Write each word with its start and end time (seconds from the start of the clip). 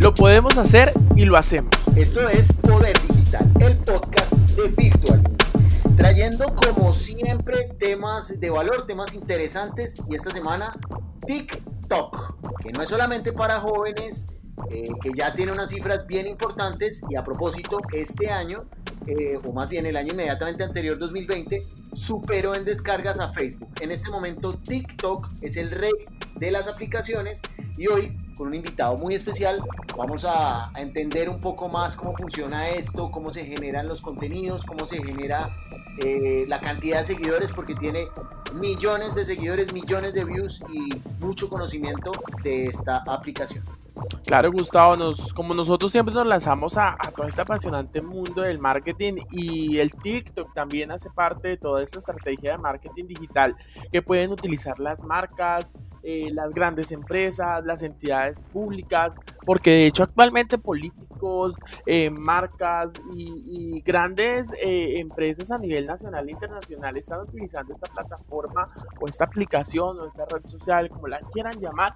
Lo 0.00 0.14
podemos 0.14 0.56
hacer 0.56 0.94
y 1.14 1.26
lo 1.26 1.36
hacemos. 1.36 1.70
Esto 1.94 2.26
es 2.30 2.50
Poder 2.54 2.96
Digital, 3.06 3.52
el 3.60 3.76
podcast 3.80 4.32
de 4.32 4.68
Virtual. 4.68 5.22
Trayendo 5.94 6.46
como 6.56 6.94
siempre 6.94 7.64
temas 7.78 8.40
de 8.40 8.48
valor, 8.48 8.86
temas 8.86 9.14
interesantes 9.14 10.02
y 10.08 10.14
esta 10.14 10.30
semana 10.30 10.74
TikTok, 11.26 12.34
que 12.62 12.72
no 12.72 12.82
es 12.82 12.88
solamente 12.88 13.34
para 13.34 13.60
jóvenes, 13.60 14.28
eh, 14.70 14.88
que 15.02 15.10
ya 15.14 15.34
tiene 15.34 15.52
unas 15.52 15.68
cifras 15.68 16.06
bien 16.06 16.26
importantes 16.26 17.02
y 17.10 17.16
a 17.16 17.22
propósito, 17.22 17.76
este 17.92 18.30
año, 18.30 18.64
eh, 19.06 19.38
o 19.44 19.52
más 19.52 19.68
bien 19.68 19.84
el 19.84 19.98
año 19.98 20.14
inmediatamente 20.14 20.64
anterior, 20.64 20.98
2020, 20.98 21.62
superó 21.92 22.54
en 22.54 22.64
descargas 22.64 23.20
a 23.20 23.34
Facebook. 23.34 23.68
En 23.82 23.90
este 23.90 24.08
momento 24.08 24.54
TikTok 24.54 25.28
es 25.42 25.58
el 25.58 25.70
rey 25.70 25.92
de 26.36 26.50
las 26.50 26.68
aplicaciones 26.68 27.42
y 27.76 27.86
hoy 27.88 28.16
con 28.40 28.48
un 28.48 28.54
invitado 28.54 28.96
muy 28.96 29.14
especial 29.14 29.62
vamos 29.98 30.24
a, 30.26 30.72
entender 30.76 31.28
un 31.28 31.42
poco 31.42 31.68
más 31.68 31.94
cómo 31.94 32.16
funciona 32.16 32.70
esto, 32.70 33.10
cómo 33.10 33.34
se 33.34 33.44
generan 33.44 33.86
los 33.86 34.00
contenidos, 34.00 34.64
cómo 34.64 34.86
se 34.86 34.96
genera 35.04 35.54
eh, 35.98 36.46
la 36.48 36.58
cantidad 36.58 37.00
de 37.00 37.04
seguidores 37.04 37.52
porque 37.52 37.74
tiene 37.74 38.08
millones 38.54 39.14
de 39.14 39.26
seguidores, 39.26 39.74
millones 39.74 40.14
de 40.14 40.24
views 40.24 40.62
y 40.72 40.88
mucho 41.22 41.50
conocimiento 41.50 42.12
de 42.42 42.64
esta 42.64 43.02
aplicación. 43.06 43.62
Claro, 44.24 44.50
Gustavo, 44.50 44.96
nos, 44.96 45.34
como 45.34 45.52
nosotros 45.52 45.92
siempre 45.92 46.14
nos 46.14 46.26
lanzamos 46.26 46.78
a, 46.78 46.94
a, 46.94 47.10
todo 47.10 47.26
este 47.26 47.42
apasionante 47.42 48.00
mundo 48.00 48.40
del 48.40 48.58
marketing 48.58 49.18
y 49.30 49.76
el 49.80 49.92
TikTok 49.92 50.54
también 50.54 50.92
hace 50.92 51.10
parte 51.10 51.48
de 51.48 51.56
toda 51.58 51.82
esta 51.82 51.98
estrategia 51.98 52.52
de 52.52 52.58
marketing 52.58 53.04
digital 53.04 53.54
que 53.92 54.00
pueden 54.00 54.32
utilizar 54.32 54.78
las 54.78 55.02
marcas, 55.02 55.70
eh, 56.02 56.30
las 56.32 56.50
grandes 56.52 56.92
empresas, 56.92 57.64
las 57.64 57.82
entidades 57.82 58.42
públicas, 58.52 59.16
porque 59.44 59.70
de 59.70 59.86
hecho 59.86 60.02
actualmente 60.02 60.58
eh, 61.86 62.10
marcas 62.10 62.90
y, 63.14 63.80
grandes 63.82 64.48
eh, 64.60 64.98
empresas 64.98 65.50
a 65.50 65.58
nivel 65.58 65.86
nacional 65.86 66.28
e 66.28 66.32
internacional 66.32 66.96
están 66.96 67.20
utilizando 67.20 67.74
esta 67.74 67.92
plataforma 67.92 68.68
o 69.00 69.08
esta 69.08 69.24
aplicación 69.24 69.98
o 69.98 70.06
esta 70.06 70.26
red 70.26 70.46
social, 70.46 70.88
como 70.88 71.08
la 71.08 71.20
quieran 71.32 71.58
llamar, 71.60 71.94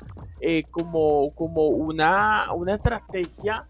como, 0.70 1.34
como 1.34 1.68
una, 1.68 2.52
una 2.52 2.74
estrategia 2.74 3.66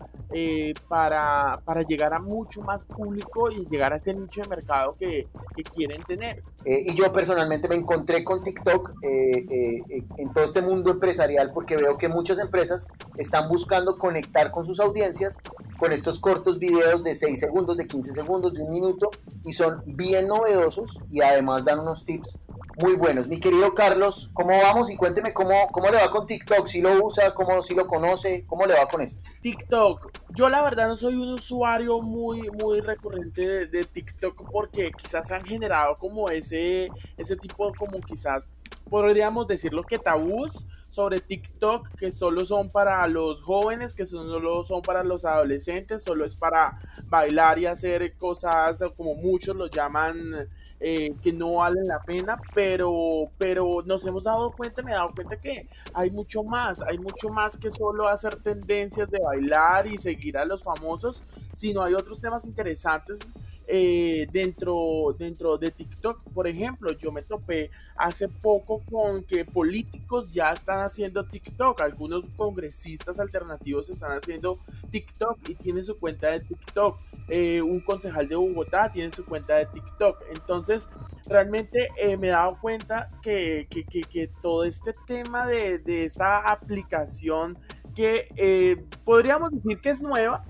para, 0.88 1.60
para, 1.64 1.82
llegar 1.82 2.12
a 2.14 2.18
mucho 2.18 2.62
más 2.62 2.84
público 2.84 3.50
y 3.50 3.66
llegar 3.68 3.92
a 3.92 3.96
ese 3.96 4.12
nicho 4.14 4.42
de 4.42 4.48
mercado 4.48 4.96
que, 4.98 5.28
que 5.54 5.62
quieren 5.62 6.02
tener. 6.02 6.42
y 6.64 6.92
yo 6.94 7.12
personalmente 7.12 7.68
me 7.68 7.76
encontré 7.76 8.24
con 8.24 8.42
TikTok 8.42 8.94
en 9.02 10.32
todo 10.32 10.44
este 10.44 10.62
mundo 10.62 10.90
empresarial 10.90 11.52
porque 11.54 11.76
veo 11.76 11.96
que 11.96 12.08
muchas 12.08 12.40
empresas 12.40 12.88
están 13.16 13.48
buscando 13.48 13.96
conectar 13.98 14.50
con 14.50 14.64
sus 14.64 14.80
audiencias 14.80 15.38
con 15.78 15.92
estos 15.92 16.18
cortos 16.18 16.58
videos 16.58 17.02
de 17.02 17.14
6 17.14 17.40
segundos, 17.40 17.76
de 17.76 17.86
15 17.86 18.14
segundos, 18.14 18.52
de 18.52 18.62
un 18.62 18.72
minuto 18.72 19.10
y 19.44 19.52
son 19.52 19.82
bien 19.86 20.28
novedosos 20.28 21.00
y 21.10 21.20
además 21.20 21.64
dan 21.64 21.80
unos 21.80 22.04
tips 22.04 22.38
muy 22.82 22.96
buenos. 22.96 23.28
Mi 23.28 23.38
querido 23.38 23.72
Carlos, 23.74 24.30
¿cómo 24.32 24.50
vamos? 24.50 24.90
Y 24.90 24.96
cuénteme 24.96 25.32
cómo, 25.32 25.68
cómo 25.70 25.88
le 25.90 25.96
va 25.98 26.10
con 26.10 26.26
TikTok, 26.26 26.66
si 26.66 26.80
lo 26.80 27.04
usa, 27.04 27.34
cómo 27.34 27.62
si 27.62 27.74
lo 27.74 27.86
conoce, 27.86 28.44
cómo 28.46 28.66
le 28.66 28.74
va 28.74 28.86
con 28.86 29.00
esto. 29.00 29.22
TikTok, 29.42 30.10
yo 30.30 30.48
la 30.48 30.62
verdad 30.62 30.88
no 30.88 30.96
soy 30.96 31.14
un 31.14 31.34
usuario 31.34 32.00
muy, 32.00 32.50
muy 32.50 32.80
recurrente 32.80 33.46
de, 33.46 33.66
de 33.66 33.84
TikTok 33.84 34.50
porque 34.50 34.90
quizás 34.96 35.30
han 35.30 35.44
generado 35.44 35.98
como 35.98 36.28
ese, 36.30 36.88
ese 37.16 37.36
tipo 37.36 37.72
como 37.78 38.00
quizás 38.00 38.44
podríamos 38.88 39.46
decirlo 39.46 39.84
que 39.84 39.98
tabús 39.98 40.66
sobre 40.94 41.18
TikTok 41.18 41.88
que 41.96 42.12
solo 42.12 42.46
son 42.46 42.70
para 42.70 43.04
los 43.08 43.42
jóvenes, 43.42 43.94
que 43.94 44.06
solo 44.06 44.62
son 44.62 44.80
para 44.80 45.02
los 45.02 45.24
adolescentes, 45.24 46.04
solo 46.04 46.24
es 46.24 46.36
para 46.36 46.78
bailar 47.06 47.58
y 47.58 47.66
hacer 47.66 48.16
cosas 48.16 48.80
como 48.96 49.16
muchos 49.16 49.56
lo 49.56 49.66
llaman 49.66 50.48
eh, 50.78 51.12
que 51.20 51.32
no 51.32 51.54
valen 51.54 51.84
la 51.86 52.00
pena, 52.00 52.40
pero, 52.54 53.28
pero 53.38 53.82
nos 53.84 54.06
hemos 54.06 54.22
dado 54.22 54.52
cuenta, 54.52 54.82
me 54.82 54.92
he 54.92 54.94
dado 54.94 55.12
cuenta 55.12 55.36
que 55.40 55.66
hay 55.92 56.12
mucho 56.12 56.44
más, 56.44 56.80
hay 56.80 56.98
mucho 56.98 57.28
más 57.28 57.56
que 57.56 57.72
solo 57.72 58.06
hacer 58.06 58.36
tendencias 58.36 59.10
de 59.10 59.18
bailar 59.18 59.88
y 59.88 59.98
seguir 59.98 60.38
a 60.38 60.44
los 60.44 60.62
famosos, 60.62 61.24
sino 61.54 61.82
hay 61.82 61.94
otros 61.94 62.20
temas 62.20 62.44
interesantes 62.44 63.18
eh, 63.66 64.26
dentro, 64.30 65.14
dentro 65.18 65.56
de 65.56 65.70
TikTok. 65.70 66.20
Por 66.34 66.46
ejemplo, 66.46 66.92
yo 66.92 67.10
me 67.10 67.22
topé 67.22 67.70
hace 67.96 68.28
poco 68.28 68.82
con 68.90 69.22
que 69.24 69.44
políticos 69.44 70.32
ya 70.32 70.52
están 70.52 70.80
haciendo 70.80 71.24
TikTok. 71.24 71.80
Algunos 71.80 72.26
congresistas 72.36 73.18
alternativos 73.18 73.88
están 73.88 74.12
haciendo 74.12 74.58
TikTok 74.90 75.48
y 75.48 75.54
tienen 75.54 75.84
su 75.84 75.98
cuenta 75.98 76.30
de 76.30 76.40
TikTok. 76.40 76.98
Eh, 77.28 77.62
un 77.62 77.80
concejal 77.80 78.28
de 78.28 78.36
Bogotá 78.36 78.92
tiene 78.92 79.10
su 79.12 79.24
cuenta 79.24 79.56
de 79.56 79.66
TikTok. 79.66 80.22
Entonces, 80.30 80.90
realmente 81.26 81.88
eh, 81.96 82.16
me 82.18 82.26
he 82.28 82.30
dado 82.30 82.58
cuenta 82.60 83.10
que, 83.22 83.66
que, 83.70 83.84
que, 83.84 84.30
todo 84.42 84.64
este 84.64 84.94
tema 85.06 85.46
de, 85.46 85.78
de 85.78 86.04
esta 86.04 86.38
aplicación 86.38 87.58
que 87.94 88.84
podríamos 89.04 89.52
decir 89.52 89.80
que 89.80 89.90
es 89.90 90.02
nueva, 90.02 90.44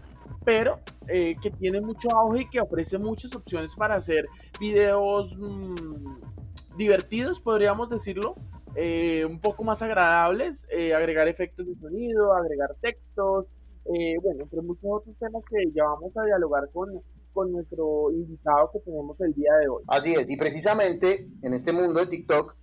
pero 0.45 0.81
eh, 1.09 1.37
que 1.43 1.51
tiene 1.51 1.81
mucho 1.81 2.11
auge 2.11 2.43
y 2.43 2.51
que 2.51 2.61
ofrece 2.61 2.99
muchas 2.99 3.35
opciones 3.35 3.75
para 3.75 3.97
hacer 3.97 4.27
videos 4.61 5.37
mm, 5.37 6.77
divertidos, 6.77 7.41
podríamos 7.41 7.91
decirlo, 7.91 8.37
eh, 8.77 9.25
un 9.25 9.41
poco 9.41 9.65
más 9.65 9.83
agradables, 9.83 10.67
eh, 10.71 10.95
agregar 10.95 11.29
efectos 11.29 11.67
de 11.67 11.75
sonido, 11.77 12.35
agregar 12.35 12.75
textos, 12.81 13.47
bueno, 13.87 14.45
entre 14.45 14.63
muchos 14.63 14.85
otros 14.85 15.15
temas 15.19 15.43
que 15.51 15.71
ya 15.75 15.85
vamos 15.85 16.17
a 16.17 16.25
dialogar 16.25 16.71
con, 16.73 16.89
con 17.35 17.53
nuestro 17.53 18.11
invitado 18.13 18.71
que 18.73 18.81
tenemos 18.81 19.21
el 19.21 19.35
día 19.35 19.53
de 19.61 19.69
hoy. 19.69 19.85
Así 19.89 20.15
es, 20.15 20.31
y 20.31 20.39
precisamente 20.39 21.29
en 21.43 21.53
este 21.53 21.73
mundo 21.73 22.01
de 22.01 22.07
TikTok, 22.07 22.57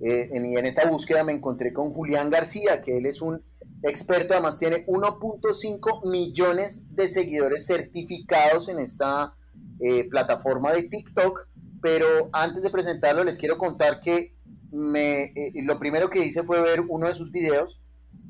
en, 0.00 0.56
en 0.56 0.66
esta 0.66 0.88
búsqueda 0.88 1.24
me 1.24 1.32
encontré 1.32 1.72
con 1.72 1.92
Julián 1.92 2.30
García, 2.30 2.80
que 2.80 2.96
él 2.96 3.06
es 3.06 3.20
un 3.20 3.42
experto, 3.82 4.34
además 4.34 4.58
tiene 4.58 4.86
1.5 4.86 6.10
millones 6.10 6.82
de 6.94 7.08
seguidores 7.08 7.66
certificados 7.66 8.68
en 8.68 8.78
esta 8.78 9.34
eh, 9.80 10.08
plataforma 10.08 10.72
de 10.72 10.84
TikTok, 10.84 11.48
pero 11.80 12.28
antes 12.32 12.62
de 12.62 12.70
presentarlo 12.70 13.22
les 13.24 13.38
quiero 13.38 13.58
contar 13.58 14.00
que 14.00 14.34
me, 14.72 15.24
eh, 15.34 15.52
lo 15.62 15.78
primero 15.78 16.10
que 16.10 16.24
hice 16.24 16.42
fue 16.42 16.60
ver 16.60 16.80
uno 16.88 17.06
de 17.08 17.14
sus 17.14 17.30
videos 17.30 17.80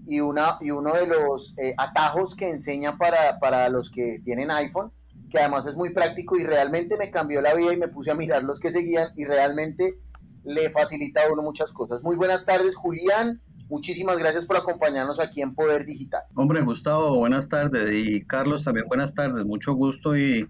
y, 0.07 0.21
una, 0.21 0.59
y 0.61 0.71
uno 0.71 0.95
de 0.95 1.07
los 1.07 1.55
eh, 1.59 1.75
atajos 1.77 2.35
que 2.35 2.49
enseña 2.49 2.97
para, 2.97 3.39
para 3.39 3.69
los 3.69 3.91
que 3.91 4.21
tienen 4.25 4.51
iPhone, 4.51 4.93
que 5.31 5.39
además 5.39 5.67
es 5.67 5.77
muy 5.77 5.91
práctico 5.91 6.37
y 6.37 6.45
realmente 6.45 6.97
me 6.97 7.11
cambió 7.11 7.41
la 7.43 7.55
vida 7.55 7.73
y 7.73 7.77
me 7.77 7.89
puse 7.89 8.11
a 8.11 8.15
mirar 8.15 8.45
los 8.45 8.61
que 8.61 8.71
seguían 8.71 9.09
y 9.17 9.25
realmente 9.25 9.99
le 10.45 10.71
facilita 10.71 11.23
a 11.25 11.33
uno 11.33 11.43
muchas 11.43 11.73
cosas. 11.73 12.03
Muy 12.03 12.17
buenas 12.17 12.47
tardes, 12.47 12.75
Julián. 12.75 13.43
Muchísimas 13.69 14.19
gracias 14.19 14.47
por 14.47 14.57
acompañarnos 14.57 15.21
aquí 15.21 15.43
en 15.43 15.55
Poder 15.55 15.85
Digital. 15.85 16.23
Hombre, 16.35 16.63
Gustavo, 16.63 17.19
buenas 17.19 17.49
tardes. 17.49 17.91
Y 17.93 18.25
Carlos, 18.25 18.65
también 18.65 18.87
buenas 18.89 19.13
tardes. 19.13 19.45
Mucho 19.45 19.75
gusto 19.75 20.17
y, 20.17 20.49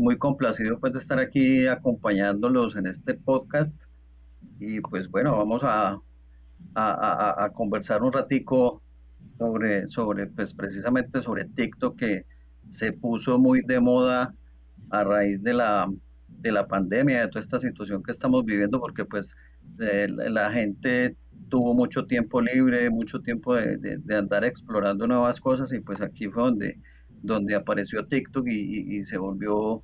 muy 0.00 0.16
complacido 0.16 0.80
pues, 0.80 0.94
de 0.94 0.98
estar 0.98 1.18
aquí 1.18 1.66
acompañándolos 1.66 2.74
en 2.76 2.86
este 2.86 3.12
podcast. 3.12 3.74
Y 4.58 4.80
pues 4.80 5.10
bueno, 5.10 5.36
vamos 5.36 5.64
a, 5.64 6.00
a, 6.74 7.50
conversar 7.54 8.02
un 8.02 8.12
ratico 8.12 8.82
sobre, 9.36 9.86
sobre, 9.88 10.26
pues 10.26 10.54
precisamente 10.54 11.20
sobre 11.20 11.44
TikTok 11.44 11.98
que 11.98 12.24
se 12.70 12.92
puso 12.92 13.38
muy 13.38 13.60
de 13.60 13.80
moda 13.80 14.34
a 14.90 15.04
raíz 15.04 15.42
de 15.42 15.52
la, 15.52 15.92
de 16.28 16.52
la 16.52 16.66
pandemia, 16.66 17.20
de 17.20 17.28
toda 17.28 17.40
esta 17.40 17.60
situación 17.60 18.02
que 18.02 18.12
estamos 18.12 18.46
viviendo, 18.46 18.80
porque 18.80 19.04
pues 19.04 19.36
eh, 19.78 20.08
la 20.08 20.50
gente 20.50 21.16
tuvo 21.48 21.74
mucho 21.74 22.06
tiempo 22.06 22.40
libre, 22.40 22.90
mucho 22.90 23.20
tiempo 23.20 23.54
de, 23.54 24.16
andar 24.16 24.44
explorando 24.44 25.06
nuevas 25.06 25.40
cosas 25.40 25.72
y 25.72 25.80
pues 25.80 26.00
aquí 26.00 26.28
fue 26.28 26.42
donde, 26.44 26.78
donde 27.22 27.54
apareció 27.54 28.06
TikTok 28.06 28.46
y, 28.48 29.04
se 29.04 29.18
volvió 29.18 29.82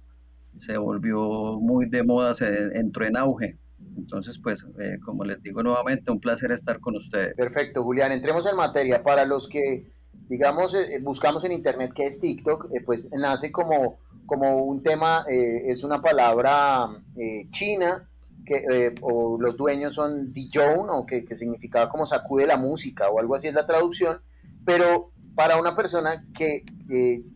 se 0.58 0.76
volvió 0.76 1.58
muy 1.60 1.88
de 1.88 2.02
moda, 2.02 2.34
se 2.34 2.78
entró 2.78 3.06
en 3.06 3.16
auge. 3.16 3.56
Entonces, 3.96 4.38
pues, 4.38 4.64
eh, 4.78 4.98
como 5.04 5.24
les 5.24 5.42
digo 5.42 5.62
nuevamente, 5.62 6.12
un 6.12 6.20
placer 6.20 6.52
estar 6.52 6.78
con 6.78 6.94
ustedes. 6.94 7.34
Perfecto, 7.34 7.82
Julián. 7.82 8.12
Entremos 8.12 8.48
en 8.48 8.56
materia. 8.56 9.02
Para 9.02 9.24
los 9.24 9.48
que, 9.48 9.90
digamos, 10.28 10.74
eh, 10.74 11.00
buscamos 11.02 11.44
en 11.44 11.52
Internet 11.52 11.92
qué 11.94 12.04
es 12.04 12.20
TikTok, 12.20 12.68
eh, 12.74 12.82
pues 12.84 13.10
nace 13.12 13.50
como, 13.50 13.98
como 14.26 14.62
un 14.62 14.82
tema, 14.82 15.24
es 15.28 15.84
una 15.84 16.02
palabra 16.02 17.02
china 17.50 18.08
eh, 18.48 18.94
o 19.00 19.38
los 19.40 19.56
dueños 19.56 19.94
son 19.94 20.32
Dijon, 20.32 20.88
o 20.90 21.06
que, 21.06 21.24
que, 21.24 21.36
significaba 21.36 21.88
como 21.88 22.06
sacude 22.06 22.46
la 22.46 22.56
música, 22.56 23.08
o 23.08 23.18
algo 23.18 23.34
así 23.34 23.48
es 23.48 23.54
la 23.54 23.66
traducción, 23.66 24.20
pero 24.64 25.12
para 25.34 25.58
una 25.58 25.74
persona 25.74 26.26
que 26.36 26.64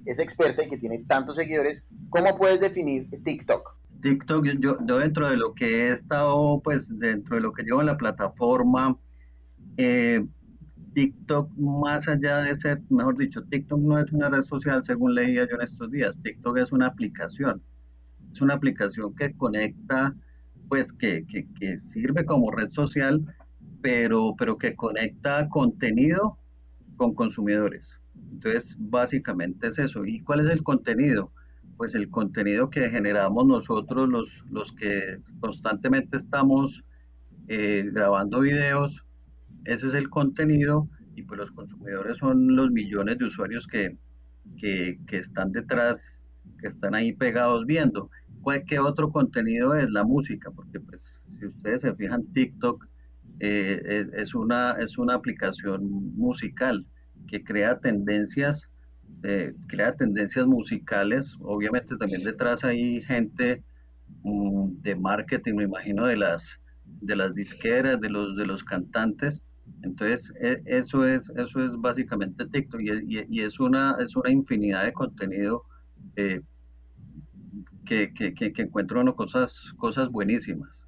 es 0.05 0.19
experta 0.19 0.65
y 0.65 0.69
que 0.69 0.77
tiene 0.77 0.99
tantos 1.05 1.37
seguidores, 1.37 1.87
¿cómo 2.11 2.37
puedes 2.37 2.61
definir 2.61 3.09
TikTok? 3.25 3.77
TikTok, 4.01 4.47
yo, 4.61 4.77
yo 4.85 4.99
dentro 4.99 5.29
de 5.29 5.37
lo 5.37 5.55
que 5.55 5.89
he 5.89 5.93
estado, 5.93 6.61
pues 6.63 6.89
dentro 6.99 7.37
de 7.37 7.43
lo 7.43 7.53
que 7.53 7.63
llevo 7.63 7.81
en 7.81 7.87
la 7.87 7.97
plataforma, 7.97 8.99
eh, 9.77 10.25
TikTok, 10.95 11.51
más 11.57 12.09
allá 12.09 12.39
de 12.39 12.57
ser, 12.57 12.81
mejor 12.89 13.19
dicho, 13.19 13.43
TikTok 13.45 13.81
no 13.81 13.99
es 13.99 14.13
una 14.13 14.31
red 14.31 14.43
social 14.43 14.83
según 14.83 15.15
leía 15.15 15.47
yo 15.49 15.57
en 15.57 15.63
estos 15.63 15.91
días, 15.91 16.21
TikTok 16.23 16.59
es 16.59 16.73
una 16.73 16.87
aplicación, 16.87 17.63
es 18.33 18.41
una 18.41 18.55
aplicación 18.55 19.15
que 19.15 19.37
conecta, 19.37 20.15
pues 20.69 20.93
que, 20.93 21.25
que, 21.27 21.79
sirve 21.79 22.25
como 22.25 22.51
red 22.51 22.71
social, 22.73 23.25
pero, 23.83 24.35
pero 24.37 24.59
que 24.59 24.75
conecta 24.75 25.49
contenido 25.49 26.39
con 26.97 27.15
consumidores. 27.15 28.01
Entonces, 28.33 28.77
básicamente 28.79 29.69
es 29.69 29.79
eso. 29.79 30.05
¿Y 30.05 30.21
cuál 30.21 30.41
es 30.41 30.47
el 30.47 30.63
contenido? 30.63 31.33
Pues 31.77 31.95
el 31.95 32.09
contenido 32.11 32.71
que 32.71 32.89
generamos 32.91 33.47
nosotros, 33.47 34.09
los, 34.09 34.45
los 34.51 34.73
que 34.73 35.21
constantemente 35.41 36.17
estamos 36.17 36.85
eh, 37.49 37.89
grabando 37.93 38.41
videos, 38.41 39.05
ese 39.65 39.87
es 39.87 39.95
el 39.95 40.09
contenido 40.11 40.89
y 41.15 41.23
pues 41.23 41.39
los 41.39 41.51
consumidores 41.51 42.19
son 42.19 42.55
los 42.55 42.71
millones 42.71 43.19
de 43.19 43.25
usuarios 43.25 43.67
que, 43.67 43.97
que, 44.59 44.99
están 45.11 45.53
detrás, 45.53 46.23
que 46.61 46.67
están 46.67 46.95
ahí 46.95 47.13
pegados 47.13 47.67
viendo. 47.67 48.11
¿Qué 48.67 48.79
otro 48.79 49.11
contenido 49.11 49.75
es? 49.75 49.91
La 49.91 50.05
música, 50.05 50.51
porque 50.51 50.79
pues 50.79 51.13
si 51.39 51.47
ustedes 51.47 51.81
se 51.81 51.95
fijan, 51.95 52.25
TikTok 52.33 52.87
eh, 53.41 54.07
es, 54.15 54.35
una, 54.35 54.73
es 54.73 54.99
una 54.99 55.15
aplicación 55.15 56.15
musical 56.17 56.87
que 57.27 57.43
crea 57.43 57.79
tendencias, 57.81 58.71
eh, 59.25 59.53
crea 59.67 59.97
tendencias 59.97 60.47
musicales. 60.47 61.37
Obviamente 61.41 61.97
también 61.97 62.23
detrás 62.23 62.63
hay 62.63 63.03
gente 63.03 63.65
mm, 64.23 64.81
de 64.83 64.95
marketing, 64.95 65.55
me 65.55 65.65
imagino, 65.65 66.07
de 66.07 66.17
las, 66.17 66.61
de 67.01 67.17
las 67.17 67.35
disqueras, 67.35 68.01
de 68.01 68.11
los, 68.11 68.37
de 68.37 68.47
los 68.47 68.63
cantantes. 68.63 69.43
Entonces, 69.83 70.33
e, 70.41 70.63
eso 70.67 71.05
es, 71.05 71.31
eso 71.37 71.65
es 71.65 71.73
básicamente 71.79 72.47
TikTok 72.47 72.81
y, 72.81 73.41
es, 73.41 73.59
una, 73.59 73.97
es 73.99 74.15
una 74.15 74.31
infinidad 74.31 74.85
de 74.85 74.93
contenido 74.93 75.65
que, 77.87 78.13
que, 78.13 78.35
que, 78.35 78.63
encuentro 78.63 79.03
cosas, 79.17 79.73
cosas 79.79 80.11
buenísimas. 80.11 80.87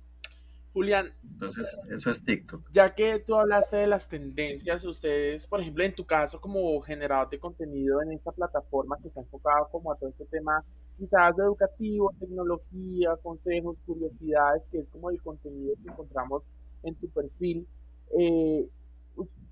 Julián. 0.75 1.13
Entonces, 1.33 1.77
eso 1.91 2.11
es 2.11 2.23
TikTok. 2.23 2.71
Ya 2.73 2.95
que 2.95 3.19
tú 3.21 3.35
hablaste 3.35 3.79
de 3.79 3.87
las 3.87 4.09
tendencias, 4.09 4.85
ustedes, 4.85 5.47
por 5.47 5.61
ejemplo, 5.61 5.85
en 5.85 5.95
tu 5.95 6.05
caso 6.05 6.41
como 6.41 6.81
generador 6.83 7.31
de 7.31 7.39
contenido 7.39 8.03
en 8.03 8.13
esta 8.13 8.33
plataforma 8.33 8.97
que 9.01 9.09
está 9.09 9.21
enfocado 9.21 9.69
como 9.73 9.93
a 9.93 9.97
todo 9.97 10.11
este 10.11 10.27
tema 10.27 10.65
quizás 10.99 11.37
de 11.37 11.45
educativo, 11.45 12.13
tecnología, 12.19 13.17
consejos, 13.23 13.77
curiosidades, 13.87 14.63
que 14.71 14.81
es 14.81 14.89
como 14.89 15.11
el 15.11 15.23
contenido 15.23 15.75
que 15.83 15.91
encontramos 15.91 16.43
en 16.83 16.95
tu 16.97 17.09
perfil. 17.09 17.67
Eh, 18.19 18.69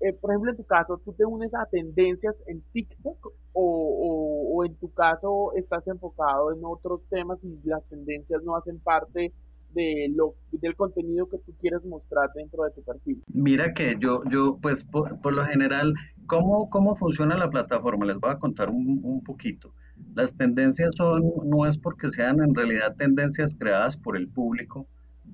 eh, 0.01 0.13
por 0.13 0.31
ejemplo, 0.31 0.51
en 0.51 0.57
tu 0.57 0.63
caso, 0.63 0.99
¿tú 1.03 1.13
te 1.13 1.25
unes 1.25 1.53
a 1.53 1.65
tendencias 1.65 2.43
en 2.47 2.61
TikTok 2.71 3.33
o, 3.53 4.53
o 4.53 4.65
en 4.65 4.75
tu 4.75 4.91
caso 4.93 5.53
estás 5.55 5.87
enfocado 5.87 6.53
en 6.53 6.59
otros 6.63 7.01
temas 7.09 7.39
y 7.43 7.59
las 7.63 7.83
tendencias 7.85 8.43
no 8.43 8.55
hacen 8.55 8.79
parte 8.79 9.33
de 9.73 10.11
lo, 10.13 10.35
del 10.51 10.75
contenido 10.75 11.27
que 11.27 11.37
tú 11.39 11.53
quieres 11.59 11.83
mostrar 11.85 12.29
dentro 12.33 12.63
de 12.63 12.71
tu 12.71 12.83
perfil? 12.83 13.23
Mira 13.27 13.73
que 13.73 13.95
yo, 13.99 14.23
yo 14.29 14.57
pues 14.61 14.83
por, 14.83 15.33
lo 15.33 15.45
general, 15.45 15.93
¿cómo, 16.25 16.69
¿cómo 16.69 16.95
funciona 16.95 17.37
la 17.37 17.49
plataforma? 17.49 18.05
Les 18.05 18.17
voy 18.17 18.31
a 18.31 18.39
contar 18.39 18.69
un, 18.69 18.99
un 19.03 19.23
poquito. 19.23 19.73
Las 20.15 20.35
tendencias 20.35 20.91
son, 20.95 21.31
no 21.45 21.65
es 21.65 21.77
porque 21.77 22.09
sean 22.11 22.41
en 22.41 22.53
realidad 22.53 22.95
tendencias 22.97 23.55
creadas 23.57 23.97
por 23.97 24.17
el 24.17 24.27
público, 24.27 24.87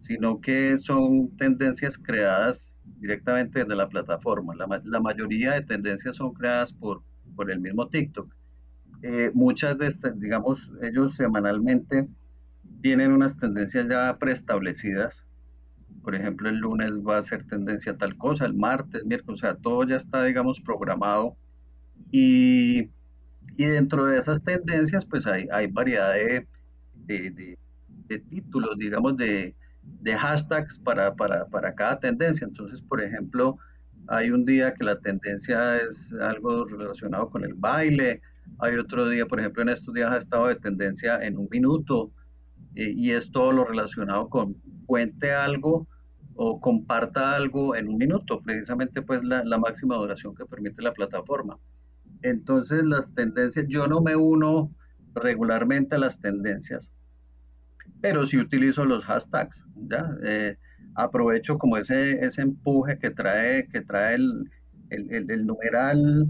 sino 0.04 0.42
que 0.42 0.78
son 0.78 1.30
tendencias 1.38 1.98
creadas 1.98 2.80
directamente 3.00 3.60
desde 3.60 3.76
la 3.76 3.88
plataforma. 3.88 4.54
La, 4.56 4.68
la 4.84 5.00
mayoría 5.00 5.54
de 5.54 5.62
tendencias 5.62 6.18
son 6.18 6.34
creadas 6.34 6.74
por, 6.74 7.02
por 7.36 7.50
el 7.50 7.62
mismo 7.62 7.88
TikTok. 7.88 8.34
Eh, 9.02 9.32
muchas 9.34 9.78
de 9.78 9.88
estas, 9.88 10.20
digamos, 10.20 10.72
ellos 10.82 11.16
semanalmente 11.16 12.08
tienen 12.82 13.14
unas 13.14 13.38
tendencias 13.38 13.88
ya 13.90 14.18
preestablecidas. 14.20 15.26
Por 16.04 16.16
ejemplo, 16.16 16.50
el 16.50 16.58
lunes 16.58 16.92
va 17.08 17.18
a 17.18 17.24
ser 17.24 17.46
tendencia 17.48 17.98
tal 17.98 18.18
cosa, 18.18 18.46
el 18.46 18.56
martes, 18.56 19.06
miércoles, 19.06 19.42
o 19.42 19.46
sea, 19.46 19.56
todo 19.56 19.86
ya 19.88 19.96
está, 19.96 20.26
digamos, 20.26 20.60
programado. 20.60 21.38
Y, 22.12 22.90
y 23.58 23.66
dentro 23.66 24.06
de 24.06 24.20
esas 24.20 24.44
tendencias, 24.44 25.06
pues 25.06 25.26
hay, 25.28 25.48
hay 25.52 25.68
variedad 25.68 26.14
de, 26.14 26.46
de, 27.06 27.58
de, 28.08 28.20
títulos, 28.20 28.78
digamos, 28.78 29.18
de, 29.18 29.56
de 30.02 30.18
hashtags 30.18 30.80
para, 30.80 31.16
para, 31.16 31.46
para, 31.48 31.74
cada 31.74 32.00
tendencia. 32.00 32.46
Entonces, 32.46 32.82
por 32.82 33.02
ejemplo, 33.02 33.58
hay 34.08 34.32
un 34.32 34.46
día 34.46 34.74
que 34.74 34.84
la 34.84 35.00
tendencia 35.00 35.78
es 35.78 36.14
algo 36.14 36.66
relacionado 36.66 37.30
con 37.30 37.44
el 37.44 37.54
baile, 37.54 38.22
hay 38.60 38.76
otro 38.76 39.08
día, 39.08 39.26
por 39.26 39.40
ejemplo, 39.40 39.64
en 39.64 39.70
estos 39.70 39.94
días 39.94 40.12
ha 40.12 40.18
estado 40.18 40.48
de 40.48 40.56
tendencia 40.56 41.18
en 41.22 41.38
un 41.38 41.48
minuto, 41.50 42.12
eh, 42.76 42.94
y 42.96 43.12
es 43.12 43.32
todo 43.32 43.52
lo 43.52 43.66
relacionado 43.66 44.30
con 44.30 44.56
cuente 44.86 45.32
algo 45.34 45.88
o 46.36 46.60
comparta 46.60 47.36
algo 47.36 47.76
en 47.76 47.88
un 47.88 47.98
minuto, 47.98 48.42
precisamente 48.42 49.02
pues 49.02 49.24
la, 49.24 49.44
la, 49.44 49.60
máxima 49.60 49.96
duración 49.96 50.34
que 50.36 50.46
permite 50.46 50.82
la 50.82 50.94
plataforma. 50.94 51.60
Entonces 52.24 52.86
las 52.86 53.14
tendencias, 53.14 53.66
yo 53.68 53.88
no 53.88 54.02
me 54.02 54.16
uno 54.16 54.72
regularmente 55.14 55.96
a 55.96 56.00
las 56.00 56.20
tendencias, 56.20 56.92
pero 58.04 58.26
sí 58.26 58.36
utilizo 58.38 58.84
los 58.84 59.06
hashtags, 59.06 59.66
¿ya? 59.88 60.10
Eh, 60.26 60.58
aprovecho 60.96 61.58
como 61.58 61.78
ese, 61.78 62.20
ese 62.26 62.42
empuje 62.42 63.00
que 63.00 63.12
trae, 63.12 63.66
que 63.70 63.80
trae 63.80 64.16
el, 64.16 64.52
el, 64.90 65.32
el, 65.32 65.46
numeral, 65.46 66.28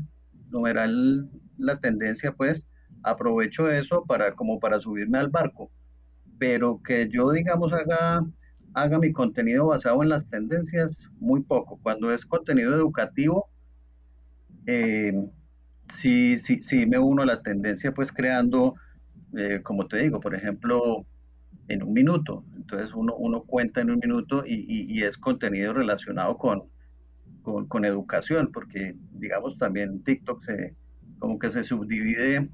numeral, 0.51 1.31
la 1.57 1.79
tendencia 1.79 2.31
pues, 2.31 2.63
aprovecho 3.01 3.71
eso 3.71 4.05
para, 4.05 4.33
como 4.35 4.59
para 4.59 4.79
subirme 4.79 5.17
al 5.17 5.29
barco 5.29 5.71
pero 6.37 6.81
que 6.83 7.07
yo, 7.09 7.31
digamos, 7.31 7.71
haga, 7.71 8.25
haga 8.73 8.99
mi 8.99 9.13
contenido 9.13 9.67
basado 9.67 10.03
en 10.03 10.09
las 10.09 10.27
tendencias, 10.27 11.09
muy 11.21 11.41
poco. 11.41 11.79
Cuando 11.81 12.13
es 12.13 12.25
contenido 12.25 12.75
educativo, 12.75 13.47
eh, 14.67 15.13
sí, 15.87 16.37
sí, 16.39 16.61
sí 16.61 16.85
me 16.85 16.99
uno 16.99 17.23
a 17.23 17.25
la 17.25 17.41
tendencia, 17.41 17.93
pues 17.93 18.11
creando, 18.11 18.75
eh, 19.37 19.61
como 19.63 19.87
te 19.87 20.03
digo, 20.03 20.19
por 20.19 20.35
ejemplo, 20.35 21.05
en 21.67 21.83
un 21.83 21.93
minuto. 21.93 22.43
Entonces 22.55 22.93
uno, 22.93 23.15
uno 23.15 23.43
cuenta 23.43 23.81
en 23.81 23.91
un 23.91 23.99
minuto 23.99 24.43
y, 24.45 25.01
es 25.01 25.17
contenido 25.17 25.73
relacionado 25.73 26.37
con, 26.37 26.63
con, 27.41 27.85
educación, 27.85 28.51
porque 28.51 28.95
digamos 29.13 29.57
también 29.57 30.03
TikTok 30.03 30.41
se, 30.41 30.75
como 31.19 31.39
que 31.39 31.51
se 31.51 31.63
subdivide 31.63 32.49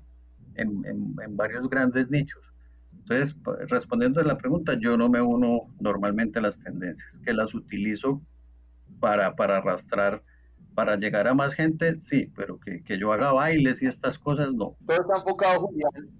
en, 0.55 0.85
en 0.85 1.37
varios 1.37 1.69
grandes 1.69 2.09
nichos. 2.09 2.49
Entonces, 3.09 3.35
respondiendo 3.69 4.21
a 4.21 4.23
la 4.23 4.37
pregunta, 4.37 4.77
yo 4.79 4.95
no 4.95 5.09
me 5.09 5.19
uno 5.19 5.73
normalmente 5.79 6.37
a 6.37 6.43
las 6.43 6.59
tendencias, 6.59 7.17
que 7.17 7.33
las 7.33 7.55
utilizo 7.55 8.21
para, 8.99 9.35
para 9.35 9.57
arrastrar, 9.57 10.23
para 10.75 10.95
llegar 10.95 11.27
a 11.27 11.33
más 11.33 11.55
gente, 11.55 11.95
sí, 11.95 12.31
pero 12.35 12.59
que, 12.59 12.83
que 12.83 12.99
yo 12.99 13.11
haga 13.11 13.31
bailes 13.31 13.81
y 13.81 13.87
estas 13.87 14.19
cosas, 14.19 14.53
no. 14.53 14.77
Todo 14.85 15.01
está 15.01 15.17
enfocado, 15.17 15.61
Julián. 15.61 16.11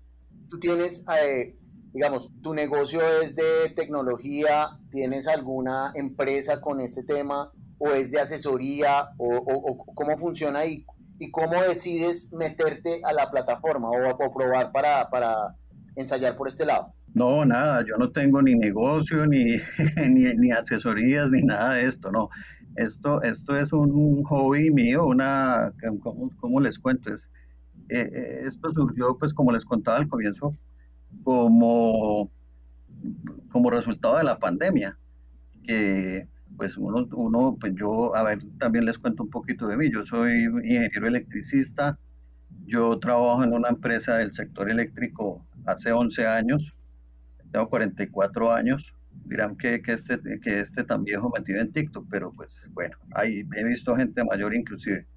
Tú 0.50 0.60
tienes, 0.60 1.06
eh, 1.24 1.56
digamos, 1.94 2.30
tu 2.42 2.54
negocio 2.54 3.02
es 3.22 3.36
de 3.36 3.70
tecnología, 3.76 4.70
¿tienes 4.92 5.28
alguna 5.28 5.92
empresa 5.96 6.62
con 6.62 6.82
este 6.82 7.04
tema 7.04 7.52
o 7.78 7.90
es 7.90 8.12
de 8.12 8.20
asesoría 8.20 9.10
o, 9.18 9.94
cómo 9.96 10.18
funciona 10.18 10.66
y, 10.66 10.86
y 11.20 11.32
cómo 11.32 11.62
decides 11.62 12.32
meterte 12.32 13.02
a 13.04 13.14
la 13.14 13.32
plataforma 13.32 13.90
o, 13.90 14.10
o 14.10 14.34
probar 14.34 14.72
para, 14.72 15.10
para 15.10 15.56
ensayar 15.96 16.36
por 16.36 16.48
este 16.48 16.66
lado? 16.66 16.94
No, 17.14 17.44
nada, 17.44 17.84
yo 17.86 17.98
no 17.98 18.12
tengo 18.12 18.42
ni 18.42 18.56
negocio, 18.56 19.26
ni, 19.26 19.58
ni, 20.38 20.52
asesorías, 20.52 21.32
ni 21.32 21.42
nada 21.42 21.76
de 21.76 21.86
esto, 21.86 22.12
no. 22.12 22.30
Esto, 22.76 23.22
esto 23.24 23.58
es 23.58 23.74
un 23.74 24.24
hobby 24.24 24.70
mío, 24.72 25.08
una, 25.08 25.74
¿cómo, 26.40 26.60
les 26.62 26.78
cuento? 26.78 27.14
Es, 27.14 27.32
eh, 27.90 28.10
eh, 28.14 28.44
esto 28.46 28.72
surgió, 28.72 29.18
pues 29.18 29.34
como 29.34 29.52
les 29.52 29.66
contaba 29.66 29.98
al 29.98 30.08
comienzo, 30.08 30.56
como, 31.24 32.32
como 33.50 33.70
resultado 33.70 34.18
de 34.18 34.24
la 34.24 34.40
pandemia, 34.40 34.98
que 35.64 36.28
pues 36.58 36.78
uno, 36.78 37.08
uno, 37.14 37.58
pues 37.60 37.74
yo, 37.76 38.16
a 38.16 38.24
ver, 38.24 38.40
también 38.58 38.86
les 38.86 39.00
cuento 39.00 39.24
un 39.24 39.30
poquito 39.30 39.68
de 39.68 39.78
mí, 39.78 39.90
yo 39.92 40.04
soy 40.04 40.44
ingeniero 40.44 41.08
electricista, 41.08 41.98
yo 42.66 43.00
trabajo 43.00 43.44
en 43.44 43.54
una 43.54 43.70
empresa 43.70 44.18
del 44.18 44.34
sector 44.34 44.70
eléctrico 44.70 45.46
hace 45.66 45.92
11 45.92 46.28
años, 46.28 46.76
tengo 47.52 47.70
44 47.70 48.52
años, 48.52 48.94
dirán 49.26 49.56
que, 49.56 49.82
que, 49.82 49.94
este, 49.94 50.20
que 50.42 50.60
este 50.60 50.84
tan 50.84 51.04
viejo 51.04 51.32
metido 51.36 51.62
en 51.62 51.72
TikTok, 51.72 52.06
pero 52.10 52.34
pues 52.34 52.70
bueno, 52.74 52.98
ahí 53.16 53.44
he 53.56 53.64
visto 53.64 53.96
gente 53.96 54.24
mayor 54.24 54.56
inclusive. 54.56 55.08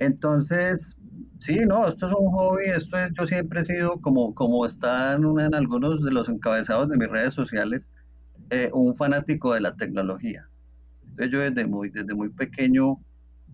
Entonces, 0.00 0.96
sí, 1.40 1.58
no, 1.66 1.86
esto 1.86 2.06
es 2.06 2.12
un 2.12 2.30
hobby, 2.32 2.64
esto 2.64 2.98
es, 2.98 3.12
yo 3.12 3.26
siempre 3.26 3.60
he 3.60 3.64
sido, 3.64 4.00
como, 4.00 4.34
como 4.34 4.64
está 4.64 5.12
en, 5.12 5.54
algunos 5.54 6.02
de 6.02 6.10
los 6.10 6.28
encabezados 6.30 6.88
de 6.88 6.96
mis 6.96 7.08
redes 7.08 7.34
sociales, 7.34 7.92
eh, 8.48 8.70
un 8.72 8.96
fanático 8.96 9.52
de 9.52 9.60
la 9.60 9.76
tecnología. 9.76 10.48
Yo 11.30 11.40
desde 11.40 11.66
muy, 11.66 11.90
desde 11.90 12.14
muy 12.14 12.30
pequeño 12.30 12.98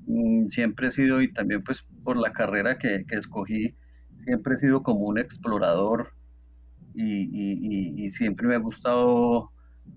mm, 0.06 0.46
siempre 0.46 0.86
he 0.86 0.92
sido, 0.92 1.20
y 1.20 1.32
también 1.32 1.64
pues 1.64 1.84
por 2.04 2.16
la 2.16 2.32
carrera 2.32 2.78
que, 2.78 3.04
escogí, 3.10 3.74
siempre 4.24 4.54
he 4.54 4.58
sido 4.58 4.84
como 4.84 5.00
un 5.00 5.18
explorador 5.18 6.12
y, 6.94 8.08
siempre 8.12 8.46
me 8.46 8.54
ha 8.54 8.58
gustado 8.58 9.50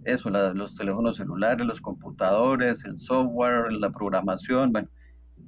eso, 0.04 0.32
los 0.32 0.76
teléfonos 0.76 1.18
celulares, 1.18 1.66
los 1.66 1.80
computadores, 1.80 2.84
el 2.86 2.98
software, 2.98 3.72
la 3.72 3.92
programación, 3.92 4.72
bueno, 4.72 4.90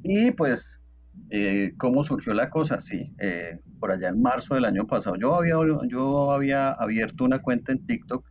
y 0.03 0.31
pues, 0.31 0.80
eh, 1.29 1.73
¿cómo 1.77 2.03
surgió 2.03 2.33
la 2.33 2.49
cosa? 2.49 2.81
Sí, 2.81 3.13
eh, 3.19 3.59
por 3.79 3.91
allá 3.91 4.09
en 4.09 4.21
marzo 4.21 4.55
del 4.55 4.65
año 4.65 4.85
pasado, 4.85 5.15
yo 5.15 5.35
había, 5.35 5.55
yo 5.87 6.31
había 6.31 6.71
abierto 6.71 7.23
una 7.23 7.39
cuenta 7.39 7.71
en 7.71 7.85
TikTok 7.85 8.25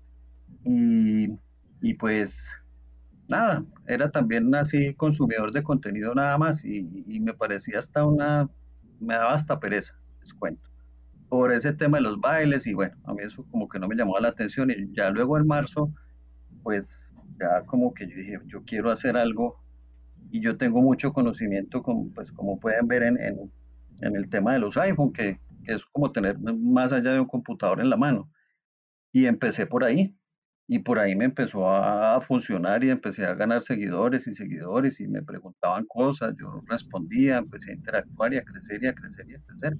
y, 0.64 1.28
y 1.80 1.94
pues 1.94 2.50
nada, 3.30 3.64
era 3.86 4.10
también 4.10 4.54
así 4.54 4.94
consumidor 4.94 5.52
de 5.52 5.62
contenido 5.62 6.14
nada 6.14 6.36
más 6.36 6.64
y, 6.64 7.20
me 7.20 7.32
parecía 7.32 7.78
hasta 7.78 8.04
una, 8.04 8.50
me 8.98 9.14
daba 9.14 9.34
hasta 9.34 9.60
pereza, 9.60 9.94
les 10.20 10.34
cuento, 10.34 10.68
por 11.28 11.52
ese 11.52 11.72
tema 11.72 11.98
de 11.98 12.02
los 12.02 12.20
bailes 12.20 12.66
y 12.66 12.74
bueno, 12.74 12.96
a 13.04 13.14
mí 13.14 13.22
eso 13.22 13.46
como 13.50 13.68
que 13.68 13.78
no 13.78 13.88
me 13.88 13.94
llamó 13.94 14.18
la 14.18 14.28
atención 14.28 14.70
y 14.70 14.92
ya 14.94 15.10
luego 15.10 15.38
en 15.38 15.46
marzo, 15.46 15.92
pues 16.62 17.08
ya 17.38 17.62
como 17.66 17.94
que 17.94 18.08
yo 18.08 18.16
dije, 18.16 18.40
yo 18.46 18.64
quiero 18.64 18.90
hacer 18.90 19.16
algo 19.16 19.60
y 20.30 20.40
yo 20.40 20.56
tengo 20.56 20.82
mucho 20.82 21.12
conocimiento, 21.12 21.82
como, 21.82 22.10
pues 22.12 22.32
como 22.32 22.58
pueden 22.58 22.86
ver 22.88 23.02
en, 23.02 23.18
en, 23.20 24.16
el 24.16 24.28
tema 24.28 24.52
de 24.54 24.60
los 24.60 24.76
iPhone, 24.76 25.12
que, 25.12 25.38
que 25.64 25.74
es 25.74 25.84
como 25.86 26.12
tener 26.12 26.38
más 26.38 26.92
allá 26.92 27.12
de 27.12 27.20
un 27.20 27.26
computador 27.26 27.80
en 27.80 27.90
la 27.90 27.96
mano. 27.96 28.30
Y 29.12 29.26
empecé 29.26 29.66
por 29.66 29.84
ahí, 29.84 30.16
y 30.72 30.78
por 30.78 31.00
ahí 31.00 31.16
me 31.16 31.24
empezó 31.24 31.68
a, 31.68 32.20
funcionar 32.20 32.84
y 32.84 32.90
empecé 32.90 33.26
a 33.26 33.34
ganar 33.34 33.64
seguidores 33.64 34.28
y 34.28 34.36
seguidores 34.36 35.00
y 35.00 35.08
me 35.08 35.20
preguntaban 35.20 35.84
cosas, 35.84 36.32
yo 36.38 36.62
respondía, 36.68 37.38
empecé 37.38 37.72
a 37.72 37.74
interactuar 37.74 38.32
y 38.34 38.36
a 38.36 38.44
crecer 38.44 38.80
y 38.84 38.86
a 38.86 38.94
crecer 38.94 39.28
y 39.28 39.34
a 39.34 39.40
crecer. 39.40 39.76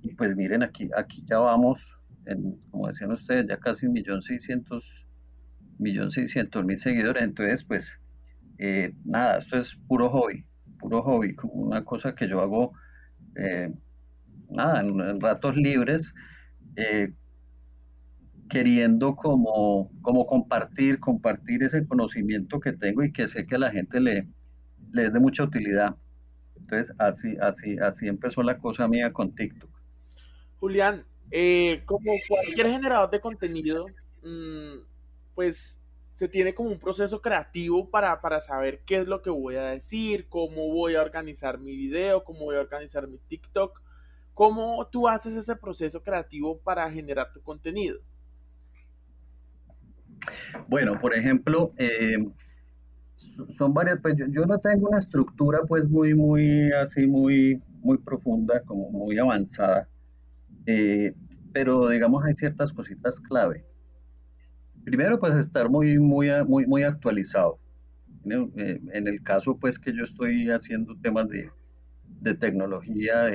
Y 0.00 0.14
pues 0.14 0.36
miren, 0.36 0.62
aquí, 0.62 0.88
aquí 0.96 1.24
ya 1.28 1.40
vamos, 1.40 1.98
en, 2.26 2.56
como 2.70 2.86
decían 2.86 3.10
ustedes, 3.10 3.46
ya 3.48 3.56
casi 3.56 3.86
un 3.86 3.94
millón 3.94 4.22
seiscientos, 4.22 5.08
millón 5.80 6.12
seiscientos 6.12 6.64
mil 6.64 6.78
seguidores. 6.78 7.24
Entonces, 7.24 7.64
pues 7.64 7.98
eh, 8.64 8.94
nada, 9.04 9.38
esto 9.38 9.58
es 9.58 9.74
puro 9.88 10.08
hobby, 10.08 10.44
puro 10.78 11.02
hobby, 11.02 11.34
como 11.34 11.54
una 11.54 11.84
cosa 11.84 12.14
que 12.14 12.28
yo 12.28 12.40
hago, 12.40 12.72
eh, 13.34 13.72
nada, 14.50 14.80
en, 14.80 15.20
ratos 15.20 15.56
libres. 15.56 16.14
Eh, 16.76 17.12
queriendo 18.48 19.16
como, 19.16 19.90
como 20.00 20.26
compartir, 20.26 21.00
compartir 21.00 21.64
ese 21.64 21.84
conocimiento 21.88 22.60
que 22.60 22.72
tengo 22.72 23.02
y 23.02 23.10
que 23.10 23.26
sé 23.26 23.46
que 23.48 23.56
a 23.56 23.58
la 23.58 23.70
gente 23.72 23.98
le, 23.98 24.28
le 24.92 25.04
es 25.06 25.12
de 25.12 25.18
mucha 25.18 25.42
utilidad. 25.42 25.96
Entonces, 26.54 26.94
así, 26.98 27.34
así, 27.40 27.78
así 27.78 28.06
empezó 28.06 28.44
la 28.44 28.58
cosa 28.58 28.86
mía 28.86 29.12
con 29.12 29.34
TikTok. 29.34 29.70
Julián, 30.60 31.04
como 31.84 32.12
cualquier 32.28 32.68
generador 32.68 33.10
de 33.10 33.20
contenido, 33.20 33.86
mm, 34.22 34.84
pues 35.34 35.81
se 36.12 36.28
tiene 36.28 36.54
como 36.54 36.70
un 36.70 36.78
proceso 36.78 37.20
creativo 37.22 37.88
para, 37.88 38.20
para 38.20 38.40
saber 38.40 38.80
qué 38.84 38.98
es 38.98 39.08
lo 39.08 39.22
que 39.22 39.30
voy 39.30 39.56
a 39.56 39.64
decir, 39.64 40.26
cómo 40.28 40.68
voy 40.68 40.94
a 40.94 41.02
organizar 41.02 41.58
mi 41.58 41.74
video, 41.74 42.24
cómo 42.24 42.40
voy 42.40 42.56
a 42.56 42.60
organizar 42.60 43.08
mi 43.08 43.18
TikTok. 43.18 43.80
¿Cómo 44.34 44.86
tú 44.90 45.08
haces 45.08 45.34
ese 45.34 45.56
proceso 45.56 46.02
creativo 46.02 46.58
para 46.58 46.90
generar 46.90 47.32
tu 47.32 47.42
contenido? 47.42 47.98
Bueno, 50.68 50.98
por 50.98 51.14
ejemplo, 51.14 51.72
eh, 51.76 52.16
son 53.58 53.74
varias, 53.74 53.98
pues 54.00 54.14
yo, 54.16 54.46
no 54.46 54.58
tengo 54.58 54.88
una 54.88 54.98
estructura 54.98 55.60
pues 55.66 55.88
muy, 55.88 56.14
muy 56.14 56.72
así, 56.72 57.06
muy, 57.06 57.60
muy 57.80 57.98
profunda, 57.98 58.62
como 58.62 58.90
muy 58.90 59.18
avanzada, 59.18 59.88
eh, 60.66 61.14
pero 61.52 61.88
digamos 61.88 62.24
hay 62.24 62.34
ciertas 62.34 62.72
cositas 62.72 63.20
clave. 63.20 63.64
Primero, 64.84 65.18
pues 65.18 65.34
estar 65.36 65.68
muy, 65.70 65.98
muy, 65.98 66.28
muy, 66.46 66.66
muy 66.66 66.82
actualizado. 66.82 67.58
Eh, 68.24 68.80
en 68.92 69.08
el 69.08 69.22
caso 69.22 69.56
pues 69.58 69.78
que 69.78 69.92
yo 69.92 70.04
estoy 70.04 70.48
haciendo 70.50 70.96
temas 71.00 71.28
de, 71.28 71.50
de 72.20 72.34
tecnología, 72.34 73.30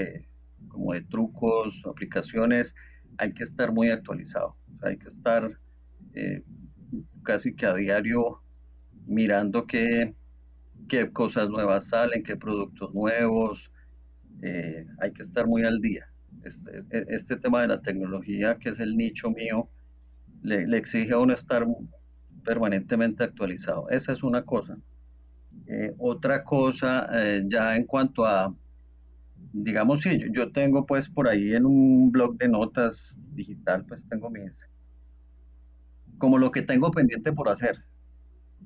como 0.69 0.93
de 0.93 1.01
trucos, 1.01 1.81
aplicaciones, 1.85 2.73
hay 3.17 3.33
que 3.33 3.43
estar 3.43 3.71
muy 3.73 3.89
actualizado. 3.89 4.55
hay 4.81 4.97
que 4.97 5.07
estar 5.07 5.59
casi 7.23 7.53
que 7.53 7.65
a 7.65 7.73
diario 7.73 8.41
mirando 9.05 9.65
qué, 9.67 10.15
qué 10.87 11.11
cosas 11.11 11.49
nuevas 11.49 11.89
salen, 11.89 12.23
qué 12.23 12.35
productos 12.35 12.93
nuevos. 12.93 13.71
Eh, 14.41 14.85
hay 15.01 15.11
que 15.11 15.23
estar 15.23 15.47
muy 15.47 15.63
al 15.63 15.79
día. 15.81 16.07
Este, 16.43 16.71
este, 17.09 17.35
tema 17.37 17.61
de 17.61 17.67
la 17.69 17.81
tecnología, 17.81 18.57
que 18.57 18.69
es 18.69 18.79
el 18.79 18.95
nicho 18.95 19.31
mío, 19.31 19.69
le, 20.41 20.77
exige 20.77 21.13
a 21.13 21.20
uno 21.20 21.34
estar 21.34 21.65
permanentemente 22.44 23.24
actualizado. 23.24 23.89
Esa 23.89 24.13
es 24.13 24.24
una 24.24 24.44
cosa. 24.44 24.77
Eh, 25.67 25.94
otra 25.98 26.44
cosa, 26.44 27.10
eh, 27.13 27.44
ya 27.48 27.75
en 27.75 27.86
cuanto 27.86 28.25
a, 28.25 28.56
digamos, 29.53 30.01
si 30.01 30.20
yo, 30.32 30.51
tengo 30.51 30.86
pues 30.86 31.10
por 31.10 31.27
ahí 31.27 31.53
en 31.53 31.65
un 31.65 32.12
blog 32.12 32.38
de 32.38 32.48
notas 32.48 33.15
digital, 33.34 33.86
pues 33.86 34.08
tengo 34.08 34.29
mis, 34.29 34.67
como 36.17 36.38
lo 36.38 36.51
que 36.51 36.62
tengo 36.62 36.91
pendiente 36.91 37.34
por 37.34 37.50
hacer. 37.50 37.84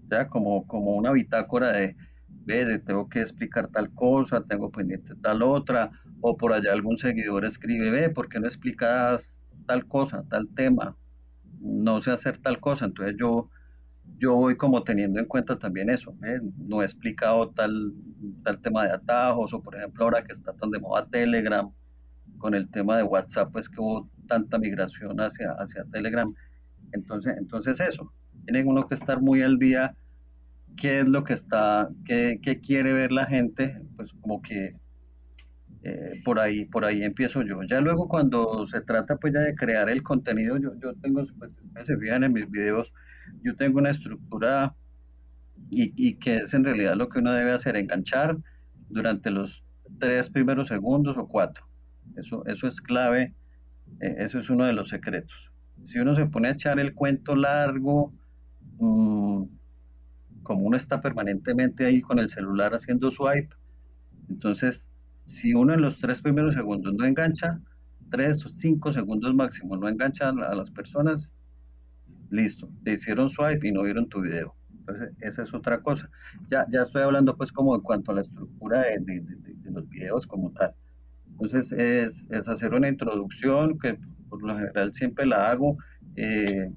ya 0.10 0.28
como, 0.28 0.68
como 0.68 0.96
una 0.96 1.12
bitácora 1.12 1.72
de, 1.72 1.96
ve, 2.46 2.80
tengo 2.80 3.10
que 3.10 3.22
explicar 3.22 3.68
tal 3.70 3.94
cosa, 3.94 4.44
tengo 4.44 4.72
pendiente 4.72 5.16
tal 5.22 5.42
otra, 5.44 5.92
o 6.22 6.38
por 6.38 6.54
allá 6.54 6.74
algún 6.74 6.98
seguidor 6.98 7.46
escribe, 7.46 7.90
ve, 7.92 8.10
¿por 8.10 8.30
qué 8.30 8.40
no 8.40 8.48
explicas 8.48 9.42
tal 9.66 9.88
cosa, 9.88 10.24
tal 10.30 10.48
tema? 10.56 10.98
No 11.62 12.02
sé 12.02 12.12
hacer 12.12 12.38
tal 12.40 12.60
cosa, 12.60 12.86
entonces 12.86 13.16
yo, 13.20 13.50
yo 14.18 14.36
voy 14.36 14.58
como 14.58 14.84
teniendo 14.84 15.20
en 15.20 15.26
cuenta 15.26 15.58
también 15.58 15.90
eso, 15.90 16.16
no 16.58 16.82
he 16.82 16.86
explicado 16.86 17.50
tal, 17.52 17.94
tal 18.44 18.60
tema 18.60 18.84
de 18.84 18.92
atajos, 18.92 19.54
o 19.54 19.62
por 19.62 19.76
ejemplo 19.76 20.04
ahora 20.04 20.24
que 20.24 20.34
está 20.34 20.54
tan 20.54 20.72
de 20.72 20.80
moda 20.80 21.08
Telegram, 21.08 21.72
con 22.38 22.56
el 22.56 22.70
tema 22.70 22.98
de 22.98 23.04
WhatsApp, 23.04 23.52
pues 23.52 23.70
que 23.70 23.80
hubo 23.80 24.10
tanta 24.28 24.58
migración 24.58 25.20
hacia, 25.22 25.52
hacia 25.52 25.86
Telegram, 25.86 26.34
entonces, 26.92 27.36
entonces 27.38 27.80
eso, 27.80 28.12
tiene 28.46 28.64
uno 28.64 28.88
que 28.88 28.96
estar 28.96 29.22
muy 29.22 29.42
al 29.42 29.60
día, 29.60 29.96
qué 30.78 31.02
es 31.02 31.08
lo 31.08 31.24
que 31.24 31.34
está, 31.34 31.90
qué, 32.06 32.40
quiere 32.64 32.94
ver 32.94 33.12
la 33.12 33.26
gente, 33.26 33.82
pues 33.96 34.12
como 34.22 34.42
que 34.42 34.76
eh, 35.84 36.22
por 36.24 36.40
ahí, 36.40 36.66
por 36.66 36.86
ahí 36.86 37.04
empiezo 37.04 37.42
yo. 37.42 37.64
Ya 37.64 37.82
luego 37.82 38.08
cuando 38.08 38.68
se 38.68 38.82
trata 38.82 39.18
pues 39.18 39.34
ya 39.34 39.40
de 39.40 39.56
crear 39.56 39.90
el 39.90 40.04
contenido, 40.04 40.58
yo, 40.58 40.74
yo 40.80 40.94
tengo, 40.96 41.26
pues, 41.40 41.52
se 41.88 41.98
fijan 41.98 42.24
en 42.24 42.34
mis 42.34 42.50
videos, 42.50 42.94
yo 43.44 43.56
tengo 43.56 43.80
una 43.80 43.90
estructura 43.90 44.76
y, 45.70 45.94
y, 45.96 46.16
que 46.16 46.38
es 46.38 46.54
en 46.54 46.64
realidad 46.64 46.96
lo 46.96 47.10
que 47.10 47.20
uno 47.20 47.32
debe 47.32 47.52
hacer, 47.52 47.78
enganchar 47.78 48.38
durante 48.90 49.32
los 49.32 49.64
tres 50.00 50.30
primeros 50.30 50.68
segundos 50.68 51.18
o 51.18 51.28
cuatro. 51.28 51.66
Eso, 52.16 52.46
eso 52.46 52.68
es 52.68 52.82
clave, 52.82 53.34
eh, 54.02 54.16
eso 54.20 54.38
es 54.38 54.50
uno 54.50 54.66
de 54.66 54.74
los 54.74 54.90
secretos. 54.90 55.52
Si 55.84 56.00
uno 56.00 56.14
se 56.14 56.26
pone 56.28 56.50
a 56.50 56.52
echar 56.52 56.80
el 56.80 56.94
cuento 56.94 57.36
largo, 57.36 58.14
mm, 58.78 59.44
como 60.44 60.66
uno 60.66 60.78
está 60.78 61.02
permanentemente 61.02 61.86
ahí 61.86 62.02
con 62.02 62.20
el 62.20 62.30
celular 62.30 62.74
haciendo 62.74 63.10
swipe, 63.12 63.56
entonces 64.30 64.91
si 65.32 65.54
uno 65.54 65.74
en 65.74 65.82
los 65.82 65.98
tres 65.98 66.22
primeros 66.22 66.56
segundos 66.56 66.94
no 66.94 67.06
engancha, 67.06 67.62
tres 68.10 68.46
o 68.46 68.50
cinco 68.50 68.92
segundos 68.92 69.34
máximo 69.34 69.78
no 69.78 69.88
engancha 69.88 70.30
a 70.30 70.56
las 70.56 70.70
personas, 70.70 71.32
listo, 72.30 72.70
le 72.84 72.94
hicieron 72.94 73.30
swipe 73.30 73.66
y 73.68 73.72
no 73.72 73.84
vieron 73.84 74.10
tu 74.10 74.22
video. 74.22 74.54
Entonces, 74.80 75.12
esa 75.22 75.44
es 75.44 75.54
otra 75.54 75.82
cosa. 75.82 76.10
Ya, 76.48 76.66
ya 76.70 76.82
estoy 76.82 77.04
hablando 77.04 77.38
pues 77.38 77.52
como 77.52 77.74
en 77.76 77.82
cuanto 77.82 78.12
a 78.12 78.16
la 78.16 78.22
estructura 78.22 78.82
de, 78.82 79.24
los 79.72 79.88
videos 79.88 80.28
como 80.28 80.52
tal. 80.52 80.74
Entonces, 81.30 81.72
es, 81.72 82.28
es, 82.30 82.48
hacer 82.50 82.74
una 82.74 82.90
introducción 82.90 83.80
que 83.80 83.98
por 84.30 84.44
lo 84.44 84.54
general 84.54 84.94
siempre 84.94 85.26
la 85.26 85.50
hago. 85.50 85.78
Eh, 86.18 86.74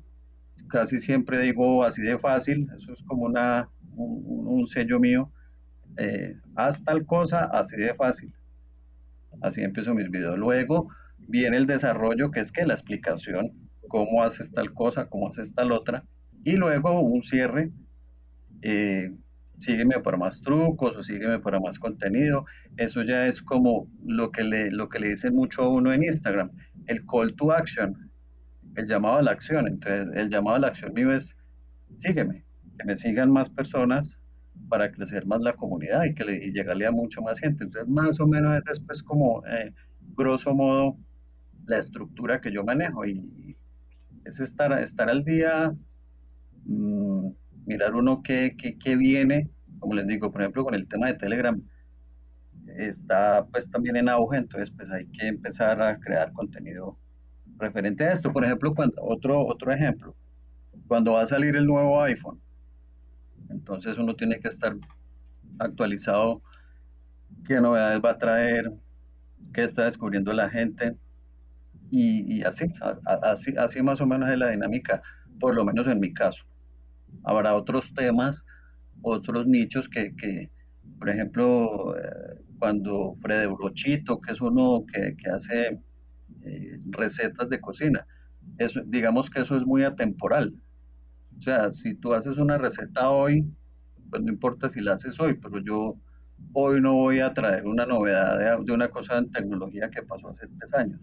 casi 0.68 1.00
siempre 1.00 1.40
digo 1.40 1.82
así 1.82 2.02
de 2.02 2.18
fácil, 2.18 2.70
eso 2.76 2.92
es 2.92 3.02
como 3.02 3.24
una, 3.24 3.68
un, 3.96 4.64
sello 4.68 5.00
mío. 5.00 5.32
Eh, 5.96 6.36
haz 6.54 6.82
tal 6.84 7.04
cosa 7.04 7.46
así 7.46 7.76
de 7.76 7.94
fácil. 7.94 8.32
Así 9.40 9.62
empiezo 9.62 9.94
mis 9.94 10.10
videos. 10.10 10.38
Luego 10.38 10.88
viene 11.18 11.56
el 11.56 11.66
desarrollo, 11.66 12.30
que 12.30 12.40
es 12.40 12.52
que 12.52 12.66
la 12.66 12.74
explicación, 12.74 13.52
cómo 13.88 14.22
haces 14.22 14.50
tal 14.52 14.72
cosa, 14.72 15.06
cómo 15.06 15.28
haces 15.28 15.54
tal 15.54 15.72
otra. 15.72 16.04
Y 16.44 16.52
luego 16.52 17.00
un 17.00 17.22
cierre. 17.22 17.70
Eh, 18.62 19.12
sígueme 19.58 20.00
para 20.00 20.16
más 20.16 20.42
trucos 20.42 20.96
o 20.96 21.02
sígueme 21.02 21.38
para 21.38 21.60
más 21.60 21.78
contenido. 21.78 22.44
Eso 22.76 23.02
ya 23.02 23.26
es 23.26 23.40
como 23.40 23.88
lo 24.04 24.30
que 24.30 24.44
le, 24.44 24.70
lo 24.70 24.88
que 24.88 24.98
le 24.98 25.10
dicen 25.10 25.34
mucho 25.34 25.62
a 25.62 25.68
uno 25.68 25.92
en 25.92 26.04
Instagram 26.04 26.50
el 26.86 27.04
call 27.06 27.34
to 27.34 27.52
action, 27.52 28.10
el 28.76 28.86
llamado 28.86 29.18
a 29.18 29.22
la 29.22 29.30
acción. 29.30 29.66
Entonces, 29.68 30.08
el 30.14 30.30
llamado 30.30 30.56
a 30.56 30.60
la 30.60 30.68
acción 30.68 30.92
mío 30.94 31.12
es, 31.12 31.36
sígueme, 31.94 32.44
que 32.78 32.84
me 32.84 32.96
sigan 32.96 33.30
más 33.30 33.48
personas 33.48 34.18
para 34.68 34.90
crecer 34.90 35.26
más 35.26 35.40
la 35.40 35.52
comunidad 35.54 36.04
y 36.04 36.14
que 36.14 36.24
le, 36.24 36.44
y 36.44 36.52
llegarle 36.52 36.86
a 36.86 36.90
mucha 36.92 37.20
más 37.20 37.38
gente. 37.38 37.64
Entonces, 37.64 37.88
más 37.88 38.20
o 38.20 38.26
menos 38.26 38.62
es 38.70 38.80
pues 38.80 39.02
como, 39.02 39.44
eh, 39.46 39.72
grosso 40.16 40.54
modo, 40.54 40.96
la 41.66 41.78
estructura 41.78 42.40
que 42.40 42.52
yo 42.52 42.64
manejo 42.64 43.06
y 43.06 43.56
es 44.24 44.40
estar, 44.40 44.72
estar 44.78 45.10
al 45.10 45.24
día, 45.24 45.74
mm, 46.64 47.28
mirar 47.66 47.94
uno 47.94 48.22
qué, 48.22 48.56
qué, 48.56 48.96
viene, 48.96 49.48
como 49.78 49.94
les 49.94 50.06
digo, 50.06 50.30
por 50.30 50.42
ejemplo, 50.42 50.64
con 50.64 50.74
el 50.74 50.88
tema 50.88 51.06
de 51.08 51.14
Telegram, 51.14 51.60
está 52.76 53.46
pues 53.46 53.70
también 53.70 53.96
en 53.96 54.08
auge, 54.08 54.38
entonces 54.38 54.70
pues 54.70 54.90
hay 54.90 55.06
que 55.06 55.28
empezar 55.28 55.80
a 55.80 55.98
crear 56.00 56.32
contenido 56.32 56.96
referente 57.58 58.04
a 58.04 58.12
esto. 58.12 58.32
Por 58.32 58.44
ejemplo, 58.44 58.74
cuando, 58.74 58.96
otro, 59.02 59.46
otro 59.46 59.72
ejemplo, 59.72 60.14
cuando 60.88 61.12
va 61.12 61.22
a 61.22 61.26
salir 61.26 61.56
el 61.56 61.66
nuevo 61.66 62.02
iPhone, 62.02 62.40
entonces 63.54 63.98
uno 63.98 64.14
tiene 64.14 64.40
que 64.40 64.48
estar 64.48 64.76
actualizado 65.58 66.42
qué 67.44 67.60
novedades 67.60 68.00
va 68.04 68.10
a 68.10 68.18
traer, 68.18 68.72
qué 69.52 69.64
está 69.64 69.84
descubriendo 69.84 70.32
la 70.32 70.50
gente. 70.50 70.96
Y, 71.90 72.42
así, 72.42 72.66
así, 73.22 73.54
así 73.56 73.82
más 73.82 74.00
o 74.00 74.06
menos 74.06 74.28
es 74.28 74.38
la 74.38 74.50
dinámica, 74.50 75.00
por 75.38 75.54
lo 75.54 75.64
menos 75.64 75.86
en 75.86 76.00
mi 76.00 76.12
caso. 76.12 76.44
Habrá 77.22 77.54
otros 77.54 77.94
temas, 77.94 78.44
otros 79.02 79.46
nichos 79.46 79.88
que, 79.88 80.14
que 80.16 80.50
por 80.98 81.08
ejemplo, 81.08 81.96
eh, 81.96 82.40
cuando 82.58 83.12
Fred 83.20 83.48
Brochito, 83.50 84.20
que 84.20 84.32
es 84.32 84.40
uno 84.40 84.84
que, 84.92 85.14
que 85.16 85.30
hace 85.30 85.78
eh, 86.42 86.78
recetas 86.90 87.48
de 87.48 87.60
cocina, 87.60 88.06
eso, 88.58 88.80
digamos 88.86 89.30
que 89.30 89.40
eso 89.40 89.56
es 89.56 89.64
muy 89.64 89.84
atemporal. 89.84 90.52
O 91.38 91.42
sea, 91.42 91.70
si 91.72 91.94
tú 91.94 92.14
haces 92.14 92.38
una 92.38 92.58
receta 92.58 93.10
hoy, 93.10 93.44
pues 94.10 94.22
no 94.22 94.32
importa 94.32 94.68
si 94.68 94.80
la 94.80 94.94
haces 94.94 95.18
hoy, 95.20 95.34
pero 95.34 95.58
yo 95.58 95.96
hoy 96.52 96.80
no 96.80 96.94
voy 96.94 97.20
a 97.20 97.32
traer 97.34 97.66
una 97.66 97.86
novedad 97.86 98.60
de, 98.64 98.72
una 98.72 98.88
cosa 98.88 99.18
en 99.18 99.30
tecnología 99.30 99.90
que 99.90 100.02
pasó 100.02 100.28
hace 100.28 100.46
tres 100.58 100.72
años. 100.74 101.00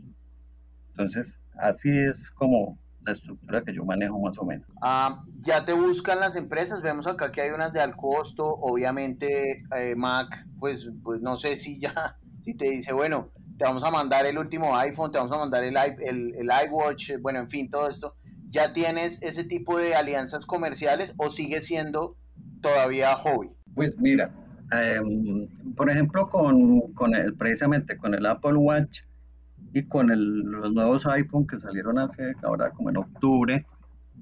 Entonces, 0.89 1.39
así 1.57 1.89
es 1.89 2.29
como 2.31 2.77
la 3.03 3.13
estructura 3.13 3.63
que 3.63 3.73
yo 3.73 3.83
manejo 3.83 4.19
más 4.19 4.37
o 4.37 4.45
menos. 4.45 4.67
Ah, 4.81 5.23
ya 5.41 5.65
te 5.65 5.73
buscan 5.73 6.19
las 6.19 6.35
empresas, 6.35 6.81
vemos 6.81 7.07
acá 7.07 7.31
que 7.31 7.41
hay 7.41 7.49
unas 7.49 7.73
de 7.73 7.81
al 7.81 7.95
costo, 7.95 8.45
obviamente 8.45 9.63
eh, 9.75 9.95
Mac, 9.95 10.45
pues, 10.59 10.89
pues 11.03 11.21
no 11.21 11.35
sé 11.35 11.57
si 11.57 11.79
ya, 11.79 12.17
si 12.45 12.53
te 12.53 12.69
dice, 12.69 12.93
bueno, 12.93 13.31
te 13.57 13.65
vamos 13.65 13.83
a 13.83 13.91
mandar 13.91 14.25
el 14.25 14.37
último 14.37 14.75
iPhone, 14.77 15.11
te 15.11 15.17
vamos 15.17 15.35
a 15.35 15.39
mandar 15.39 15.63
el, 15.63 15.75
el, 15.77 16.35
el 16.35 16.49
iWatch, 16.67 17.13
bueno, 17.19 17.39
en 17.39 17.49
fin, 17.49 17.69
todo 17.69 17.89
esto. 17.89 18.15
¿Ya 18.51 18.73
tienes 18.73 19.21
ese 19.21 19.43
tipo 19.43 19.79
de 19.79 19.95
alianzas 19.95 20.45
comerciales 20.45 21.13
o 21.17 21.31
sigue 21.31 21.61
siendo 21.61 22.17
todavía 22.61 23.15
hobby? 23.15 23.49
Pues 23.73 23.97
mira, 23.97 24.33
em, 24.71 25.47
por 25.75 25.89
ejemplo, 25.89 26.29
con, 26.29 26.81
con 26.93 27.15
el, 27.15 27.33
precisamente 27.35 27.97
con 27.97 28.13
el 28.13 28.25
Apple 28.25 28.55
Watch 28.55 28.99
y 29.73 29.83
con 29.83 30.07
los 30.51 30.71
nuevos 30.73 31.05
iPhone 31.05 31.47
que 31.47 31.57
salieron 31.57 31.97
hace, 31.97 32.33
ahora 32.43 32.71
como 32.71 32.89
en 32.89 32.97
octubre, 32.97 33.65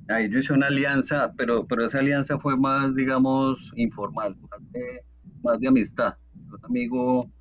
ahí 0.10 0.30
yo 0.30 0.40
hice 0.40 0.54
una 0.54 0.68
alianza, 0.68 1.34
pero, 1.36 1.66
pero 1.66 1.86
esa 1.86 2.00
alianza 2.00 2.40
fue 2.40 2.56
más, 2.56 2.96
digamos, 2.96 3.72
informal, 3.76 4.38
más 4.50 4.72
de, 4.72 5.04
más 5.42 5.60
de 5.60 5.68
amistad. 5.68 6.16
Un 6.36 6.66
amigo 6.66 7.32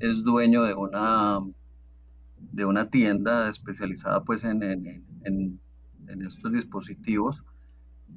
es 0.00 0.22
dueño 0.22 0.64
de 0.64 0.74
una, 0.74 1.40
de 2.52 2.64
una 2.64 2.90
tienda 2.90 3.48
especializada 3.48 4.22
pues 4.24 4.44
en, 4.44 5.60
en 6.08 6.22
estos 6.22 6.52
dispositivos 6.52 7.44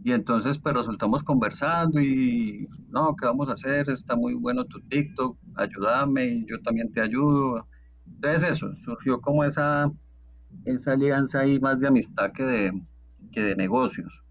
y 0.04 0.14
entonces, 0.14 0.58
pero 0.58 0.76
pues, 0.76 0.86
resultamos 0.86 1.24
conversando 1.24 2.00
y, 2.00 2.68
no, 2.90 3.16
¿qué 3.16 3.26
vamos 3.26 3.50
a 3.50 3.54
hacer? 3.54 3.90
Está 3.90 4.16
muy 4.16 4.34
bueno 4.34 4.66
tu 4.66 4.80
TikTok, 4.82 5.38
ayúdame 5.56 6.26
y 6.26 6.46
yo 6.46 6.62
también 6.62 6.92
te 6.92 7.02
ayudo. 7.02 7.68
Entonces 8.06 8.52
eso, 8.52 8.76
surgió 8.76 9.20
como 9.20 9.44
esa, 9.44 9.92
esa 10.66 10.94
alianza 10.94 11.42
ahí 11.42 11.60
más 11.60 11.80
de 11.80 11.88
amistad 11.88 12.32
que 12.32 12.44
de, 12.44 12.82
que 13.32 13.42
de 13.42 13.56
negocios. 13.56 14.24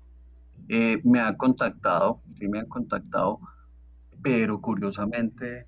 Eh, 0.68 1.00
me 1.04 1.20
han 1.20 1.36
contactado, 1.36 2.20
sí 2.38 2.48
me 2.48 2.60
han 2.60 2.66
contactado, 2.66 3.40
pero 4.22 4.60
curiosamente 4.60 5.66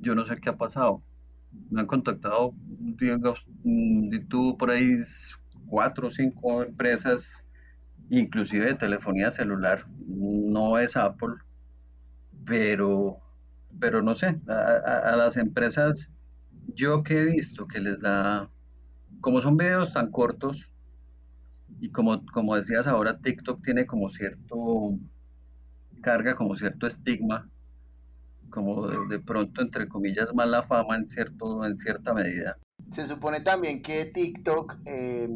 yo 0.00 0.14
no 0.14 0.24
sé 0.26 0.36
qué 0.38 0.50
ha 0.50 0.56
pasado. 0.56 1.02
Me 1.70 1.80
han 1.80 1.86
contactado, 1.86 2.52
digamos, 2.98 3.44
tú 4.28 4.56
por 4.56 4.70
ahí 4.70 4.96
cuatro 5.70 6.08
o 6.08 6.10
cinco 6.10 6.62
empresas 6.62 7.42
inclusive 8.10 8.66
de 8.66 8.74
telefonía 8.74 9.30
celular. 9.30 9.86
No 10.06 10.78
es 10.78 10.96
Apple, 10.96 11.34
pero, 12.44 13.18
pero 13.78 14.02
no 14.02 14.14
sé, 14.14 14.38
a, 14.48 15.14
las 15.16 15.36
empresas 15.36 16.10
yo 16.74 17.02
que 17.02 17.20
he 17.20 17.24
visto 17.24 17.66
que 17.66 17.80
les 17.80 18.00
da, 18.00 18.50
como 19.20 19.40
son 19.40 19.56
videos 19.56 19.92
tan 19.92 20.10
cortos, 20.10 20.70
y 21.80 21.90
como, 21.90 22.24
como 22.26 22.56
decías 22.56 22.86
ahora, 22.86 23.18
TikTok 23.18 23.62
tiene 23.62 23.86
como 23.86 24.10
cierto, 24.10 24.98
carga 26.02 26.34
como 26.34 26.56
cierto 26.56 26.86
estigma, 26.86 27.48
como 28.50 28.88
de, 28.88 29.20
pronto, 29.20 29.62
entre 29.62 29.88
comillas, 29.88 30.34
mala 30.34 30.62
fama 30.62 30.96
en, 30.96 31.06
cierto, 31.06 31.64
en 31.64 31.76
cierta 31.76 32.12
medida. 32.12 32.58
Se 32.90 33.06
supone 33.06 33.40
también 33.40 33.82
que 33.82 34.06
TikTok 34.06 34.78
eh, 34.84 35.28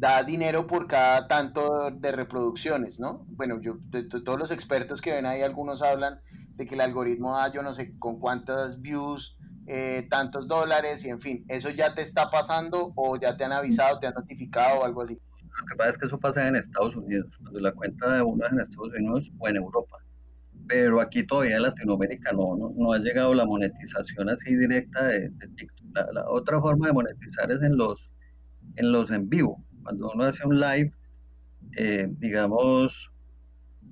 da 0.00 0.24
dinero 0.24 0.66
por 0.66 0.86
cada 0.86 1.28
tanto 1.28 1.90
de 1.90 2.10
reproducciones, 2.10 2.98
¿no? 2.98 3.26
Bueno, 3.28 3.60
yo, 3.60 3.76
todos 4.24 4.38
los 4.38 4.50
expertos 4.50 5.02
que 5.02 5.12
ven 5.12 5.26
ahí, 5.26 5.42
algunos 5.42 5.82
hablan 5.82 6.20
de 6.56 6.66
que 6.66 6.74
el 6.74 6.80
algoritmo 6.80 7.36
da 7.36 7.52
yo 7.52 7.62
no 7.62 7.74
sé 7.74 7.98
con 7.98 8.18
cuántas 8.18 8.80
views, 8.80 9.36
eh, 9.66 10.06
tantos 10.08 10.48
dólares, 10.48 11.04
y 11.04 11.10
en 11.10 11.20
fin, 11.20 11.44
¿eso 11.48 11.68
ya 11.68 11.94
te 11.94 12.00
está 12.00 12.30
pasando 12.30 12.94
o 12.96 13.20
ya 13.20 13.36
te 13.36 13.44
han 13.44 13.52
avisado, 13.52 14.00
te 14.00 14.06
han 14.06 14.14
notificado 14.14 14.80
o 14.80 14.84
algo 14.84 15.02
así? 15.02 15.18
Lo 15.42 15.66
que 15.66 15.76
pasa 15.76 15.90
es 15.90 15.98
que 15.98 16.06
eso 16.06 16.18
pasa 16.18 16.48
en 16.48 16.56
Estados 16.56 16.96
Unidos, 16.96 17.36
cuando 17.38 17.60
la 17.60 17.72
cuenta 17.72 18.14
de 18.14 18.22
uno 18.22 18.46
es 18.46 18.52
en 18.52 18.60
Estados 18.60 18.94
Unidos 18.94 19.30
o 19.38 19.48
en 19.48 19.56
Europa. 19.56 19.98
Pero 20.66 21.02
aquí 21.02 21.24
todavía 21.24 21.56
en 21.56 21.62
Latinoamérica 21.62 22.32
no, 22.32 22.72
no, 22.74 22.92
ha 22.94 22.98
llegado 22.98 23.34
la 23.34 23.44
monetización 23.44 24.30
así 24.30 24.56
directa 24.56 25.04
de, 25.08 25.28
TikTok. 25.56 25.86
La, 25.94 26.06
la, 26.12 26.30
otra 26.30 26.58
forma 26.58 26.86
de 26.86 26.94
monetizar 26.94 27.50
es 27.50 27.60
en 27.60 27.76
los, 27.76 28.10
en 28.76 28.92
los 28.92 29.10
en 29.10 29.28
vivo 29.28 29.62
cuando 29.82 30.10
uno 30.14 30.24
hace 30.24 30.46
un 30.46 30.58
live, 30.60 30.92
eh, 31.76 32.08
digamos, 32.18 33.10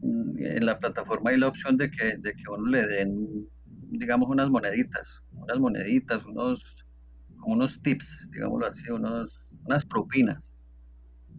mm, 0.03 0.38
en 0.38 0.66
la 0.66 0.79
plataforma 0.79 1.31
hay 1.31 1.38
la 1.38 1.48
opción 1.48 1.77
de 1.77 1.90
que, 1.90 2.16
de 2.18 2.33
que 2.35 2.44
uno 2.51 2.66
le 2.70 2.87
den, 2.87 3.48
digamos, 3.90 4.29
unas 4.31 4.51
moneditas, 4.51 5.22
unas 5.33 5.59
moneditas, 5.59 6.24
unos, 6.27 6.77
unos 7.44 7.81
tips, 7.83 8.31
digámoslo 8.33 8.66
así, 8.66 8.90
unos, 8.90 9.40
unas 9.64 9.85
propinas. 9.85 10.53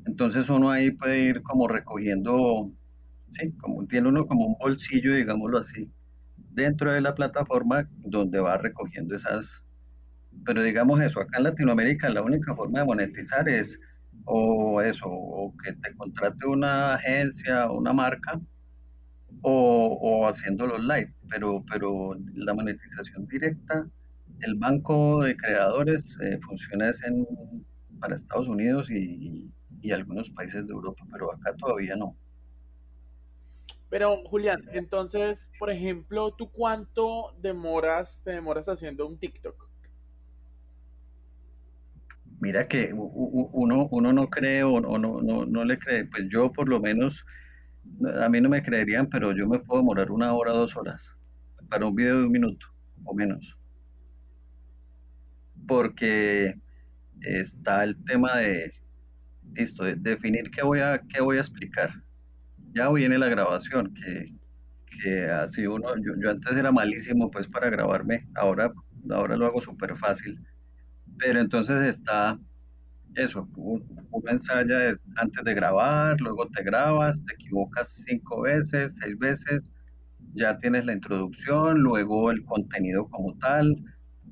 Entonces 0.06 0.50
uno 0.50 0.72
ahí 0.72 0.92
puede 0.92 1.20
ir 1.20 1.44
como 1.44 1.68
recogiendo, 1.68 2.72
sí, 3.30 3.52
como 3.62 3.86
tiene 3.88 4.10
uno 4.10 4.26
como 4.28 4.46
un 4.48 4.56
bolsillo, 4.60 5.14
digámoslo 5.16 5.60
así, 5.60 5.90
dentro 6.52 6.92
de 6.92 7.02
la 7.02 7.16
plataforma 7.16 7.90
donde 8.00 8.40
va 8.40 8.58
recogiendo 8.58 9.16
esas, 9.16 9.66
pero 10.46 10.64
digamos 10.64 11.02
eso, 11.02 11.22
acá 11.22 11.38
en 11.38 11.46
Latinoamérica 11.46 12.10
la 12.10 12.22
única 12.24 12.56
forma 12.56 12.80
de 12.80 12.86
monetizar 12.86 13.48
es 13.50 13.80
o 14.26 14.82
eso, 14.82 15.08
o 15.08 15.54
que 15.64 15.74
te 15.74 15.96
contrate 15.96 16.46
una 16.46 16.96
agencia 16.96 17.70
una 17.72 17.94
marca, 17.94 18.40
o, 19.42 19.98
o 20.02 20.28
haciendo 20.28 20.68
los 20.68 20.82
live, 20.82 21.14
pero, 21.30 21.64
pero 21.70 22.16
la 22.34 22.54
monetización 22.54 23.28
directa, 23.28 23.88
el 24.42 24.56
banco 24.56 25.24
de 25.24 25.36
creadores 25.36 26.18
eh, 26.22 26.40
funciona 26.42 26.92
en, 27.06 27.26
para 28.00 28.16
Estados 28.16 28.48
Unidos 28.48 28.90
y, 28.92 29.52
y 29.82 29.92
algunos 29.92 30.30
países 30.30 30.66
de 30.68 30.74
Europa, 30.74 31.06
pero 31.12 31.34
acá 31.34 31.56
todavía 31.56 31.96
no. 31.96 32.16
Pero 33.90 34.24
Julián, 34.26 34.66
entonces, 34.72 35.50
por 35.58 35.72
ejemplo, 35.72 36.32
¿tú 36.36 36.52
cuánto 36.52 37.36
demoras, 37.42 38.22
te 38.24 38.32
demoras 38.32 38.70
haciendo 38.70 39.08
un 39.08 39.18
TikTok? 39.18 39.69
Mira 42.42 42.68
que 42.68 42.92
uno, 42.94 43.88
uno 43.92 44.14
no 44.14 44.30
cree 44.30 44.64
o, 44.64 44.80
no, 44.80 44.98
no, 44.98 45.46
no 45.46 45.66
le 45.66 45.78
cree, 45.78 46.06
pues 46.06 46.26
yo 46.30 46.52
por 46.52 46.70
lo 46.70 46.80
menos, 46.80 47.26
a 48.22 48.30
mí 48.30 48.40
no 48.40 48.48
me 48.48 48.64
creerían, 48.64 49.08
pero 49.08 49.34
yo 49.34 49.46
me 49.48 49.60
puedo 49.60 49.82
demorar 49.82 50.10
una 50.10 50.34
hora, 50.34 50.54
dos 50.54 50.78
horas 50.78 51.18
para 51.70 51.86
un 51.86 51.96
video 51.96 52.20
de 52.20 52.26
un 52.28 52.32
minuto 52.32 52.66
o 53.04 53.14
menos. 53.14 53.58
Porque 55.68 56.56
está 57.22 57.84
el 57.84 58.02
tema 58.06 58.38
de, 58.38 58.72
listo, 59.54 59.84
de 59.84 59.96
definir 59.96 60.50
qué 60.50 60.64
voy 60.64 60.80
a, 60.80 61.02
qué 61.10 61.22
voy 61.22 61.38
a 61.38 61.42
explicar. 61.42 61.92
Ya 62.74 62.90
viene 62.90 63.18
la 63.18 63.28
grabación, 63.28 63.94
que, 63.94 64.34
que 65.04 65.26
así 65.26 65.68
uno, 65.68 65.94
yo, 65.98 66.14
yo 66.24 66.30
antes 66.32 66.56
era 66.56 66.72
malísimo 66.72 67.30
pues 67.30 67.50
para 67.50 67.70
grabarme, 67.70 68.30
ahora, 68.36 68.72
ahora 69.10 69.36
lo 69.36 69.46
hago 69.46 69.60
súper 69.60 69.98
fácil 69.98 70.40
pero 71.20 71.40
entonces 71.40 71.88
está 71.88 72.40
eso, 73.16 73.48
una 73.56 74.32
ensaya 74.32 74.96
antes 75.16 75.44
de 75.44 75.54
grabar, 75.54 76.20
luego 76.22 76.48
te 76.48 76.64
grabas, 76.64 77.24
te 77.26 77.34
equivocas 77.34 78.04
cinco 78.08 78.42
veces, 78.42 78.98
seis 79.02 79.18
veces, 79.18 79.72
ya 80.34 80.58
tienes 80.58 80.86
la 80.86 80.94
introducción, 80.94 81.80
luego 81.80 82.32
el 82.32 82.44
contenido 82.46 83.08
como 83.10 83.38
tal, 83.40 83.84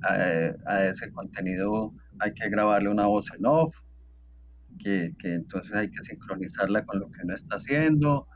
a, 0.03 0.85
ese 0.85 1.11
contenido 1.11 1.93
hay 2.19 2.33
que 2.33 2.49
grabarle 2.49 2.89
una 2.89 3.07
voz 3.07 3.31
en 3.37 3.45
off, 3.45 3.81
que, 4.79 5.13
entonces 5.23 5.73
hay 5.75 5.89
que 5.89 6.03
sincronizarla 6.03 6.85
con 6.85 6.99
lo 6.99 7.11
que 7.11 7.21
uno 7.23 7.33
está 7.33 7.55
haciendo. 7.55 8.27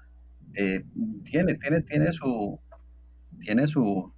Eh, 0.56 0.84
tiene, 1.24 1.56
tiene, 1.56 1.82
tiene 1.82 2.12
su, 2.12 2.60
tiene 3.40 3.68
su, 3.68 4.12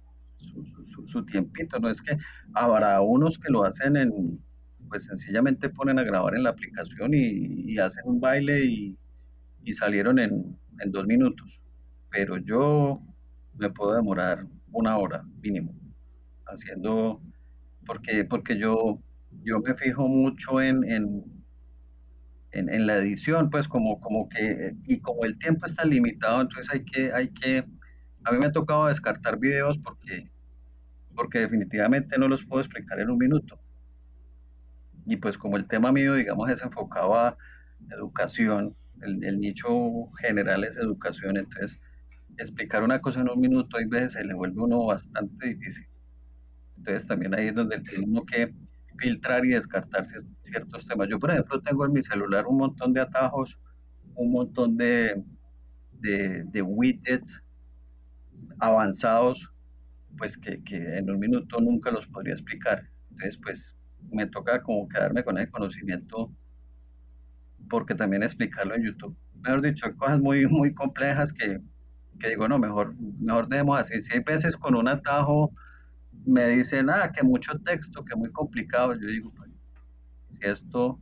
tiempito, 1.26 1.78
no 1.78 1.88
es 1.88 2.00
que 2.00 2.16
habrá 2.54 3.00
unos 3.00 3.38
que 3.38 3.50
lo 3.50 3.64
hacen 3.64 3.96
en, 3.96 4.40
pues 4.88 5.04
sencillamente 5.04 5.68
ponen 5.70 5.98
a 5.98 6.04
grabar 6.04 6.34
en 6.34 6.44
la 6.44 6.50
aplicación 6.50 7.12
y, 7.14 7.78
hacen 7.78 8.04
un 8.06 8.20
baile 8.20 8.64
y, 8.64 8.98
salieron 9.72 10.18
en, 10.18 10.56
en, 10.80 10.92
dos 10.92 11.06
minutos. 11.06 11.60
Pero 12.10 12.36
yo 12.36 13.00
me 13.58 13.70
puedo 13.70 13.94
demorar 13.94 14.46
una 14.72 14.96
hora 14.98 15.24
mínimo 15.42 15.74
haciendo, 16.46 17.20
porque, 17.86 18.24
porque 18.24 18.58
yo, 18.58 19.00
yo 19.42 19.60
me 19.60 19.74
fijo 19.74 20.08
mucho 20.08 20.60
en, 20.60 20.84
en, 20.84 21.24
en, 22.52 22.86
la 22.86 22.96
edición, 22.96 23.50
pues 23.50 23.66
como, 23.68 24.00
como 24.00 24.28
que, 24.28 24.74
y 24.86 25.00
como 25.00 25.24
el 25.24 25.38
tiempo 25.38 25.66
está 25.66 25.84
limitado, 25.84 26.42
entonces 26.42 26.72
hay 26.72 26.84
que, 26.84 27.12
hay 27.12 27.28
que, 27.28 27.64
a 28.24 28.32
mí 28.32 28.38
me 28.38 28.46
ha 28.46 28.52
tocado 28.52 28.86
descartar 28.86 29.38
videos 29.38 29.78
porque, 29.78 30.30
porque 31.14 31.40
definitivamente 31.40 32.18
no 32.18 32.28
los 32.28 32.44
puedo 32.44 32.60
explicar 32.62 33.00
en 33.00 33.10
un 33.10 33.18
minuto. 33.18 33.60
Y 35.06 35.16
pues 35.16 35.36
como 35.38 35.56
el 35.56 35.66
tema 35.66 35.92
mío, 35.92 36.14
digamos, 36.14 36.50
es 36.50 36.62
enfocado 36.62 37.14
a 37.14 37.36
educación, 37.90 38.74
el, 39.02 39.22
el 39.24 39.40
nicho 39.40 40.10
general 40.20 40.64
es 40.64 40.76
educación, 40.76 41.36
entonces 41.36 41.80
explicar 42.38 42.82
una 42.82 43.00
cosa 43.00 43.20
en 43.20 43.30
un 43.30 43.40
minuto 43.40 43.76
hay 43.76 43.86
veces 43.86 44.12
se 44.12 44.24
le 44.24 44.34
vuelve 44.34 44.60
uno 44.62 44.86
bastante 44.86 45.48
difícil. 45.48 45.86
Entonces 46.76 47.06
también 47.06 47.34
ahí 47.34 47.48
es 47.48 47.54
donde 47.54 47.80
tiene 47.80 48.04
uno 48.06 48.24
que 48.24 48.54
filtrar 48.98 49.44
y 49.44 49.50
descartar 49.50 50.04
ciertos 50.42 50.86
temas. 50.86 51.08
Yo, 51.08 51.18
por 51.18 51.30
ejemplo, 51.30 51.60
tengo 51.60 51.84
en 51.84 51.92
mi 51.92 52.02
celular 52.02 52.46
un 52.46 52.58
montón 52.58 52.92
de 52.92 53.00
atajos, 53.00 53.58
un 54.14 54.32
montón 54.32 54.76
de, 54.76 55.22
de, 55.92 56.44
de 56.44 56.62
widgets 56.62 57.42
avanzados, 58.58 59.52
pues 60.16 60.36
que, 60.36 60.62
que, 60.62 60.98
en 60.98 61.10
un 61.10 61.18
minuto 61.18 61.60
nunca 61.60 61.90
los 61.90 62.06
podría 62.06 62.34
explicar. 62.34 62.88
Entonces, 63.10 63.38
pues 63.38 63.74
me 64.10 64.26
toca 64.26 64.62
como 64.62 64.88
quedarme 64.88 65.24
con 65.24 65.38
el 65.38 65.50
conocimiento 65.50 66.30
porque 67.68 67.94
también 67.94 68.22
explicarlo 68.22 68.74
en 68.74 68.84
YouTube. 68.84 69.16
Mejor 69.42 69.62
dicho, 69.62 69.86
hay 69.86 69.94
cosas 69.94 70.20
muy, 70.20 70.46
muy 70.46 70.74
complejas 70.74 71.32
que, 71.32 71.60
que 72.18 72.28
digo, 72.30 72.48
no, 72.48 72.58
mejor, 72.58 72.94
mejor 73.20 73.48
dejemos 73.48 73.78
así. 73.78 74.00
Si 74.02 74.14
hay 74.14 74.20
veces 74.20 74.56
con 74.56 74.74
un 74.74 74.88
atajo 74.88 75.52
me 76.26 76.48
dicen, 76.48 76.88
ah, 76.90 77.10
que 77.12 77.22
mucho 77.22 77.58
texto, 77.60 78.04
que 78.04 78.16
muy 78.16 78.30
complicado, 78.30 78.94
yo 78.94 79.06
digo, 79.06 79.32
pues, 79.36 79.50
si 80.30 80.46
esto, 80.46 80.98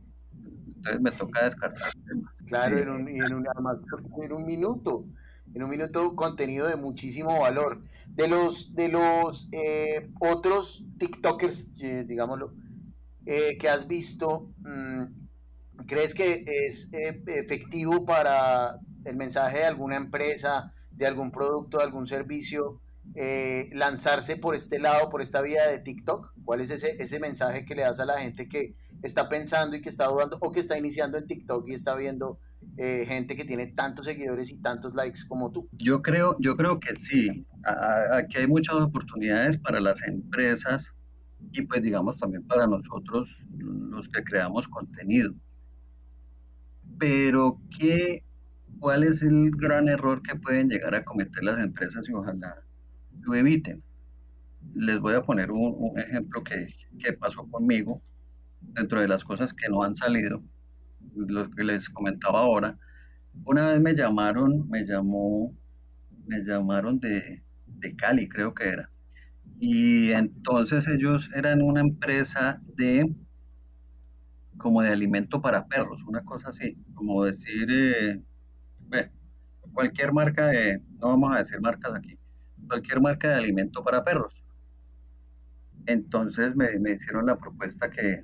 entonces 0.75 1.01
me 1.01 1.11
toca 1.11 1.45
descartar 1.45 1.91
temas. 2.05 2.33
Claro, 2.45 2.77
en, 2.77 2.89
un, 2.89 3.07
en, 3.07 3.33
un, 3.33 3.47
en 4.21 4.33
un 4.33 4.45
minuto, 4.45 5.05
en 5.53 5.63
un 5.63 5.69
minuto 5.69 6.15
contenido 6.15 6.67
de 6.67 6.75
muchísimo 6.75 7.39
valor. 7.39 7.81
De 8.07 8.27
los, 8.27 8.75
de 8.75 8.89
los 8.89 9.49
eh, 9.51 10.09
otros 10.19 10.85
TikTokers, 10.97 11.71
eh, 11.81 12.05
digámoslo, 12.07 12.53
eh, 13.25 13.57
que 13.59 13.69
has 13.69 13.87
visto, 13.87 14.51
mm, 14.59 15.03
¿crees 15.87 16.13
que 16.13 16.43
es 16.45 16.89
efectivo 16.91 18.05
para 18.05 18.79
el 19.05 19.15
mensaje 19.15 19.59
de 19.59 19.65
alguna 19.65 19.95
empresa, 19.95 20.73
de 20.91 21.07
algún 21.07 21.31
producto, 21.31 21.77
de 21.77 21.83
algún 21.83 22.07
servicio, 22.07 22.79
lanzarse 23.71 24.37
por 24.37 24.55
este 24.55 24.79
lado, 24.79 25.09
por 25.09 25.21
esta 25.21 25.41
vía 25.41 25.67
de 25.67 25.79
TikTok? 25.79 26.33
¿Cuál 26.45 26.61
es 26.61 26.69
ese, 26.69 27.01
ese 27.01 27.19
mensaje 27.19 27.65
que 27.65 27.75
le 27.75 27.81
das 27.83 27.99
a 27.99 28.05
la 28.05 28.19
gente 28.19 28.47
que 28.47 28.75
está 29.01 29.27
pensando 29.27 29.75
y 29.75 29.81
que 29.81 29.89
está 29.89 30.07
dudando 30.07 30.37
o 30.39 30.51
que 30.51 30.59
está 30.59 30.77
iniciando 30.77 31.17
en 31.17 31.27
TikTok 31.27 31.67
y 31.67 31.73
está 31.73 31.95
viendo 31.95 32.39
eh, 32.77 33.05
gente 33.07 33.35
que 33.35 33.45
tiene 33.45 33.67
tantos 33.67 34.07
seguidores 34.07 34.51
y 34.51 34.57
tantos 34.57 34.95
likes 34.95 35.21
como 35.27 35.51
tú? 35.51 35.69
Yo 35.73 36.01
creo, 36.01 36.35
yo 36.39 36.55
creo 36.55 36.79
que 36.79 36.95
sí. 36.95 37.45
Aquí 38.11 38.37
hay 38.37 38.47
muchas 38.47 38.75
oportunidades 38.75 39.57
para 39.57 39.79
las 39.79 40.01
empresas 40.07 40.95
y 41.51 41.61
pues 41.63 41.83
digamos 41.83 42.17
también 42.17 42.43
para 42.47 42.65
nosotros 42.67 43.45
los 43.57 44.09
que 44.09 44.23
creamos 44.23 44.67
contenido. 44.67 45.33
Pero 46.97 47.59
¿qué, 47.77 48.23
¿cuál 48.79 49.03
es 49.03 49.21
el 49.21 49.51
gran 49.51 49.87
error 49.87 50.21
que 50.21 50.35
pueden 50.35 50.69
llegar 50.69 50.95
a 50.95 51.03
cometer 51.03 51.43
las 51.43 51.59
empresas 51.59 52.07
y 52.09 52.13
ojalá 52.13 52.55
lo 53.21 53.35
eviten? 53.35 53.83
Les 54.73 54.99
voy 54.99 55.13
a 55.13 55.21
poner 55.21 55.51
un, 55.51 55.99
ejemplo 55.99 56.43
que, 56.43 56.67
que, 56.97 57.13
pasó 57.13 57.45
conmigo 57.49 58.01
dentro 58.61 59.01
de 59.01 59.07
las 59.07 59.23
cosas 59.23 59.53
que 59.53 59.69
no 59.69 59.83
han 59.83 59.95
salido, 59.95 60.41
los 61.15 61.49
que 61.49 61.63
les 61.63 61.89
comentaba 61.89 62.39
ahora. 62.41 62.77
Una 63.45 63.69
vez 63.71 63.81
me 63.81 63.95
llamaron, 63.95 64.69
me 64.69 64.85
llamó, 64.85 65.55
me 66.27 66.43
llamaron 66.43 66.99
de, 66.99 67.43
de 67.67 67.95
Cali, 67.95 68.29
creo 68.29 68.53
que 68.53 68.69
era 68.69 68.89
y 69.59 70.11
entonces 70.11 70.87
ellos 70.87 71.29
eran 71.33 71.61
una 71.61 71.79
empresa 71.79 72.61
de 72.75 73.09
como 74.57 74.81
de 74.81 74.89
alimento 74.89 75.41
para 75.41 75.67
perros, 75.67 76.03
una 76.03 76.23
cosa 76.23 76.49
así, 76.49 76.77
como 76.93 77.23
decir, 77.23 77.67
eh, 77.71 78.21
cualquier 79.71 80.13
marca 80.13 80.47
de, 80.47 80.79
no 80.99 81.07
vamos 81.07 81.35
a 81.35 81.39
decir 81.39 81.59
marcas 81.61 81.95
aquí, 81.95 82.17
cualquier 82.67 83.01
marca 83.01 83.29
de 83.29 83.35
alimento 83.35 83.83
para 83.83 84.03
perros. 84.03 84.33
Entonces 85.85 86.55
me, 86.55 86.77
me 86.79 86.91
hicieron 86.91 87.25
la 87.25 87.37
propuesta 87.37 87.89
que, 87.89 88.23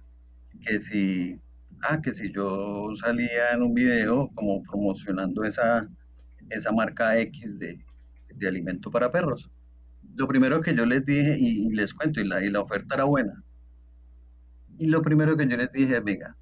que 0.61 0.79
si, 0.79 1.41
ah, 1.83 2.01
que 2.01 2.13
si 2.13 2.31
yo 2.31 2.89
salía 2.99 3.51
en 3.53 3.63
un 3.63 3.73
video 3.73 4.29
como 4.35 4.63
promocionando 4.63 5.43
esa, 5.43 5.87
esa 6.49 6.71
marca 6.71 7.17
X 7.19 7.59
de, 7.59 7.79
de 8.35 8.47
alimento 8.47 8.91
para 8.91 9.11
perros 9.11 9.49
lo 10.15 10.27
primero 10.27 10.61
que 10.61 10.75
yo 10.75 10.85
les 10.85 11.05
dije, 11.05 11.37
y, 11.39 11.69
les 11.71 11.93
cuento, 11.93 12.19
y 12.19 12.25
la, 12.25 12.43
y 12.43 12.49
la 12.49 12.61
oferta 12.61 12.95
era 12.95 13.05
buena. 13.05 13.43
Y 14.77 14.87
lo 14.87 15.01
primero 15.01 15.37
que 15.37 15.47
yo 15.47 15.57
les 15.57 15.71
dije, 15.71 15.99
venga, 15.99 16.35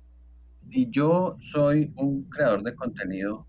si 0.70 0.90
yo 0.90 1.38
soy 1.40 1.92
un 1.96 2.24
creador 2.30 2.64
de 2.64 2.76
contenido, 2.76 3.48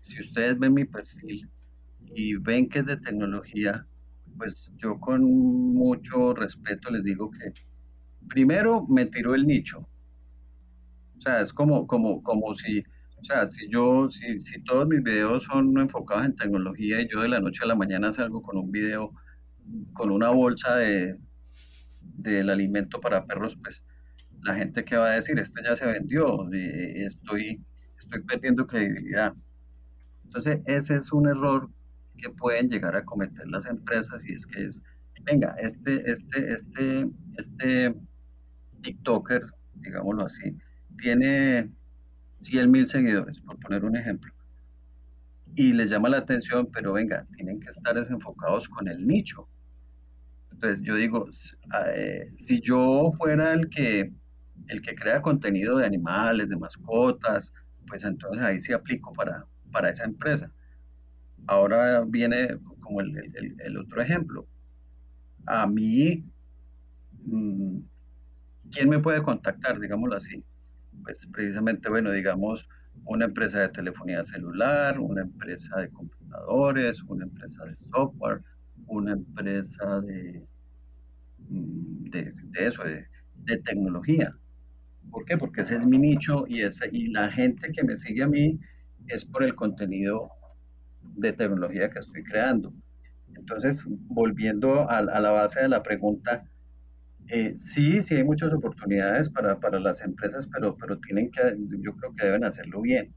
si 0.00 0.20
ustedes 0.20 0.58
ven 0.58 0.74
mi 0.74 0.84
perfil 0.84 1.48
y 2.14 2.36
ven 2.36 2.68
que 2.68 2.80
es 2.80 2.86
de 2.86 2.96
tecnología, 2.98 3.86
pues 4.36 4.70
yo 4.76 4.98
con 5.00 5.22
mucho 5.24 6.34
respeto 6.34 6.90
les 6.90 7.04
digo 7.04 7.30
que 7.30 7.52
primero 8.28 8.86
me 8.88 9.06
tiró 9.06 9.34
el 9.34 9.46
nicho. 9.46 9.88
O 11.24 11.30
sea, 11.30 11.40
es 11.40 11.54
como, 11.54 11.86
como, 11.86 12.22
como 12.22 12.54
si, 12.54 12.80
o 13.16 13.24
sea, 13.24 13.46
si 13.46 13.66
yo, 13.70 14.10
si, 14.10 14.42
si 14.42 14.62
todos 14.62 14.86
mis 14.86 15.02
videos 15.02 15.44
son 15.44 15.78
enfocados 15.78 16.26
en 16.26 16.36
tecnología 16.36 17.00
y 17.00 17.08
yo 17.10 17.22
de 17.22 17.28
la 17.28 17.40
noche 17.40 17.64
a 17.64 17.66
la 17.66 17.74
mañana 17.74 18.12
salgo 18.12 18.42
con 18.42 18.58
un 18.58 18.70
video 18.70 19.10
con 19.94 20.10
una 20.10 20.28
bolsa 20.28 20.76
de 20.76 21.18
del 22.18 22.50
alimento 22.50 23.00
para 23.00 23.24
perros, 23.26 23.56
pues 23.62 23.82
la 24.42 24.54
gente 24.54 24.84
que 24.84 24.98
va 24.98 25.06
a 25.06 25.16
decir, 25.16 25.38
este 25.38 25.62
ya 25.64 25.74
se 25.76 25.86
vendió, 25.86 26.50
estoy, 26.52 27.64
estoy 27.98 28.22
perdiendo 28.22 28.66
credibilidad. 28.66 29.32
Entonces, 30.24 30.60
ese 30.66 30.96
es 30.96 31.10
un 31.10 31.28
error 31.28 31.70
que 32.18 32.28
pueden 32.28 32.68
llegar 32.68 32.94
a 32.96 33.04
cometer 33.04 33.46
las 33.48 33.64
empresas 33.64 34.28
y 34.28 34.34
es 34.34 34.46
que 34.46 34.64
es, 34.64 34.82
venga, 35.22 35.56
este, 35.58 36.10
este, 36.10 36.52
este, 36.52 37.06
este 37.38 37.94
TikToker, 38.82 39.42
digámoslo 39.76 40.26
así, 40.26 40.54
tiene 41.04 41.68
100 42.40 42.70
mil 42.70 42.86
seguidores, 42.86 43.38
por 43.40 43.58
poner 43.58 43.84
un 43.84 43.94
ejemplo, 43.94 44.32
y 45.54 45.74
les 45.74 45.90
llama 45.90 46.08
la 46.08 46.16
atención, 46.16 46.70
pero 46.72 46.94
venga, 46.94 47.26
tienen 47.36 47.60
que 47.60 47.68
estar 47.68 47.94
desenfocados 47.94 48.70
con 48.70 48.88
el 48.88 49.06
nicho. 49.06 49.46
Entonces 50.50 50.80
yo 50.80 50.94
digo, 50.94 51.28
eh, 51.94 52.32
si 52.36 52.62
yo 52.62 53.10
fuera 53.18 53.52
el 53.52 53.68
que, 53.68 54.14
el 54.68 54.80
que 54.80 54.94
crea 54.94 55.20
contenido 55.20 55.76
de 55.76 55.84
animales, 55.84 56.48
de 56.48 56.56
mascotas, 56.56 57.52
pues 57.86 58.02
entonces 58.02 58.42
ahí 58.42 58.62
sí 58.62 58.72
aplico 58.72 59.12
para, 59.12 59.44
para 59.72 59.90
esa 59.90 60.04
empresa. 60.04 60.50
Ahora 61.46 62.02
viene 62.06 62.56
como 62.80 63.02
el, 63.02 63.76
otro 63.76 64.00
ejemplo. 64.00 64.46
A 65.44 65.66
mí, 65.66 66.24
mm, 67.26 67.76
¿quién 68.72 68.88
me 68.88 69.00
puede 69.00 69.22
contactar, 69.22 69.78
digámoslo 69.78 70.16
así? 70.16 70.42
Pues 71.04 71.26
precisamente, 71.32 71.88
bueno, 71.88 72.10
digamos, 72.10 72.68
una 73.04 73.26
empresa 73.26 73.60
de 73.60 73.68
telefonía 73.68 74.24
celular, 74.24 74.98
una 74.98 75.22
empresa 75.22 75.76
de 75.78 75.90
computadores, 75.90 77.02
una 77.02 77.24
empresa 77.24 77.64
de 77.64 77.76
software, 77.92 78.42
una 78.86 79.12
empresa 79.12 80.00
de, 80.00 80.42
mm, 81.48 82.10
de, 82.10 82.32
eso, 82.54 82.82
de, 82.84 83.06
tecnología. 83.64 84.34
¿Por 85.10 85.24
qué? 85.26 85.36
Porque 85.36 85.60
ese 85.60 85.76
es 85.76 85.86
mi 85.86 85.98
nicho 85.98 86.46
y, 86.48 86.62
y 86.92 87.08
la 87.08 87.30
gente 87.30 87.70
que 87.72 87.84
me 87.84 87.96
sigue 87.96 88.22
a 88.22 88.28
mí 88.28 88.58
es 89.06 89.24
por 89.24 89.44
el 89.44 89.54
contenido 89.54 90.30
de 91.02 91.32
tecnología 91.32 91.90
que 91.90 91.98
estoy 91.98 92.24
creando. 92.24 92.72
Entonces, 93.36 93.84
volviendo 93.86 94.88
a, 94.88 95.02
la 95.02 95.30
base 95.30 95.60
de 95.60 95.68
la 95.68 95.82
pregunta, 95.82 96.44
eh, 97.28 97.54
sí, 97.56 98.02
sí 98.02 98.16
hay 98.16 98.24
muchas 98.24 98.52
oportunidades 98.52 99.30
para, 99.30 99.58
para, 99.58 99.80
las 99.80 100.02
empresas, 100.02 100.46
pero, 100.46 100.76
pero 100.76 100.98
tienen 100.98 101.30
que, 101.30 101.40
yo 101.80 101.94
creo 101.96 102.12
que 102.12 102.26
deben 102.26 102.44
hacerlo 102.44 102.82
bien. 102.82 103.14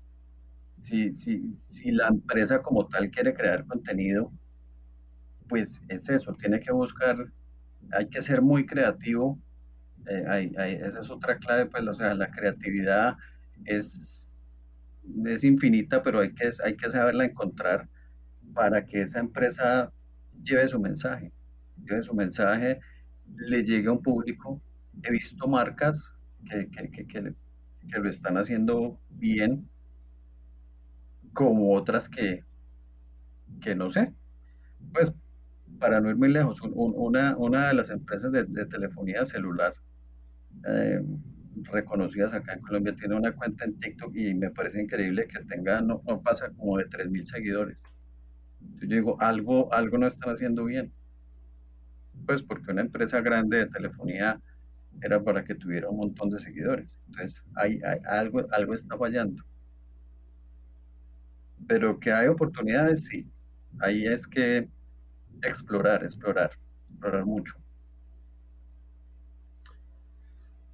Si, 0.79 1.13
si, 1.13 1.91
la 1.91 2.07
empresa 2.07 2.61
como 2.61 2.87
tal 2.87 3.09
quiere 3.09 3.33
crear 3.33 3.65
contenido, 3.65 4.31
pues 5.49 5.81
es 5.89 6.09
eso, 6.09 6.33
tiene 6.35 6.59
que 6.59 6.71
buscar, 6.71 7.17
hay 7.91 8.07
que 8.07 8.21
ser 8.21 8.41
muy 8.41 8.65
creativo. 8.65 9.39
Eh, 10.07 10.51
esa 10.85 10.99
es 11.01 11.09
otra 11.09 11.37
clave, 11.37 11.65
pues, 11.65 11.85
o 11.87 11.93
sea, 11.93 12.13
la 12.13 12.31
creatividad 12.31 13.17
es, 13.65 14.29
es 15.25 15.43
infinita, 15.43 16.01
pero 16.01 16.21
hay 16.21 16.33
que, 16.33 16.49
hay 16.63 16.75
que 16.77 16.91
saberla 16.91 17.25
encontrar 17.25 17.89
para 18.53 18.85
que 18.85 19.01
esa 19.01 19.19
empresa 19.19 19.91
lleve 20.43 20.67
su 20.67 20.79
mensaje, 20.79 21.31
lleve 21.83 22.03
su 22.03 22.13
mensaje, 22.13 22.79
le 23.35 23.63
llegue 23.63 23.87
a 23.87 23.93
un 23.93 24.01
público. 24.01 24.61
He 25.03 25.11
visto 25.11 25.47
marcas 25.47 26.13
que, 26.49 26.69
que, 26.69 27.05
que, 27.05 27.99
lo 27.99 28.09
están 28.09 28.37
haciendo 28.37 28.99
bien, 29.09 29.67
como 31.33 31.73
otras 31.73 32.09
que, 32.09 32.43
que 33.61 33.75
no 33.75 33.89
sé. 33.89 34.13
Pues 34.93 35.13
para 35.79 36.01
no 36.01 36.09
ir 36.09 36.15
muy 36.15 36.29
lejos, 36.29 36.61
una, 36.63 37.35
una 37.37 37.67
de 37.67 37.73
las 37.73 37.89
empresas 37.89 38.31
de, 38.31 38.45
telefonía 38.65 39.25
celular 39.25 39.73
eh, 40.67 41.01
reconocidas 41.63 42.33
acá 42.33 42.53
en 42.53 42.61
Colombia 42.61 42.95
tiene 42.95 43.15
una 43.15 43.33
cuenta 43.33 43.65
en 43.65 43.79
TikTok 43.79 44.15
y 44.15 44.33
me 44.33 44.51
parece 44.51 44.81
increíble 44.81 45.27
que 45.27 45.43
tenga, 45.45 45.81
no, 45.81 46.01
no 46.07 46.21
pasa 46.21 46.49
como 46.57 46.77
de 46.77 46.85
3.000 46.85 47.25
seguidores. 47.25 47.81
Yo 48.79 48.87
digo, 48.87 49.21
algo, 49.21 49.71
algo 49.73 49.97
no 49.97 50.07
están 50.07 50.33
haciendo 50.33 50.65
bien. 50.65 50.91
Pues 52.27 52.43
porque 52.43 52.71
una 52.71 52.81
empresa 52.81 53.21
grande 53.21 53.57
de 53.57 53.65
telefonía 53.67 54.39
era 55.01 55.23
para 55.23 55.43
que 55.43 55.55
tuviera 55.55 55.89
un 55.89 55.97
montón 55.97 56.29
de 56.29 56.39
seguidores. 56.39 56.97
Entonces, 57.07 57.43
hay, 57.55 57.79
algo, 58.05 58.45
algo 58.51 58.73
está 58.73 58.97
fallando. 58.97 59.43
Pero 61.67 61.99
que 61.99 62.11
hay 62.11 62.27
oportunidades, 62.27 63.05
sí. 63.05 63.25
Ahí 63.79 64.05
es 64.05 64.27
que 64.27 64.67
explorar, 65.41 66.03
explorar, 66.03 66.51
explorar 66.89 67.25
mucho. 67.25 67.55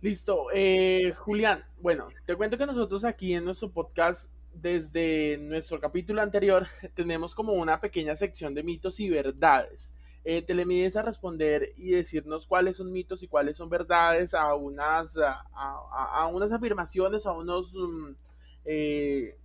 Listo. 0.02 0.48
Eh, 0.54 1.14
Julián, 1.18 1.64
bueno, 1.82 2.10
te 2.26 2.36
cuento 2.36 2.58
que 2.58 2.66
nosotros 2.66 3.06
aquí 3.06 3.34
en 3.34 3.46
nuestro 3.46 3.72
podcast 3.72 4.30
desde 4.54 5.38
nuestro 5.38 5.80
capítulo 5.80 6.22
anterior 6.22 6.68
tenemos 6.94 7.34
como 7.36 7.54
una 7.54 7.80
pequeña 7.80 8.16
sección 8.16 8.54
de 8.54 8.64
mitos 8.64 9.00
y 9.00 9.10
verdades. 9.10 9.94
Eh, 10.26 10.42
te 10.42 10.54
le 10.54 10.66
mides 10.66 10.96
a 10.96 11.02
responder 11.02 11.74
y 11.76 11.92
decirnos 11.92 12.48
cuáles 12.48 12.78
son 12.78 12.94
mitos 12.94 13.22
y 13.24 13.28
cuáles 13.28 13.58
son 13.58 13.70
verdades 13.70 14.34
a 14.34 14.56
unas, 14.56 15.18
a, 15.18 16.28
unas 16.28 16.52
afirmaciones, 16.54 17.26
a 17.26 17.34
unos, 17.34 17.76
mm, 17.76 18.12
eh, 18.64 19.38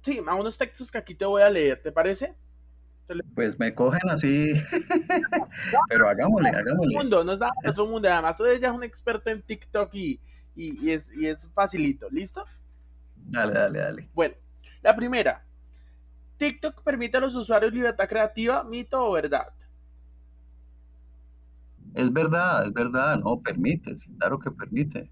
sí, 0.00 0.22
a 0.26 0.34
unos 0.34 0.56
textos 0.56 0.90
que 0.90 0.96
aquí 0.96 1.14
te 1.14 1.26
voy 1.26 1.42
a 1.42 1.50
leer, 1.50 1.82
¿te 1.82 1.92
parece? 1.92 2.34
Pues 3.34 3.58
me 3.58 3.74
cogen 3.74 4.08
así, 4.08 4.54
pero 5.88 6.08
hagámosle, 6.08 6.50
hagámosle. 6.50 6.96
Mundo, 6.96 7.24
nos 7.24 7.38
da 7.38 7.50
otro 7.66 7.86
mundo, 7.86 8.08
además 8.08 8.36
tú 8.36 8.46
eres 8.46 8.60
ya 8.60 8.72
un 8.72 8.84
experto 8.84 9.28
en 9.28 9.42
TikTok 9.42 9.94
y, 9.94 10.20
y, 10.56 10.90
es, 10.90 11.10
y 11.14 11.26
es 11.26 11.48
facilito, 11.52 12.08
¿listo? 12.10 12.44
Dale, 13.16 13.52
dale, 13.52 13.78
dale. 13.78 14.08
Bueno, 14.14 14.34
la 14.82 14.96
primera. 14.96 15.44
TikTok 16.38 16.82
permite 16.82 17.16
a 17.16 17.20
los 17.20 17.34
usuarios 17.34 17.72
libertad 17.72 18.08
creativa, 18.08 18.62
mito 18.64 19.04
o 19.04 19.12
verdad. 19.12 19.48
Es 21.98 22.12
verdad, 22.12 22.64
es 22.64 22.72
verdad, 22.72 23.18
no, 23.18 23.40
permite, 23.40 23.96
sí, 23.96 24.08
claro 24.20 24.38
que 24.38 24.52
permite. 24.52 25.10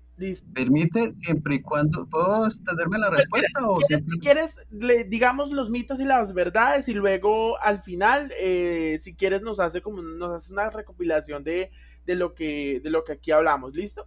Permite 0.54 1.10
siempre 1.14 1.56
y 1.56 1.60
cuando. 1.60 2.06
¿Puedo 2.06 2.46
extenderme 2.46 2.96
la 2.96 3.10
respuesta? 3.10 3.68
o 3.68 3.80
si 3.80 4.18
quieres, 4.20 4.60
le, 4.70 5.02
digamos 5.02 5.50
los 5.50 5.68
mitos 5.68 6.00
y 6.00 6.04
las 6.04 6.32
verdades, 6.32 6.88
y 6.88 6.94
luego 6.94 7.60
al 7.60 7.82
final, 7.82 8.32
eh, 8.38 8.98
si 9.00 9.16
quieres, 9.16 9.42
nos 9.42 9.58
hace 9.58 9.82
como 9.82 10.00
nos 10.00 10.32
hace 10.32 10.52
una 10.52 10.70
recopilación 10.70 11.42
de, 11.42 11.72
de, 12.06 12.14
lo 12.14 12.34
que, 12.34 12.80
de 12.84 12.90
lo 12.90 13.02
que 13.02 13.14
aquí 13.14 13.32
hablamos. 13.32 13.74
¿Listo? 13.74 14.06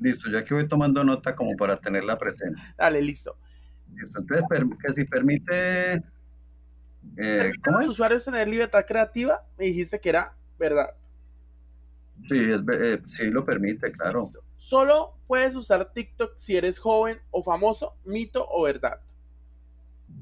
Listo, 0.00 0.30
ya 0.30 0.44
que 0.44 0.54
voy 0.54 0.68
tomando 0.68 1.02
nota 1.02 1.34
como 1.34 1.56
para 1.56 1.76
tenerla 1.76 2.16
presente. 2.16 2.62
Dale, 2.78 3.02
listo. 3.02 3.36
Listo, 3.96 4.20
entonces 4.20 4.46
que 4.80 4.94
si 4.94 5.04
permite... 5.06 6.04
Eh, 7.16 7.50
¿Cómo 7.64 7.80
los 7.80 7.88
usuarios 7.88 8.24
tener 8.24 8.46
libertad 8.46 8.84
creativa? 8.86 9.44
Me 9.58 9.64
dijiste 9.64 9.98
que 9.98 10.08
era 10.08 10.36
verdad. 10.56 10.90
Sí, 12.28 12.50
eh, 12.50 13.02
sí 13.08 13.24
lo 13.24 13.44
permite, 13.44 13.90
claro. 13.92 14.20
Solo 14.56 15.14
puedes 15.26 15.56
usar 15.56 15.92
TikTok 15.92 16.34
si 16.36 16.56
eres 16.56 16.78
joven 16.78 17.18
o 17.30 17.42
famoso, 17.42 17.94
mito 18.04 18.46
o 18.48 18.62
verdad. 18.62 19.00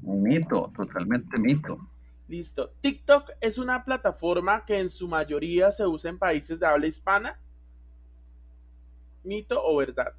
Mito, 0.01 0.71
totalmente 0.75 1.37
mito. 1.37 1.77
Listo. 2.27 2.71
TikTok 2.81 3.31
es 3.41 3.57
una 3.57 3.83
plataforma 3.83 4.65
que 4.65 4.79
en 4.79 4.89
su 4.89 5.07
mayoría 5.07 5.71
se 5.71 5.85
usa 5.85 6.09
en 6.09 6.17
países 6.17 6.59
de 6.59 6.65
habla 6.65 6.87
hispana 6.87 7.37
mito 9.23 9.61
o 9.63 9.77
verdad? 9.77 10.13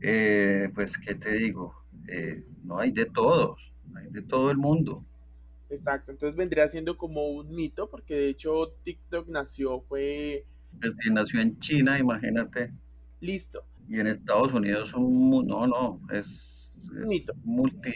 Eh, 0.00 0.70
pues, 0.74 0.98
¿qué 0.98 1.14
te 1.14 1.32
digo? 1.32 1.74
Eh, 2.08 2.42
no 2.64 2.78
hay 2.78 2.92
de 2.92 3.06
todos, 3.06 3.60
hay 3.94 4.08
de 4.10 4.22
todo 4.22 4.50
el 4.50 4.56
mundo. 4.56 5.04
Exacto, 5.70 6.10
entonces 6.10 6.36
vendría 6.36 6.68
siendo 6.68 6.96
como 6.96 7.28
un 7.28 7.54
mito, 7.54 7.88
porque 7.88 8.14
de 8.14 8.28
hecho 8.28 8.74
TikTok 8.84 9.28
nació, 9.28 9.80
fue... 9.82 10.44
Pues 10.80 10.96
nació 11.10 11.40
en 11.40 11.58
China, 11.58 11.98
imagínate. 11.98 12.72
Listo. 13.20 13.64
Y 13.88 14.00
en 14.00 14.06
Estados 14.06 14.52
Unidos 14.52 14.94
un... 14.94 15.46
No, 15.46 15.66
no, 15.66 16.00
es... 16.10 16.70
mito. 16.84 17.34
Multi... 17.44 17.92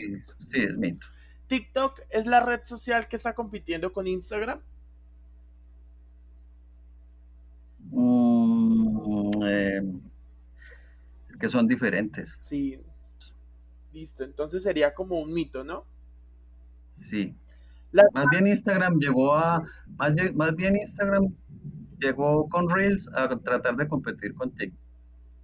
Sí, 0.49 0.61
es 0.61 0.77
mito. 0.77 1.07
TikTok 1.49 2.01
es 2.11 2.27
la 2.27 2.41
red 2.45 2.61
social 2.65 3.09
que 3.09 3.17
está 3.17 3.35
compitiendo 3.35 3.93
con 3.93 4.07
Instagram. 4.07 4.61
Mm, 7.91 9.31
eh, 9.45 9.83
que 11.39 11.49
son 11.49 11.67
diferentes. 11.67 12.37
Sí. 12.41 12.81
Listo, 13.93 14.25
entonces 14.25 14.62
sería 14.62 14.95
como 14.95 15.21
un 15.21 15.33
mito, 15.33 15.65
¿no? 15.65 15.87
Sí. 16.93 17.35
más 18.12 18.27
bien 18.31 18.47
Instagram 18.47 18.99
llegó 18.99 19.35
a, 19.35 19.65
más, 19.97 20.55
bien 20.55 20.77
Instagram 20.77 21.35
llegó 21.99 22.49
con 22.49 22.69
Reels 22.71 23.09
a 23.15 23.29
tratar 23.29 23.77
de 23.77 23.89
competir 23.89 24.35
con 24.35 24.51
TikTok. 24.53 24.81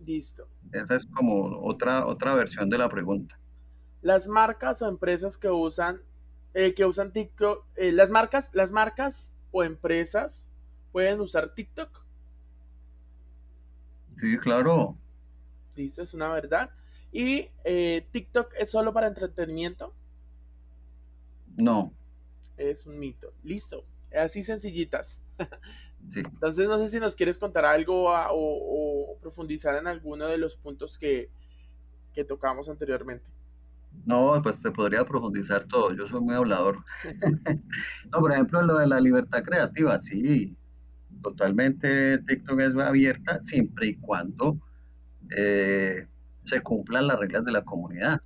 Listo. 0.00 0.48
Esa 0.72 0.96
es 0.96 1.06
como 1.06 1.60
otra, 1.64 2.06
otra 2.06 2.34
versión 2.34 2.68
de 2.68 2.78
la 2.78 2.88
pregunta. 2.88 3.38
Las 4.00 4.26
marcas 4.26 4.82
o 4.82 4.88
empresas 4.88 5.38
que 5.38 5.48
usan, 5.48 6.00
eh, 6.54 6.74
que 6.74 6.84
usan 6.84 7.12
TikTok, 7.12 7.64
eh, 7.76 7.92
las 7.92 8.10
marcas, 8.10 8.50
las 8.52 8.72
marcas 8.72 9.32
o 9.52 9.62
empresas 9.62 10.48
pueden 10.90 11.20
usar 11.20 11.54
TikTok. 11.54 12.04
Sí, 14.18 14.38
claro. 14.38 14.96
Listo, 15.76 16.02
es 16.02 16.14
una 16.14 16.28
verdad. 16.28 16.70
¿Y 17.12 17.48
eh, 17.64 18.06
TikTok 18.10 18.52
es 18.58 18.70
solo 18.70 18.92
para 18.92 19.06
entretenimiento? 19.06 19.94
No. 21.56 21.92
Es 22.56 22.86
un 22.86 22.98
mito. 22.98 23.32
Listo. 23.42 23.84
Así 24.16 24.42
sencillitas. 24.42 25.20
Sí. 26.10 26.20
Entonces 26.24 26.68
no 26.68 26.78
sé 26.78 26.88
si 26.88 27.00
nos 27.00 27.16
quieres 27.16 27.38
contar 27.38 27.64
algo 27.64 28.12
o, 28.30 29.18
profundizar 29.20 29.76
en 29.76 29.86
alguno 29.86 30.26
de 30.26 30.38
los 30.38 30.56
puntos 30.56 30.98
que, 30.98 31.30
que 32.12 32.24
tocamos 32.24 32.68
anteriormente. 32.68 33.30
No, 34.04 34.40
pues 34.42 34.60
te 34.60 34.70
podría 34.70 35.04
profundizar 35.04 35.64
todo. 35.64 35.94
Yo 35.94 36.08
soy 36.08 36.20
muy 36.20 36.34
hablador. 36.34 36.78
no, 38.10 38.18
por 38.18 38.32
ejemplo, 38.32 38.62
lo 38.62 38.78
de 38.78 38.86
la 38.86 39.00
libertad 39.00 39.42
creativa, 39.42 39.98
sí. 39.98 40.56
Totalmente 41.22 42.18
TikTok 42.18 42.60
es 42.60 42.76
abierta 42.76 43.42
siempre 43.42 43.88
y 43.88 43.96
cuando 43.96 44.58
eh, 45.36 46.06
se 46.44 46.60
cumplan 46.62 47.06
las 47.06 47.18
reglas 47.18 47.44
de 47.44 47.52
la 47.52 47.62
comunidad. 47.62 48.20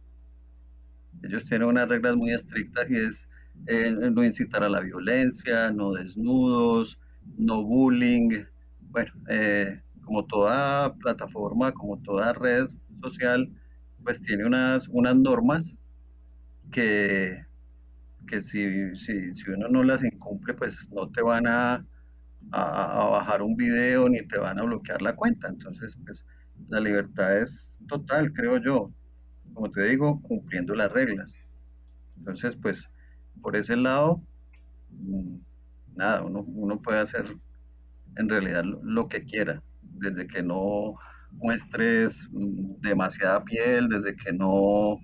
Ellos 1.23 1.45
tienen 1.45 1.69
unas 1.69 1.89
reglas 1.89 2.17
muy 2.17 2.33
estrictas 2.33 2.91
y 2.91 2.97
es 2.97 3.29
eh, 3.67 3.91
no 3.91 4.25
incitar 4.25 4.63
a 4.63 4.69
la 4.69 4.81
violencia, 4.81 5.71
no 5.73 5.93
desnudos, 5.93 6.99
no 7.39 7.65
bullying. 7.65 8.45
Bueno, 8.91 9.13
eh, 9.29 9.81
como 10.05 10.25
toda 10.27 10.95
plataforma, 10.95 11.73
como 11.73 11.99
toda 12.03 12.33
red 12.33 12.67
social, 13.03 13.51
pues 14.03 14.23
tiene 14.23 14.47
unas, 14.47 14.89
unas 14.89 15.17
normas 15.17 15.77
que, 16.71 17.45
que 18.29 18.41
si, 18.41 18.95
si, 18.97 19.35
si 19.35 19.51
uno 19.51 19.69
no 19.69 19.83
las 19.83 20.05
incumple, 20.05 20.55
pues 20.55 20.89
no 20.93 21.11
te 21.11 21.23
van 21.23 21.47
a, 21.47 21.85
a, 22.53 23.03
a, 23.03 23.05
bajar 23.11 23.43
un 23.43 23.57
video 23.57 24.09
ni 24.09 24.21
te 24.23 24.39
van 24.39 24.59
a 24.59 24.65
bloquear 24.65 25.03
la 25.03 25.17
cuenta. 25.17 25.49
Entonces, 25.49 25.97
pues 26.05 26.25
la 26.69 26.81
libertad 26.81 27.39
es 27.39 27.77
total, 27.89 28.33
creo 28.33 28.59
yo, 28.59 28.93
como 29.55 29.71
te 29.71 29.83
digo, 29.89 30.21
cumpliendo 30.23 30.75
las 30.75 30.93
reglas. 30.93 31.35
Entonces, 32.19 32.57
pues, 32.57 32.91
por 33.43 33.57
ese 33.57 33.77
lado, 33.77 34.23
mm, 34.91 35.37
nada, 35.97 36.23
uno, 36.23 36.41
uno 36.41 36.81
puede 36.81 37.01
hacer 37.01 37.37
en 38.17 38.29
realidad 38.29 38.65
lo 38.83 39.09
que 39.09 39.25
quiera, 39.25 39.63
desde 39.83 40.27
que 40.27 40.43
no 40.43 40.95
muestres 41.33 42.29
demasiada 42.81 43.45
piel, 43.45 43.89
desde 43.89 44.17
que 44.17 44.33
no, 44.33 45.01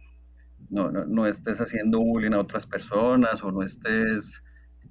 no, 0.71 1.27
estés 1.27 1.61
haciendo 1.61 2.01
bullying 2.01 2.33
a 2.33 2.41
otras 2.41 2.67
personas 2.67 3.43
o 3.45 3.53
no 3.53 3.63
estés 3.63 4.43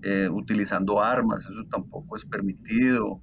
eh, 0.04 0.30
utilizando 0.30 1.02
armas, 1.02 1.46
eso 1.46 1.66
tampoco 1.70 2.16
es 2.16 2.26
permitido. 2.26 3.22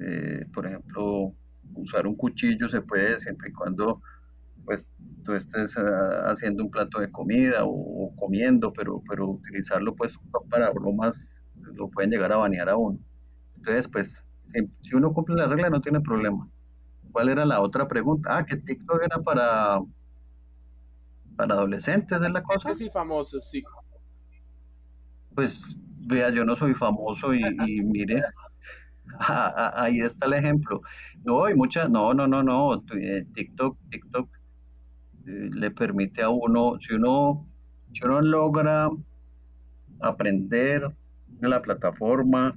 Eh, 0.00 0.46
por 0.54 0.66
ejemplo, 0.66 1.34
usar 1.74 2.06
un 2.06 2.16
cuchillo 2.16 2.68
se 2.68 2.80
puede 2.80 3.18
siempre 3.20 3.50
y 3.50 3.52
cuando 3.52 4.00
pues 4.64 4.90
tú 5.24 5.34
estés 5.34 5.76
ah, 5.76 6.30
haciendo 6.30 6.64
un 6.64 6.70
plato 6.70 7.00
de 7.00 7.10
comida 7.10 7.60
o, 7.64 8.14
comiendo, 8.16 8.72
pero, 8.72 9.02
pero 9.08 9.28
utilizarlo 9.28 9.94
pues 9.94 10.18
para 10.48 10.70
bromas 10.70 11.42
lo 11.74 11.88
pueden 11.88 12.10
llegar 12.10 12.32
a 12.32 12.38
banear 12.38 12.68
a 12.68 12.76
uno. 12.76 12.98
Entonces, 13.56 13.88
pues, 13.88 14.26
si, 14.82 14.94
uno 14.94 15.12
cumple 15.12 15.36
la 15.36 15.46
regla 15.46 15.70
no 15.70 15.80
tiene 15.80 16.00
problema. 16.00 16.48
¿Cuál 17.12 17.28
era 17.28 17.44
la 17.44 17.60
otra 17.60 17.86
pregunta? 17.86 18.36
Ah, 18.36 18.46
que 18.46 18.56
TikTok 18.56 19.02
era 19.04 19.18
para 19.18 19.80
para 21.36 21.54
adolescentes, 21.54 22.20
¿es 22.20 22.30
la 22.30 22.42
cosa? 22.42 22.74
Sí, 22.74 22.90
famosos, 22.90 23.48
sí. 23.50 23.62
Pues, 25.34 25.74
vea, 26.06 26.30
yo 26.30 26.44
no 26.44 26.54
soy 26.54 26.74
famoso 26.74 27.32
y, 27.34 27.42
mire, 27.82 28.22
ahí 29.18 30.00
está 30.00 30.26
el 30.26 30.34
ejemplo. 30.34 30.82
No, 31.24 31.44
hay 31.46 31.54
muchas, 31.54 31.88
no, 31.88 32.12
no, 32.12 32.26
no, 32.26 32.42
no, 32.42 32.74
eh, 32.94 33.24
TikTok, 33.34 33.78
TikTok 33.90 34.28
le 35.24 35.70
permite 35.70 36.22
a 36.22 36.28
uno, 36.30 36.78
si 36.80 36.94
uno, 36.94 37.46
si 37.92 38.04
uno 38.04 38.20
logra 38.20 38.88
aprender 40.00 40.90
de 41.28 41.48
la 41.48 41.62
plataforma, 41.62 42.56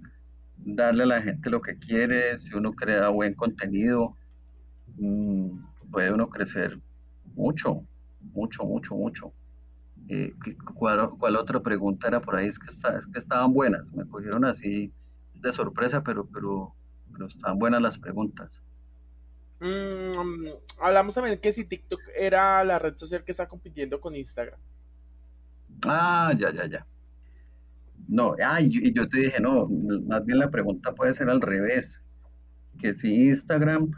darle 0.58 1.04
a 1.04 1.08
la 1.08 1.22
gente 1.22 1.50
lo 1.50 1.62
que 1.62 1.78
quiere, 1.78 2.38
si 2.38 2.54
uno 2.56 2.74
crea 2.74 3.10
buen 3.10 3.34
contenido, 3.34 4.16
mm, 4.98 5.50
puede 5.92 6.12
uno 6.14 6.30
crecer 6.30 6.80
mucho, 7.36 7.84
mucho, 8.34 8.64
mucho, 8.64 8.96
mucho. 8.96 9.34
Eh, 10.10 10.34
¿cuál, 10.76 11.36
otra 11.38 11.62
pregunta 11.62 12.08
era 12.08 12.22
por 12.22 12.36
ahí? 12.36 12.48
Es 12.48 12.60
que, 12.60 12.68
está, 12.68 12.98
es 12.98 13.08
que 13.08 13.20
estaban 13.20 13.54
buenas, 13.54 13.94
me 13.94 14.06
cogieron 14.06 14.46
así 14.46 14.92
de 15.36 15.54
sorpresa, 15.54 16.04
pero, 16.04 16.26
pero, 16.26 16.74
pero 17.12 17.28
estaban 17.28 17.60
buenas 17.60 17.82
las 17.82 17.98
preguntas. 17.98 18.62
Mm, 19.64 20.50
hablamos 20.80 21.16
también 21.16 21.40
que 21.40 21.54
si 21.54 21.64
TikTok 21.64 22.02
era 22.18 22.66
la 22.66 22.80
red 22.80 22.98
social 22.98 23.24
que 23.24 23.32
está 23.32 23.48
compitiendo 23.48 24.02
con 24.02 24.14
Instagram. 24.14 24.60
Ah, 25.86 26.34
ya, 26.38 26.52
ya, 26.52 26.66
ya. 26.68 26.86
No, 28.10 28.36
ah, 28.44 28.60
y 28.60 28.94
yo 28.94 29.08
te 29.08 29.20
dije, 29.20 29.40
no, 29.40 29.70
más 29.70 30.26
bien 30.26 30.40
la 30.40 30.52
pregunta 30.52 30.94
puede 30.94 31.14
ser 31.14 31.30
al 31.30 31.40
revés, 31.40 32.04
que 32.78 32.94
si 32.94 33.28
Instagram 33.28 33.92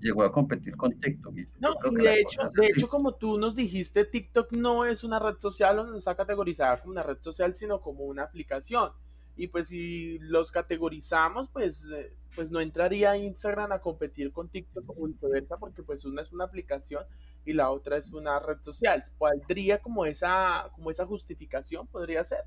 llegó 0.00 0.22
a 0.22 0.32
competir 0.32 0.74
con 0.74 0.98
TikTok. 0.98 1.34
no, 1.60 1.74
de 1.90 2.20
hecho, 2.20 2.40
de 2.56 2.66
hecho, 2.66 2.88
como 2.88 3.14
tú 3.14 3.38
nos 3.38 3.54
dijiste, 3.54 4.06
TikTok 4.06 4.52
no 4.52 4.86
es 4.86 5.04
una 5.04 5.18
red 5.18 5.36
social 5.38 5.78
o 5.80 5.86
no 5.86 5.98
está 5.98 6.14
categorizada 6.14 6.80
como 6.80 6.92
una 6.92 7.02
red 7.02 7.18
social, 7.20 7.54
sino 7.54 7.82
como 7.82 8.04
una 8.04 8.22
aplicación. 8.22 8.90
Y 9.36 9.48
pues 9.48 9.68
si 9.68 10.18
los 10.20 10.50
categorizamos, 10.50 11.50
pues, 11.52 11.90
eh, 11.90 12.16
pues 12.34 12.50
no 12.50 12.60
entraría 12.60 13.16
Instagram 13.16 13.72
a 13.72 13.80
competir 13.80 14.32
con 14.32 14.48
TikTok 14.48 14.90
o 14.90 15.06
viceversa, 15.06 15.56
porque 15.56 15.82
pues 15.82 16.04
una 16.04 16.22
es 16.22 16.32
una 16.32 16.44
aplicación 16.44 17.04
y 17.44 17.52
la 17.52 17.70
otra 17.70 17.96
es 17.96 18.12
una 18.12 18.38
red 18.40 18.58
social. 18.62 19.02
¿Podría 19.18 19.80
como 19.80 20.06
esa, 20.06 20.70
como 20.74 20.90
esa 20.90 21.06
justificación? 21.06 21.86
¿Podría 21.86 22.24
ser? 22.24 22.44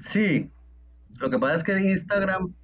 Sí, 0.00 0.50
lo 1.16 1.30
que 1.30 1.38
pasa 1.38 1.54
es 1.56 1.64
que 1.64 1.90
Instagram, 1.90 2.54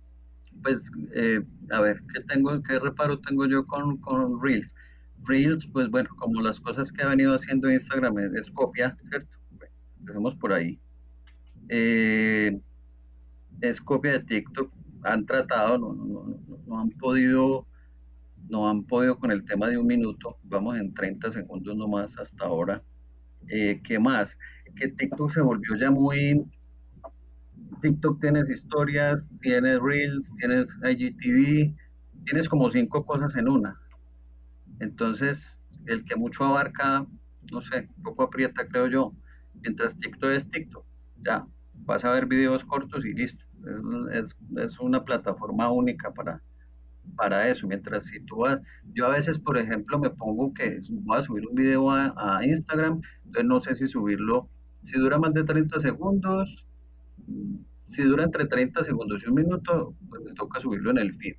pues, 0.62 0.90
eh, 1.14 1.42
a 1.70 1.80
ver, 1.80 2.00
¿qué 2.12 2.20
tengo, 2.20 2.62
qué 2.62 2.78
reparo 2.78 3.18
tengo 3.20 3.46
yo 3.46 3.66
con, 3.66 3.96
con 3.98 4.40
Reels? 4.42 4.74
Reels, 5.24 5.66
pues 5.66 5.88
bueno, 5.88 6.10
como 6.18 6.40
las 6.42 6.60
cosas 6.60 6.92
que 6.92 7.02
ha 7.02 7.08
venido 7.08 7.34
haciendo 7.34 7.70
Instagram 7.70 8.18
es, 8.36 8.50
copia, 8.50 8.96
¿cierto? 9.08 9.28
empecemos 10.00 10.34
por 10.34 10.52
ahí. 10.52 10.78
Eh, 11.70 12.60
es 13.62 13.80
copia 13.80 14.12
de 14.12 14.20
TikTok. 14.20 14.70
Han 15.04 15.26
tratado, 15.26 15.78
no, 15.78 15.92
no, 15.94 16.38
no, 16.66 16.80
han 16.80 16.90
podido, 16.90 17.66
no 18.48 18.68
han 18.68 18.84
podido 18.84 19.18
con 19.18 19.30
el 19.30 19.44
tema 19.44 19.68
de 19.68 19.78
un 19.78 19.86
minuto. 19.86 20.38
Vamos 20.44 20.78
en 20.78 20.94
30 20.94 21.30
segundos 21.32 21.76
nomás 21.76 22.18
hasta 22.18 22.44
ahora. 22.44 22.82
Eh, 23.48 23.80
¿Qué 23.84 23.98
más? 23.98 24.38
Que 24.76 24.88
TikTok 24.88 25.30
se 25.30 25.42
volvió 25.42 25.76
ya 25.76 25.90
muy, 25.90 26.44
TikTok 27.84 28.18
tienes 28.20 28.48
historias, 28.48 29.28
tienes 29.42 29.78
Reels, 29.78 30.32
tienes 30.36 30.78
IGTV, 30.82 31.74
tienes 32.24 32.48
como 32.48 32.70
cinco 32.70 33.04
cosas 33.04 33.36
en 33.36 33.46
una. 33.46 33.78
Entonces, 34.80 35.60
el 35.86 36.02
que 36.04 36.16
mucho 36.16 36.44
abarca, 36.44 37.06
no 37.52 37.60
sé, 37.60 37.88
poco 38.02 38.22
aprieta, 38.22 38.66
creo 38.66 38.88
yo. 38.88 39.12
Mientras 39.60 39.98
TikTok 39.98 40.30
es 40.30 40.48
TikTok, 40.48 40.84
ya, 41.20 41.46
vas 41.84 42.04
a 42.06 42.10
ver 42.12 42.26
videos 42.26 42.64
cortos 42.64 43.04
y 43.04 43.12
listo. 43.12 43.44
Es, 44.12 44.80
una 44.80 45.04
plataforma 45.04 45.70
única 45.70 46.12
para, 46.12 46.42
para 47.16 47.48
eso. 47.48 47.66
Mientras 47.66 48.06
si 48.06 48.20
tú 48.20 48.38
vas, 48.38 48.60
yo 48.92 49.06
a 49.06 49.10
veces, 49.10 49.38
por 49.38 49.58
ejemplo, 49.58 49.98
me 49.98 50.10
pongo 50.10 50.52
que 50.54 50.80
voy 50.90 51.18
a 51.18 51.22
subir 51.22 51.46
un 51.46 51.54
video 51.54 51.90
a, 51.90 52.14
a 52.16 52.44
Instagram, 52.44 53.00
entonces 53.24 53.44
no 53.44 53.60
sé 53.60 53.74
si 53.74 53.88
subirlo, 53.88 54.48
si 54.82 54.98
dura 54.98 55.18
más 55.18 55.32
de 55.32 55.44
30 55.44 55.80
segundos, 55.80 56.64
si 57.86 58.02
dura 58.02 58.24
entre 58.24 58.46
30 58.46 58.84
segundos 58.84 59.22
y 59.24 59.28
un 59.28 59.34
minuto, 59.34 59.94
pues 60.08 60.22
me 60.22 60.32
toca 60.34 60.60
subirlo 60.60 60.90
en 60.90 60.98
el 60.98 61.12
feed. 61.12 61.36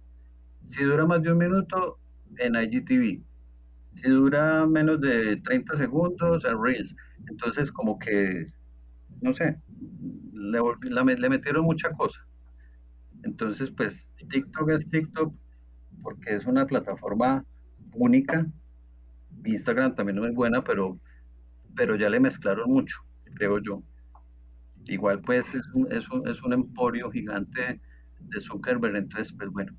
Si 0.61 0.83
dura 0.83 1.05
más 1.05 1.21
de 1.21 1.31
un 1.31 1.37
minuto, 1.37 1.99
en 2.37 2.55
IGTV. 2.55 3.21
Si 3.95 4.09
dura 4.09 4.65
menos 4.65 4.99
de 4.99 5.37
30 5.37 5.75
segundos, 5.75 6.45
en 6.45 6.61
Reels. 6.61 6.95
Entonces, 7.29 7.71
como 7.71 7.97
que, 7.97 8.45
no 9.21 9.33
sé, 9.33 9.57
le, 10.51 11.29
metieron 11.29 11.65
mucha 11.65 11.91
cosa. 11.91 12.25
Entonces, 13.23 13.71
pues, 13.71 14.11
TikTok 14.29 14.69
es 14.69 14.87
TikTok 14.89 15.33
porque 16.01 16.35
es 16.35 16.45
una 16.45 16.65
plataforma 16.65 17.45
única. 17.93 18.45
Instagram 19.43 19.95
también 19.95 20.23
es 20.23 20.33
buena, 20.33 20.63
pero, 20.63 20.99
pero 21.75 21.95
ya 21.95 22.09
le 22.09 22.19
mezclaron 22.19 22.69
mucho, 22.69 22.97
creo 23.35 23.59
yo. 23.59 23.83
Igual 24.85 25.21
pues 25.21 25.53
es 25.55 25.67
un, 25.73 25.91
es 25.91 26.09
un, 26.09 26.27
es 26.27 26.43
un 26.43 26.53
emporio 26.53 27.09
gigante 27.09 27.81
de 28.19 28.39
Zuckerberg, 28.39 28.95
entonces 28.95 29.33
pues 29.33 29.49
bueno, 29.49 29.73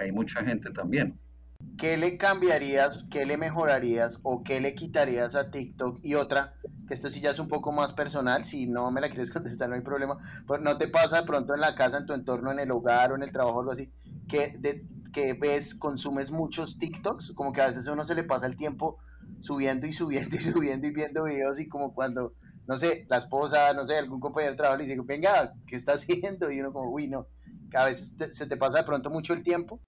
hay 0.00 0.12
mucha 0.12 0.44
gente 0.44 0.70
también. 0.70 1.18
¿Qué 1.76 1.96
le 1.96 2.18
cambiarías, 2.18 3.06
qué 3.10 3.24
le 3.24 3.38
mejorarías 3.38 4.20
o 4.22 4.42
qué 4.42 4.60
le 4.60 4.74
quitarías 4.74 5.34
a 5.34 5.50
TikTok? 5.50 5.98
Y 6.02 6.14
otra, 6.14 6.54
que 6.86 6.92
esto 6.92 7.08
sí 7.08 7.20
ya 7.20 7.30
es 7.30 7.38
un 7.38 7.48
poco 7.48 7.72
más 7.72 7.94
personal, 7.94 8.44
si 8.44 8.66
no 8.66 8.90
me 8.90 9.00
la 9.00 9.08
quieres 9.08 9.30
contestar 9.32 9.68
no 9.68 9.76
hay 9.76 9.80
problema, 9.80 10.18
pues 10.46 10.60
no 10.60 10.76
te 10.76 10.88
pasa 10.88 11.20
de 11.20 11.26
pronto 11.26 11.54
en 11.54 11.60
la 11.60 11.74
casa, 11.74 11.98
en 11.98 12.06
tu 12.06 12.12
entorno, 12.12 12.52
en 12.52 12.58
el 12.58 12.70
hogar 12.70 13.12
o 13.12 13.16
en 13.16 13.22
el 13.22 13.32
trabajo 13.32 13.60
algo 13.60 13.72
así, 13.72 13.90
que 14.28 14.58
ves, 15.40 15.74
consumes 15.74 16.30
muchos 16.30 16.78
TikToks, 16.78 17.32
como 17.34 17.52
que 17.52 17.62
a 17.62 17.68
veces 17.68 17.88
a 17.88 17.92
uno 17.92 18.04
se 18.04 18.14
le 18.14 18.24
pasa 18.24 18.46
el 18.46 18.56
tiempo 18.56 18.98
subiendo 19.40 19.86
y 19.86 19.92
subiendo 19.92 20.36
y 20.36 20.38
subiendo 20.52 20.86
y 20.86 20.92
viendo 20.92 21.24
videos 21.24 21.58
y 21.60 21.68
como 21.68 21.94
cuando 21.94 22.34
no 22.66 22.76
sé, 22.76 23.04
la 23.08 23.16
esposa, 23.16 23.72
no 23.72 23.84
sé, 23.84 23.96
algún 23.96 24.20
compañero 24.20 24.52
de 24.52 24.56
trabajo 24.56 24.78
le 24.78 24.84
dice, 24.84 25.00
venga, 25.02 25.54
¿qué 25.66 25.74
está 25.74 25.92
haciendo? 25.94 26.52
Y 26.52 26.60
uno 26.60 26.72
como, 26.72 26.90
uy, 26.92 27.08
no, 27.08 27.26
que 27.68 27.76
a 27.76 27.84
veces 27.84 28.14
se 28.30 28.46
te 28.46 28.56
pasa 28.56 28.78
de 28.78 28.84
pronto 28.84 29.10
mucho 29.10 29.32
el 29.32 29.42
tiempo. 29.42 29.80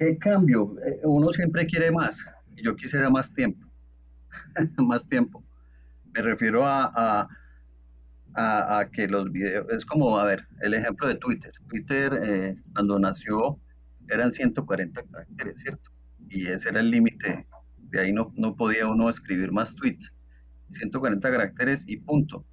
¿Qué 0.00 0.16
cambio? 0.16 0.76
Eh, 0.86 1.00
uno 1.02 1.30
siempre 1.30 1.66
quiere 1.66 1.90
más, 1.90 2.24
yo 2.56 2.74
quisiera 2.74 3.10
más 3.10 3.34
tiempo, 3.34 3.68
más 4.78 5.06
tiempo. 5.06 5.44
Me 6.14 6.22
refiero 6.22 6.64
a, 6.64 7.28
a, 8.34 8.88
que 8.90 9.06
los 9.08 9.30
videos, 9.30 9.66
es 9.68 9.84
como, 9.84 10.18
a 10.18 10.24
ver, 10.24 10.46
el 10.62 10.72
ejemplo 10.72 11.06
de 11.06 11.16
Twitter. 11.16 11.52
Twitter 11.68 12.14
eh, 12.24 12.56
cuando 12.72 12.98
nació 12.98 13.60
eran 14.08 14.32
140 14.32 15.02
caracteres, 15.02 15.60
¿cierto? 15.60 15.90
Y 16.30 16.46
ese 16.46 16.70
era 16.70 16.80
el 16.80 16.90
límite, 16.90 17.46
de 17.76 18.00
ahí 18.00 18.12
no, 18.14 18.32
no 18.36 18.56
podía 18.56 18.86
uno 18.86 19.10
escribir 19.10 19.52
más 19.52 19.74
tweets 19.74 20.14
140 20.68 21.30
caracteres 21.30 21.86
y 21.86 21.98
punto. 21.98 22.46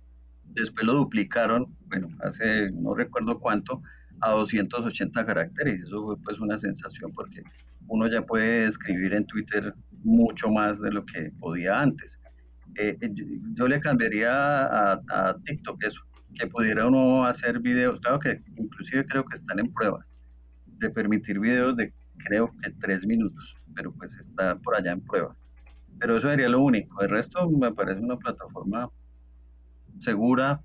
Después 0.43 0.85
lo 0.85 0.95
duplicaron, 0.95 1.73
bueno, 1.85 2.09
hace 2.19 2.71
no 2.73 2.93
recuerdo 2.93 3.39
cuánto, 3.39 3.81
a 4.21 4.31
280 4.31 5.25
caracteres. 5.25 5.81
Eso 5.81 6.05
fue 6.05 6.17
pues 6.21 6.39
una 6.39 6.57
sensación 6.57 7.11
porque 7.13 7.43
uno 7.87 8.07
ya 8.07 8.21
puede 8.21 8.65
escribir 8.65 9.13
en 9.13 9.25
Twitter 9.25 9.73
mucho 10.03 10.49
más 10.49 10.81
de 10.81 10.91
lo 10.91 11.05
que 11.05 11.31
podía 11.39 11.81
antes. 11.81 12.19
Eh, 12.75 12.97
eh, 13.01 13.11
yo 13.53 13.67
le 13.67 13.79
cambiaría 13.79 14.31
a, 14.31 15.35
TikTok 15.45 15.83
eso, 15.83 16.01
que 16.35 16.47
pudiera 16.47 16.85
uno 16.85 17.25
hacer 17.25 17.59
videos, 17.59 17.99
claro 18.01 18.19
que 18.19 18.41
inclusive 18.55 19.05
creo 19.05 19.25
que 19.25 19.35
están 19.35 19.59
en 19.59 19.73
pruebas, 19.73 20.05
de 20.79 20.89
permitir 20.89 21.39
videos 21.39 21.75
de 21.75 21.93
creo 22.17 22.53
que 22.61 22.71
tres 22.71 23.05
minutos, 23.05 23.55
pero 23.75 23.91
pues 23.93 24.15
está 24.17 24.57
por 24.59 24.75
allá 24.75 24.91
en 24.91 25.01
pruebas. 25.01 25.37
Pero 25.99 26.17
eso 26.17 26.29
sería 26.29 26.49
lo 26.49 26.61
único. 26.61 27.01
El 27.01 27.09
resto 27.09 27.49
me 27.49 27.73
parece 27.73 28.01
una 28.01 28.17
plataforma 28.17 28.89
segura, 29.99 30.61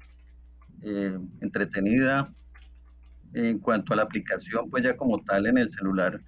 eh, 0.82 1.18
entretenida. 1.40 2.28
En 3.34 3.58
cuanto 3.58 3.92
a 3.92 3.96
la 3.96 4.02
aplicación, 4.02 4.68
pues 4.70 4.84
ya 4.84 4.96
como 4.96 5.22
tal 5.22 5.46
en 5.46 5.58
el 5.58 5.70
celular 5.70 6.20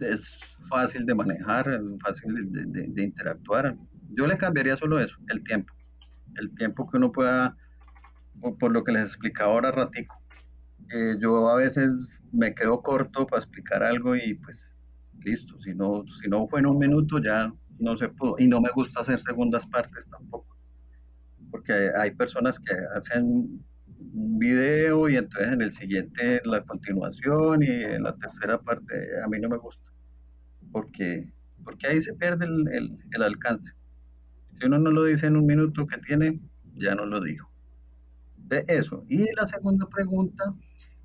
es 0.00 0.40
fácil 0.68 1.06
de 1.06 1.14
manejar, 1.14 1.80
fácil 2.02 2.34
de, 2.50 3.02
interactuar. 3.02 3.76
Yo 4.10 4.26
le 4.26 4.38
cambiaría 4.38 4.76
solo 4.76 5.00
eso, 5.00 5.18
el 5.28 5.42
tiempo. 5.42 5.72
El 6.36 6.54
tiempo 6.54 6.88
que 6.88 6.98
uno 6.98 7.10
pueda, 7.10 7.56
por, 8.60 8.72
lo 8.72 8.84
que 8.84 8.92
les 8.92 9.02
explicaba 9.02 9.52
ahora 9.52 9.72
ratico. 9.72 10.20
Eh, 10.92 11.16
yo 11.20 11.48
a 11.48 11.56
veces 11.56 11.92
me 12.32 12.54
quedo 12.54 12.82
corto 12.82 13.26
para 13.26 13.40
explicar 13.40 13.82
algo 13.82 14.14
y 14.14 14.34
pues 14.34 14.76
listo, 15.24 15.60
si 15.60 15.74
no, 15.74 16.04
si 16.20 16.28
no 16.28 16.46
fue 16.46 16.60
en 16.60 16.66
un 16.66 16.78
minuto 16.78 17.18
ya 17.20 17.52
no 17.78 17.96
se 17.96 18.08
pudo. 18.08 18.36
Y 18.38 18.46
no 18.46 18.60
me 18.60 18.70
gusta 18.70 19.00
hacer 19.00 19.20
segundas 19.20 19.66
partes 19.66 20.08
tampoco, 20.08 20.56
porque 21.50 21.90
hay, 21.96 22.12
personas 22.12 22.58
que 22.58 22.74
hacen 22.94 23.64
un 24.14 24.38
video 24.38 25.08
y 25.08 25.16
entonces 25.16 25.52
en 25.52 25.62
el 25.62 25.72
siguiente 25.72 26.40
la 26.44 26.62
continuación 26.62 27.62
y 27.62 27.68
en 27.68 28.02
la 28.02 28.16
tercera 28.16 28.58
parte 28.58 28.94
a 29.24 29.28
mí 29.28 29.38
no 29.40 29.48
me 29.48 29.56
gusta, 29.56 29.84
porque, 30.72 31.32
porque 31.64 31.86
ahí 31.86 32.00
se 32.00 32.14
pierde 32.14 32.46
el, 32.46 32.98
el, 33.12 33.22
alcance. 33.22 33.74
Si 34.52 34.66
uno 34.66 34.78
no 34.78 34.90
lo 34.90 35.04
dice 35.04 35.26
en 35.26 35.36
un 35.36 35.46
minuto 35.46 35.86
que 35.86 35.98
tiene, 35.98 36.40
ya 36.74 36.94
no 36.94 37.06
lo 37.06 37.20
dijo. 37.20 37.50
De 38.36 38.64
eso. 38.68 39.04
Y 39.08 39.32
la 39.34 39.46
segunda 39.46 39.86
pregunta, 39.88 40.44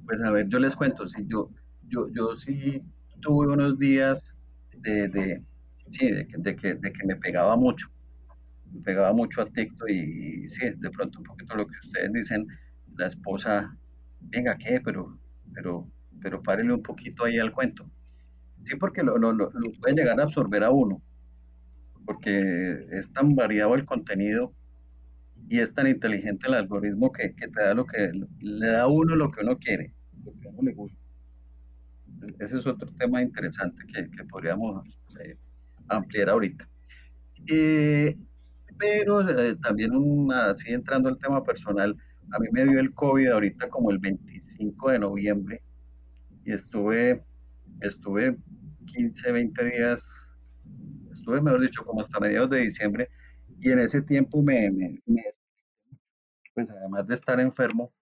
pues 0.06 0.22
a 0.22 0.32
ver, 0.32 0.48
yo 0.48 0.60
les 0.60 0.76
cuento, 0.76 1.08
si 1.08 1.26
yo, 1.28 1.50
yo, 1.88 2.08
yo 2.10 2.36
sí 2.36 2.82
tuve 3.22 3.54
unos 3.54 3.78
días 3.78 4.36
de, 4.78 5.08
de, 5.10 5.44
sí, 5.90 6.12
de, 6.12 6.28
que, 6.28 6.38
de 6.76 6.94
que 6.94 7.06
me 7.06 7.16
pegaba 7.16 7.56
mucho, 7.56 7.88
me 8.72 8.82
pegaba 8.82 9.14
mucho 9.14 9.42
a 9.42 9.46
TikTok 9.46 9.90
y, 9.90 10.48
sí, 10.48 10.70
de 10.78 10.90
pronto 10.90 11.20
un 11.20 11.26
poquito 11.26 11.56
lo 11.56 11.68
que 11.68 11.76
ustedes 11.84 12.14
dicen, 12.14 12.48
la 12.98 13.08
esposa, 13.08 13.78
venga, 14.20 14.58
¿qué? 14.58 14.82
Pero, 14.84 15.18
pero, 15.54 15.88
pero 16.22 16.42
párele 16.42 16.74
un 16.74 16.84
poquito 16.84 17.26
ahí 17.26 17.40
al 17.40 17.52
cuento. 17.52 17.90
Sí, 18.64 18.76
porque 18.76 19.04
lo, 19.04 19.18
lo, 19.18 19.34
lo, 19.34 19.52
puede 19.80 19.96
llegar 19.96 20.20
a 20.20 20.24
absorber 20.24 20.64
a 20.64 20.72
uno, 20.72 21.02
porque 22.06 22.86
es 22.92 23.12
tan 23.12 23.36
variado 23.36 23.76
el 23.76 23.86
contenido 23.86 24.54
y 25.50 25.60
es 25.60 25.74
tan 25.74 25.88
inteligente 25.88 26.48
el 26.48 26.54
algoritmo 26.54 27.12
que, 27.12 27.34
que 27.36 27.48
te 27.48 27.62
da 27.62 27.74
lo 27.74 27.86
que 27.86 28.12
le 28.40 28.68
da 28.68 28.84
a 28.84 28.88
uno 28.88 29.16
lo 29.16 29.32
que 29.32 29.42
uno 29.44 29.58
quiere, 29.58 29.94
lo 30.24 30.32
que 30.40 30.48
a 30.48 30.52
uno 30.52 30.62
le 30.64 30.74
gusta. 30.74 30.98
Ese 32.40 32.60
es 32.60 32.68
otro 32.68 32.92
tema 33.00 33.22
interesante 33.22 33.84
que, 33.92 34.10
que 34.12 34.24
podríamos 34.26 34.86
eh, 35.20 35.38
ampliar 35.88 36.30
ahorita. 36.30 36.68
Eh, 37.48 38.16
pero 38.78 39.28
eh, 39.30 39.56
también, 39.56 39.92
así 40.32 40.72
entrando 40.74 41.10
al 41.10 41.18
tema 41.18 41.44
personal, 41.44 41.96
a 42.32 42.40
mí 42.40 42.48
me 42.52 42.66
dio 42.66 42.80
el 42.80 42.94
COVID 42.94 43.28
ahorita 43.28 43.70
como 43.70 43.92
el 43.92 44.00
25 44.00 44.92
de 44.92 45.00
noviembre 45.00 45.62
y 46.46 46.54
estuve, 46.54 47.24
estuve 47.82 48.38
15, 48.86 49.32
20 49.32 49.66
días, 49.66 50.04
estuve, 51.12 51.42
mejor 51.42 51.62
dicho, 51.62 51.86
como 51.86 52.02
hasta 52.02 52.20
mediados 52.20 52.50
de 52.50 52.62
diciembre 52.62 53.10
y 53.60 53.72
en 53.72 53.80
ese 53.80 54.02
tiempo 54.02 54.42
me, 54.42 54.72
me, 54.72 55.02
pues 56.54 56.70
además 56.70 57.08
de 57.08 57.16
estar 57.16 57.40
enfermo, 57.40 57.94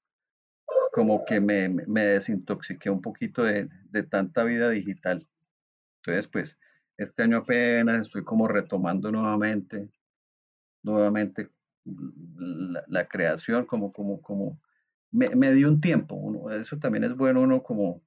como 0.93 1.25
que 1.25 1.39
me, 1.41 1.69
me 1.69 2.03
desintoxiqué 2.03 2.89
un 2.89 3.01
poquito 3.01 3.43
de, 3.43 3.69
de, 3.89 4.03
tanta 4.03 4.43
vida 4.43 4.69
digital. 4.69 5.27
Entonces, 5.97 6.27
pues, 6.27 6.57
este 6.97 7.23
año 7.23 7.37
apenas 7.37 8.07
estoy 8.07 8.23
como 8.23 8.47
retomando 8.47 9.11
nuevamente, 9.11 9.89
nuevamente 10.83 11.49
la, 12.87 13.07
creación, 13.07 13.65
como, 13.65 13.91
como, 13.91 14.21
como, 14.21 14.61
me, 15.11 15.29
me, 15.35 15.53
dio 15.53 15.67
un 15.67 15.81
tiempo. 15.81 16.15
Uno, 16.15 16.51
eso 16.51 16.77
también 16.77 17.03
es 17.03 17.15
bueno, 17.15 17.41
uno 17.41 17.63
como, 17.63 18.01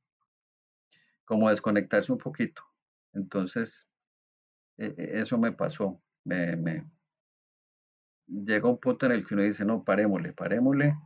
como 1.25 1.51
desconectarse 1.51 2.13
un 2.13 2.19
poquito. 2.19 2.63
Entonces, 3.13 3.89
e, 4.79 4.95
e, 4.97 5.21
eso 5.21 5.39
me 5.39 5.53
pasó. 5.53 6.01
Me, 6.25 6.57
me, 6.57 6.91
llega 8.27 8.69
un 8.69 8.79
punto 8.79 9.07
en 9.07 9.13
el 9.13 9.27
que 9.27 9.35
uno 9.35 9.43
dice, 9.43 9.65
no, 9.65 9.85
parémosle, 9.85 10.33
parémosle 10.33 10.97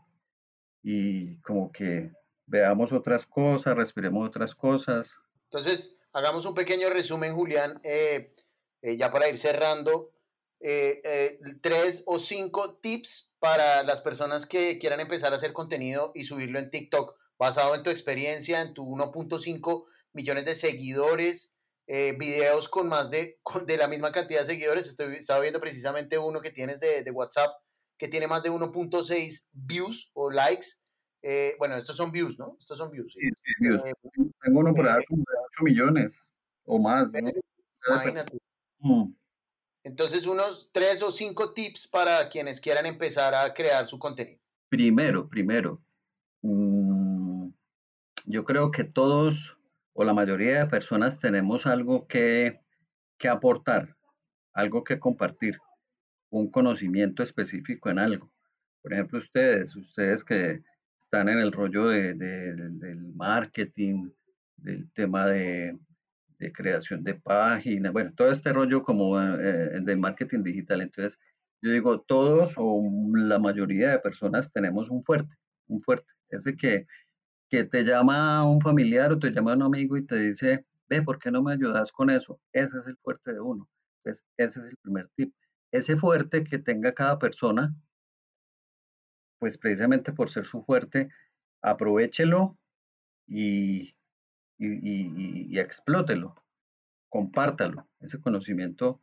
y 0.88 1.40
como 1.40 1.72
que 1.72 2.12
veamos 2.46 2.92
otras 2.92 3.26
cosas, 3.26 3.76
respiremos 3.76 4.28
otras 4.28 4.54
cosas. 4.54 5.16
Entonces, 5.50 5.96
hagamos 6.12 6.46
un 6.46 6.54
pequeño 6.54 6.90
resumen, 6.90 7.34
Julián, 7.34 7.80
eh, 7.82 8.36
eh, 8.82 8.96
ya 8.96 9.10
para 9.10 9.28
ir 9.28 9.36
cerrando. 9.36 10.12
Eh, 10.60 11.38
tres 11.60 12.02
o 12.06 12.18
cinco 12.18 12.78
tips 12.78 13.34
para 13.38 13.82
las 13.82 14.00
personas 14.00 14.46
que 14.46 14.78
quieran 14.78 15.00
empezar 15.00 15.32
a 15.32 15.36
hacer 15.36 15.52
contenido 15.52 16.12
y 16.14 16.24
subirlo 16.24 16.58
en 16.58 16.70
TikTok, 16.70 17.16
basado 17.38 17.74
en 17.74 17.82
tu 17.82 17.90
experiencia, 17.90 18.62
en 18.62 18.74
tu 18.74 18.84
1.5 18.84 19.86
millones 20.12 20.44
de 20.46 20.54
seguidores, 20.54 21.54
videos 21.86 22.68
con 22.68 22.88
más 22.88 23.10
de, 23.10 23.38
de 23.66 23.76
la 23.76 23.86
misma 23.86 24.10
cantidad 24.10 24.40
de 24.40 24.46
seguidores. 24.46 24.88
Estoy, 24.88 25.16
estaba 25.16 25.40
viendo 25.40 25.60
precisamente 25.60 26.18
uno 26.18 26.40
que 26.40 26.50
tienes 26.50 26.80
de, 26.80 27.04
de 27.04 27.10
WhatsApp 27.10 27.50
que 27.98 28.08
tiene 28.08 28.26
más 28.26 28.42
de 28.42 28.50
1.6 28.50 29.46
views 29.52 30.10
o 30.14 30.30
likes. 30.30 30.66
Eh, 31.22 31.54
bueno, 31.58 31.76
estos 31.76 31.96
son 31.96 32.12
views, 32.12 32.38
¿no? 32.38 32.56
Estos 32.58 32.78
son 32.78 32.90
views. 32.90 33.12
Sí, 33.12 33.28
sí, 33.28 33.52
views. 33.60 33.82
Eh, 33.84 33.92
Tengo 34.42 34.60
uno 34.60 34.74
por 34.74 34.88
ahí 34.88 35.04
como 35.08 35.20
de 35.20 35.38
8 35.52 35.64
millones 35.64 36.14
o 36.64 36.78
más. 36.78 37.10
¿no? 37.10 37.30
Imagínate. 37.88 38.38
Mm. 38.78 39.12
Entonces, 39.86 40.26
unos 40.26 40.68
tres 40.72 41.00
o 41.00 41.12
cinco 41.12 41.54
tips 41.54 41.86
para 41.86 42.28
quienes 42.28 42.60
quieran 42.60 42.86
empezar 42.86 43.36
a 43.36 43.54
crear 43.54 43.86
su 43.86 44.00
contenido. 44.00 44.40
Primero, 44.68 45.28
primero, 45.28 45.80
mmm, 46.42 47.50
yo 48.24 48.44
creo 48.44 48.72
que 48.72 48.82
todos 48.82 49.56
o 49.92 50.02
la 50.02 50.12
mayoría 50.12 50.58
de 50.58 50.66
personas 50.66 51.20
tenemos 51.20 51.66
algo 51.66 52.08
que, 52.08 52.60
que 53.16 53.28
aportar, 53.28 53.96
algo 54.54 54.82
que 54.82 54.98
compartir 54.98 55.56
un 56.30 56.50
conocimiento 56.50 57.22
específico 57.22 57.88
en 57.88 58.00
algo. 58.00 58.32
Por 58.82 58.92
ejemplo, 58.92 59.20
ustedes, 59.20 59.76
ustedes 59.76 60.24
que 60.24 60.64
están 60.98 61.28
en 61.28 61.38
el 61.38 61.52
rollo 61.52 61.86
de, 61.86 62.14
del 62.14 63.14
marketing, 63.14 64.10
del 64.56 64.90
tema 64.90 65.26
de, 65.26 65.78
creación 66.52 67.04
de 67.04 67.14
páginas, 67.14 67.92
bueno, 67.92 68.12
todo 68.14 68.30
este 68.30 68.52
rollo 68.52 68.82
como 68.82 69.20
eh, 69.20 69.80
del 69.82 69.98
marketing 69.98 70.42
digital. 70.42 70.80
Entonces, 70.82 71.18
yo 71.62 71.70
digo, 71.70 72.00
todos 72.00 72.54
o 72.58 72.82
la 73.14 73.38
mayoría 73.38 73.90
de 73.90 73.98
personas 73.98 74.52
tenemos 74.52 74.90
un 74.90 75.02
fuerte, 75.02 75.34
un 75.68 75.82
fuerte, 75.82 76.12
ese 76.30 76.56
que, 76.56 76.86
que 77.48 77.64
te 77.64 77.84
llama 77.84 78.44
un 78.48 78.60
familiar 78.60 79.12
o 79.12 79.18
te 79.18 79.30
llama 79.30 79.54
un 79.54 79.62
amigo 79.62 79.96
y 79.96 80.06
te 80.06 80.16
dice, 80.16 80.66
ve, 80.88 81.02
¿por 81.02 81.18
qué 81.18 81.30
no 81.30 81.42
me 81.42 81.54
ayudas 81.54 81.92
con 81.92 82.10
eso? 82.10 82.40
Ese 82.52 82.78
es 82.78 82.86
el 82.86 82.96
fuerte 82.98 83.32
de 83.32 83.40
uno. 83.40 83.68
Ese 84.04 84.24
es 84.36 84.56
el 84.56 84.76
primer 84.82 85.08
tip 85.16 85.32
ese 85.72 85.96
fuerte 85.96 86.44
que 86.44 86.58
tenga 86.58 86.94
cada 86.94 87.18
persona, 87.18 87.74
pues 89.38 89.58
precisamente 89.58 90.12
por 90.12 90.30
ser 90.30 90.46
su 90.46 90.62
fuerte, 90.62 91.10
aprovechelo 91.62 92.58
y, 93.26 93.95
y, 94.58 95.58
explótelo, 95.58 96.34
compártalo. 97.08 97.88
Ese 98.00 98.20
conocimiento 98.20 99.00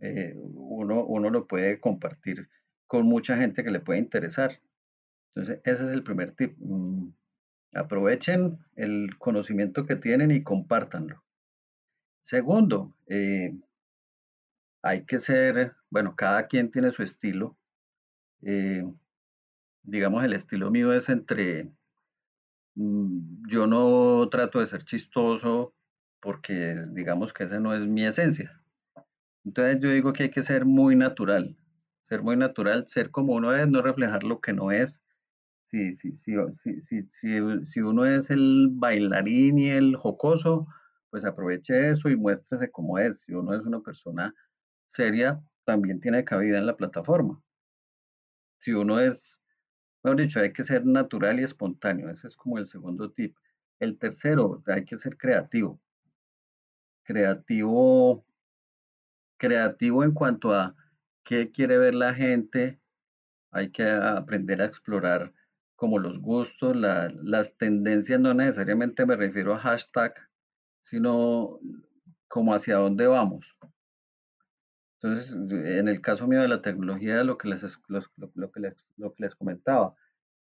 eh, 0.00 0.34
uno, 0.36 1.04
uno 1.04 1.30
lo 1.30 1.46
puede 1.46 1.80
compartir 1.80 2.48
con 2.86 3.06
mucha 3.06 3.36
gente 3.36 3.62
que 3.62 3.70
le 3.70 3.80
puede 3.80 4.00
interesar. 4.00 4.60
Entonces, 5.34 5.60
ese 5.64 5.84
es 5.84 5.90
el 5.90 6.02
primer 6.02 6.32
tip. 6.32 6.56
Mm, 6.58 7.12
aprovechen 7.74 8.58
el 8.76 9.16
conocimiento 9.18 9.86
que 9.86 9.96
tienen 9.96 10.30
y 10.30 10.42
compártanlo. 10.42 11.22
Segundo, 12.22 12.94
eh, 13.06 13.52
hay 14.82 15.04
que 15.04 15.20
ser, 15.20 15.74
bueno, 15.90 16.16
cada 16.16 16.46
quien 16.46 16.70
tiene 16.70 16.92
su 16.92 17.02
estilo. 17.02 17.56
Eh, 18.42 18.84
digamos, 19.82 20.24
el 20.24 20.32
estilo 20.32 20.70
mío 20.70 20.92
es 20.92 21.08
entre, 21.08 21.70
yo 22.74 23.66
no 23.66 24.28
trato 24.30 24.60
de 24.60 24.66
ser 24.66 24.84
chistoso 24.84 25.74
porque 26.20 26.76
digamos 26.90 27.32
que 27.32 27.44
esa 27.44 27.58
no 27.60 27.74
es 27.74 27.86
mi 27.86 28.04
esencia. 28.04 28.62
Entonces 29.44 29.78
yo 29.80 29.90
digo 29.90 30.12
que 30.12 30.24
hay 30.24 30.30
que 30.30 30.42
ser 30.42 30.64
muy 30.64 30.96
natural, 30.96 31.56
ser 32.02 32.22
muy 32.22 32.36
natural, 32.36 32.86
ser 32.88 33.10
como 33.10 33.34
uno 33.34 33.54
es, 33.54 33.66
no 33.68 33.82
reflejar 33.82 34.22
lo 34.22 34.40
que 34.40 34.52
no 34.52 34.70
es. 34.70 35.02
Si, 35.64 35.94
si, 35.94 36.16
si, 36.16 36.34
si, 36.80 37.30
si 37.64 37.80
uno 37.80 38.04
es 38.04 38.30
el 38.30 38.68
bailarín 38.72 39.58
y 39.58 39.70
el 39.70 39.96
jocoso, 39.96 40.66
pues 41.10 41.24
aproveche 41.24 41.90
eso 41.90 42.08
y 42.08 42.16
muéstrese 42.16 42.70
como 42.70 42.98
es. 42.98 43.22
Si 43.22 43.32
uno 43.32 43.54
es 43.54 43.62
una 43.62 43.80
persona 43.80 44.34
seria 44.88 45.40
también 45.64 46.00
tiene 46.00 46.24
cabida 46.24 46.58
en 46.58 46.66
la 46.66 46.76
plataforma. 46.76 47.40
Si 48.58 48.72
uno 48.72 49.00
es, 49.00 49.39
mejor 50.02 50.20
dicho, 50.20 50.40
hay 50.40 50.52
que 50.52 50.64
ser 50.64 50.84
natural 50.86 51.40
y 51.40 51.44
espontáneo. 51.44 52.10
Ese 52.10 52.28
es 52.28 52.36
como 52.36 52.58
el 52.58 52.66
segundo 52.66 53.10
tip. 53.10 53.36
El 53.78 53.98
tercero, 53.98 54.62
hay 54.66 54.84
que 54.84 54.98
ser 54.98 55.16
creativo. 55.16 55.80
Creativo, 57.02 58.24
creativo 59.36 60.04
en 60.04 60.12
cuanto 60.12 60.54
a 60.54 60.74
qué 61.24 61.50
quiere 61.50 61.78
ver 61.78 61.94
la 61.94 62.14
gente. 62.14 62.80
Hay 63.50 63.70
que 63.70 63.88
aprender 63.88 64.62
a 64.62 64.66
explorar 64.66 65.32
como 65.80 65.98
los 65.98 66.20
gustos, 66.20 66.76
las 66.76 67.56
tendencias, 67.56 68.20
no 68.20 68.34
necesariamente 68.34 69.06
me 69.06 69.16
refiero 69.16 69.54
a 69.54 69.58
hashtag, 69.58 70.14
sino 70.80 71.58
como 72.28 72.52
hacia 72.52 72.76
dónde 72.76 73.06
vamos. 73.06 73.56
Entonces, 75.02 75.32
en 75.32 75.88
el 75.88 76.02
caso 76.02 76.28
mío 76.28 76.42
de 76.42 76.48
la 76.48 76.60
tecnología, 76.60 77.24
lo 77.24 77.38
que 77.38 77.48
les, 77.48 77.80
lo, 77.88 78.50
que 78.52 78.60
les, 78.60 78.92
lo 78.98 79.14
que 79.14 79.22
les 79.22 79.34
comentaba, 79.34 79.94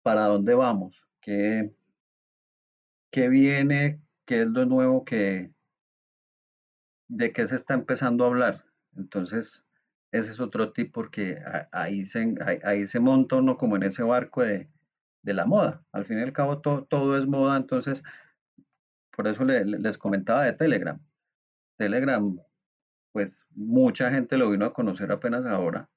¿para 0.03 0.25
dónde 0.25 0.55
vamos? 0.55 1.07
¿Qué, 1.21 1.75
¿Qué 3.11 3.29
viene? 3.29 4.01
¿Qué 4.25 4.43
es 4.43 4.47
lo 4.47 4.65
nuevo 4.65 5.05
que, 5.05 5.53
de 7.09 7.33
qué 7.33 7.47
se 7.49 7.57
está 7.57 7.75
empezando 7.75 8.25
a 8.25 8.29
hablar? 8.29 8.65
Entonces, 8.97 9.63
ese 10.11 10.31
es 10.31 10.41
otro 10.41 10.73
tip 10.73 10.91
porque 10.93 11.39
ahí 11.71 12.07
se, 12.07 12.35
ahí, 12.65 12.87
se 12.87 12.99
monta 12.99 13.37
uno 13.37 13.59
como 13.59 13.77
en 13.77 13.83
ese 13.83 14.03
barco 14.03 14.43
de, 14.43 14.71
la 15.23 15.45
moda. 15.45 15.85
Al 15.93 16.07
fin 16.07 16.19
y 16.19 16.23
al 16.23 16.33
cabo 16.33 16.61
todo 16.61 17.19
es 17.19 17.27
moda, 17.27 17.59
entonces 17.59 18.03
por 19.15 19.29
eso 19.29 19.45
les 19.45 19.99
comentaba 19.99 20.45
de 20.45 20.55
Telegram. 20.55 20.99
Telegram, 21.77 22.41
pues 23.13 23.47
mucha 23.51 24.11
gente 24.11 24.37
lo 24.39 24.51
vino 24.51 24.65
a 24.65 24.73
conocer 24.73 25.11
apenas 25.13 25.47
ahora. 25.47 25.89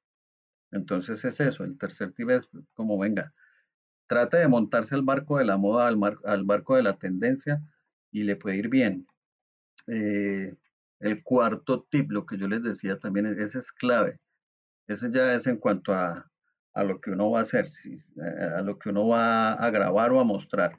Entonces 0.72 1.24
es 1.26 1.40
eso, 1.40 1.64
el 1.64 1.78
tercer 1.78 2.14
tip 2.14 2.30
es 2.32 2.50
como 2.74 2.98
venga, 2.98 3.34
trate 4.08 4.38
de 4.38 4.48
montarse 4.48 4.96
al 4.96 5.04
barco 5.04 5.38
de 5.38 5.46
la 5.46 5.58
moda, 5.58 5.88
al, 5.88 6.00
al 6.26 6.44
barco 6.44 6.76
de 6.76 6.84
la 6.84 6.98
tendencia 6.98 7.62
y 8.12 8.24
le 8.24 8.36
puede 8.36 8.58
ir 8.58 8.70
bien. 8.70 9.08
Eh, 9.88 10.56
el 11.00 11.24
cuarto 11.24 11.86
tip, 11.90 12.12
lo 12.12 12.26
que 12.26 12.38
yo 12.38 12.48
les 12.48 12.64
decía 12.64 12.98
también, 12.98 13.26
ese 13.26 13.60
es 13.60 13.72
clave. 13.72 14.20
Ese 14.88 15.12
ya 15.12 15.34
es 15.34 15.48
en 15.48 15.58
cuanto 15.58 15.94
a, 15.94 16.30
lo 16.76 17.00
que 17.02 17.12
uno 17.12 17.32
va 17.32 17.40
a 17.40 17.44
hacer, 17.44 17.66
a 18.58 18.62
lo 18.62 18.80
que 18.80 18.90
uno 18.90 19.10
va 19.10 19.54
a 19.54 19.70
grabar 19.70 20.12
o 20.12 20.20
a 20.20 20.24
mostrar. 20.24 20.78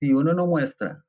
Si 0.00 0.12
uno 0.12 0.32
no 0.32 0.46
muestra, 0.46 1.04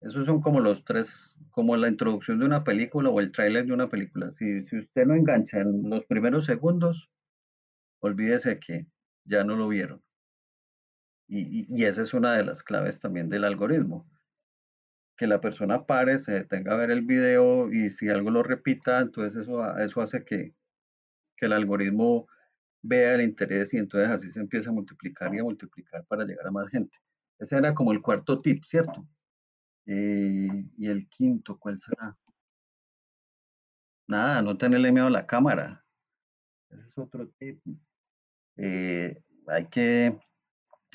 esos 0.00 0.26
son 0.26 0.40
como 0.40 0.60
los 0.60 0.84
tres, 0.84 1.30
como 1.50 1.76
la 1.76 1.88
introducción 1.88 2.38
de 2.38 2.46
una 2.46 2.64
película 2.64 3.10
o 3.10 3.20
el 3.20 3.32
tráiler 3.32 3.66
de 3.66 3.72
una 3.72 3.88
película. 3.88 4.32
Si, 4.32 4.62
si 4.62 4.76
usted 4.78 5.06
no 5.06 5.14
engancha 5.14 5.60
en 5.60 5.88
los 5.88 6.04
primeros 6.04 6.44
segundos, 6.44 7.10
olvídese 8.00 8.60
que 8.60 8.86
ya 9.24 9.44
no 9.44 9.56
lo 9.56 9.68
vieron. 9.68 10.02
Y, 11.28 11.66
y, 11.68 11.84
esa 11.84 12.02
es 12.02 12.14
una 12.14 12.34
de 12.34 12.44
las 12.44 12.62
claves 12.62 13.00
también 13.00 13.28
del 13.28 13.44
algoritmo 13.44 14.08
que 15.16 15.26
la 15.26 15.40
persona 15.40 15.86
pare, 15.86 16.18
se 16.18 16.32
detenga 16.32 16.74
a 16.74 16.76
ver 16.76 16.90
el 16.90 17.02
video 17.02 17.72
y 17.72 17.90
si 17.90 18.08
algo 18.08 18.30
lo 18.30 18.42
repita, 18.42 19.00
entonces 19.00 19.42
eso, 19.42 19.76
eso 19.78 20.00
hace 20.02 20.24
que, 20.24 20.54
el 21.38 21.52
algoritmo 21.52 22.26
vea 22.82 23.14
el 23.14 23.20
interés 23.20 23.74
y 23.74 23.78
entonces 23.78 24.08
así 24.08 24.30
se 24.30 24.40
empieza 24.40 24.70
a 24.70 24.72
multiplicar 24.72 25.34
y 25.34 25.38
a 25.38 25.44
multiplicar 25.44 26.04
para 26.06 26.24
llegar 26.24 26.46
a 26.46 26.50
más 26.50 26.68
gente. 26.70 26.98
Ese 27.38 27.56
era 27.56 27.74
como 27.74 27.92
el 27.92 28.00
cuarto 28.00 28.40
tip, 28.40 28.64
¿cierto? 28.64 29.06
Eh, 29.86 30.64
y 30.78 30.86
el 30.88 31.08
quinto, 31.08 31.58
¿cuál 31.58 31.80
será? 31.80 32.16
Nada, 34.08 34.42
no 34.42 34.56
tenerle 34.56 34.92
miedo 34.92 35.06
a 35.06 35.10
la 35.10 35.26
cámara. 35.26 35.84
Ese 36.70 36.88
es 36.88 36.98
otro 36.98 37.28
tip. 37.38 37.60
Eh, 38.56 39.22
hay 39.48 39.66
que 39.66 40.18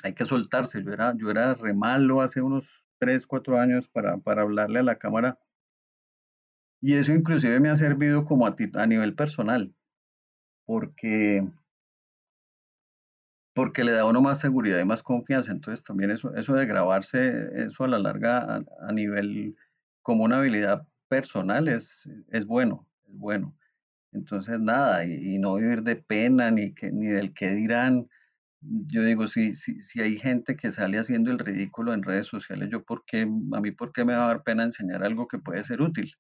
hay 0.04 0.14
que 0.14 0.26
soltarse. 0.26 0.84
Yo 0.84 0.92
era, 0.92 1.16
yo 1.18 1.30
era 1.30 1.54
re 1.54 1.74
malo 1.74 2.22
hace 2.22 2.42
unos 2.42 2.86
tres, 2.98 3.26
cuatro 3.28 3.60
años 3.60 3.89
para, 3.89 4.20
hablarle 4.42 4.80
a 4.80 4.84
la 4.84 4.98
cámara. 4.98 5.39
Y 6.82 6.96
eso 6.96 7.14
inclusive 7.14 7.60
me 7.60 7.70
ha 7.70 7.76
servido 7.76 8.26
como 8.26 8.48
a, 8.48 8.56
a 8.74 8.88
nivel 8.88 9.14
personal, 9.14 9.74
porque, 10.66 11.48
porque 13.54 13.84
le 13.84 13.91
da 13.91 14.02
a 14.02 14.06
uno 14.06 14.22
más 14.22 14.39
seguridad 14.39 14.80
y 14.80 14.86
más 14.86 15.04
confianza. 15.04 15.52
Entonces 15.52 15.84
también 15.84 16.12
eso, 16.12 16.34
eso 16.36 16.54
de 16.56 16.66
grabarse, 16.66 17.49
eso 17.66 17.84
a 17.84 17.88
la 17.88 17.99
larga 17.99 18.64
a, 18.82 18.91
nivel 18.91 19.56
como 20.02 20.24
una 20.24 20.38
habilidad 20.38 20.88
personal 21.10 21.68
es, 21.68 22.10
es 22.30 22.45
bueno, 22.45 22.88
es 23.08 23.18
bueno. 23.18 23.56
Entonces 24.14 24.60
nada, 24.60 25.06
y, 25.06 25.39
no 25.39 25.56
vivir 25.56 25.84
de 25.84 25.95
pena 25.95 26.52
ni, 26.52 26.74
que, 26.74 26.91
ni 26.91 27.08
del 27.08 27.34
que 27.34 27.49
dirán 27.56 28.08
yo 28.62 29.04
digo, 29.04 29.28
si, 29.28 29.56
si, 29.56 29.82
si 29.82 30.02
hay 30.02 30.18
gente 30.20 30.56
que 30.56 30.72
sale 30.72 30.99
haciendo 30.99 31.32
el 31.32 31.39
ridículo 31.39 31.93
en 31.93 32.04
redes 32.04 32.28
sociales, 32.28 32.70
yo 32.72 32.84
por 32.84 33.04
qué, 33.06 33.22
a 33.22 33.60
mí 33.60 33.72
por 33.72 33.91
qué 33.91 34.06
me 34.06 34.14
va 34.14 34.26
a 34.26 34.28
dar 34.28 34.43
pena 34.43 34.64
enseñar 34.64 35.04
algo 35.04 35.28
que 35.28 35.39
puede 35.39 35.64
ser 35.64 35.82
útil. 35.82 36.16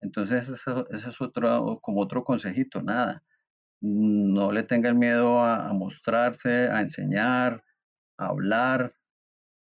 Entonces, 0.00 0.48
ese, 0.48 0.72
es 0.90 1.20
otro, 1.20 1.78
como 1.82 2.00
otro 2.00 2.24
consejito, 2.24 2.82
nada. 2.82 3.22
No 3.80 4.52
le 4.52 4.62
tengan 4.64 4.98
miedo 4.98 5.40
a, 5.40 5.72
mostrarse, 5.72 6.68
a 6.68 6.80
enseñar, 6.80 7.64
a 8.16 8.26
hablar, 8.26 8.94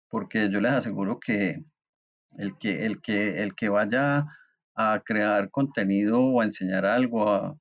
porque 0.09 0.51
yo 0.51 0.61
les 0.61 0.73
aseguro 0.73 1.21
que 1.21 1.65
el 2.39 2.59
que, 2.59 2.87
el 2.87 3.01
que, 3.01 3.43
el 3.43 3.55
que 3.55 3.69
vaya 3.69 4.27
a 4.75 5.03
crear 5.05 5.51
contenido 5.51 6.21
o 6.21 6.41
a 6.41 6.45
enseñar 6.45 6.87
algo, 6.87 7.29
a 7.31 7.57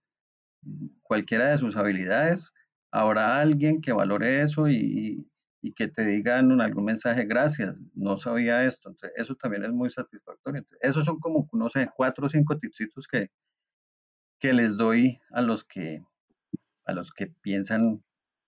cualquiera 1.04 1.52
de 1.52 1.58
sus 1.58 1.76
habilidades, 1.76 2.52
habrá 2.92 3.40
alguien 3.40 3.82
que 3.82 3.94
valore 3.94 4.42
eso 4.42 4.70
y, 4.70 5.28
que 5.76 5.88
te 5.88 6.04
digan 6.04 6.60
algún 6.60 6.86
mensaje, 6.86 7.24
gracias, 7.26 7.80
no 7.94 8.18
sabía 8.18 8.66
esto. 8.66 8.90
Entonces, 8.90 9.12
eso 9.22 9.36
también 9.36 9.64
es 9.64 9.72
muy 9.72 9.92
satisfactorio. 9.92 10.66
esos 10.82 11.06
son 11.06 11.20
como, 11.20 11.48
no 11.54 11.70
sé, 11.70 11.90
cuatro 11.96 12.26
o 12.26 12.30
cinco 12.30 12.58
tipsitos 12.58 13.08
que, 13.08 13.30
que 14.40 14.54
les 14.54 14.76
doy 14.76 15.20
a 15.30 15.42
los 15.42 15.64
que, 15.64 16.04
a 16.86 16.94
los 16.94 17.12
que 17.12 17.28
piensan 17.28 18.04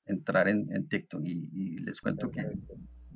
entrar 0.06 0.48
en, 0.48 0.88
TikTok 0.88 1.22
y, 1.24 1.78
les 1.80 2.02
cuento 2.02 2.30
que, 2.30 2.44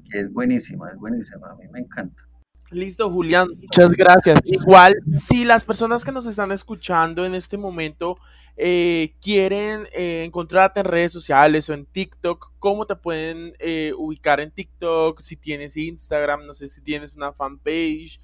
que 0.09 0.19
es 0.21 0.31
buenísima, 0.31 0.89
es 0.91 0.97
buenísima, 0.97 1.51
a 1.51 1.55
mí 1.55 1.67
me 1.71 1.79
encanta. 1.79 2.27
Listo, 2.69 3.09
Julián, 3.09 3.47
muchas 3.49 3.91
gracias. 3.93 4.41
Igual, 4.43 4.95
si 5.15 5.45
las 5.45 5.63
personas 5.63 6.03
que 6.03 6.11
nos 6.11 6.25
están 6.25 6.51
escuchando 6.51 7.25
en 7.25 7.33
este 7.33 7.57
momento 7.57 8.17
eh, 8.57 9.13
quieren 9.21 9.87
eh, 9.93 10.23
encontrarte 10.25 10.81
en 10.81 10.85
redes 10.85 11.13
sociales 11.13 11.69
o 11.69 11.73
en 11.73 11.85
TikTok, 11.85 12.53
¿cómo 12.59 12.85
te 12.85 12.97
pueden 12.97 13.53
eh, 13.59 13.93
ubicar 13.97 14.41
en 14.41 14.51
TikTok? 14.51 15.21
Si 15.21 15.37
tienes 15.37 15.77
Instagram, 15.77 16.45
no 16.45 16.53
sé 16.53 16.67
si 16.67 16.81
tienes 16.81 17.15
una 17.15 17.31
fanpage. 17.31 18.19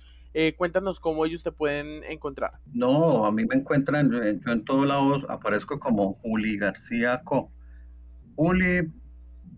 Cuéntanos 0.58 1.00
cómo 1.00 1.26
ellos 1.26 1.44
te 1.44 1.52
pueden 1.52 2.04
encontrar. 2.06 2.54
No, 2.74 3.26
a 3.26 3.32
mí 3.32 3.46
me 3.46 3.56
encuentran, 3.56 4.12
yo, 4.12 4.52
en 4.52 4.66
todos 4.66 4.88
lados 4.88 5.26
aparezco 5.30 5.80
como 5.80 6.16
Juli 6.16 6.58
García 6.58 7.22
Co. 7.24 7.52
Juli 8.36 8.92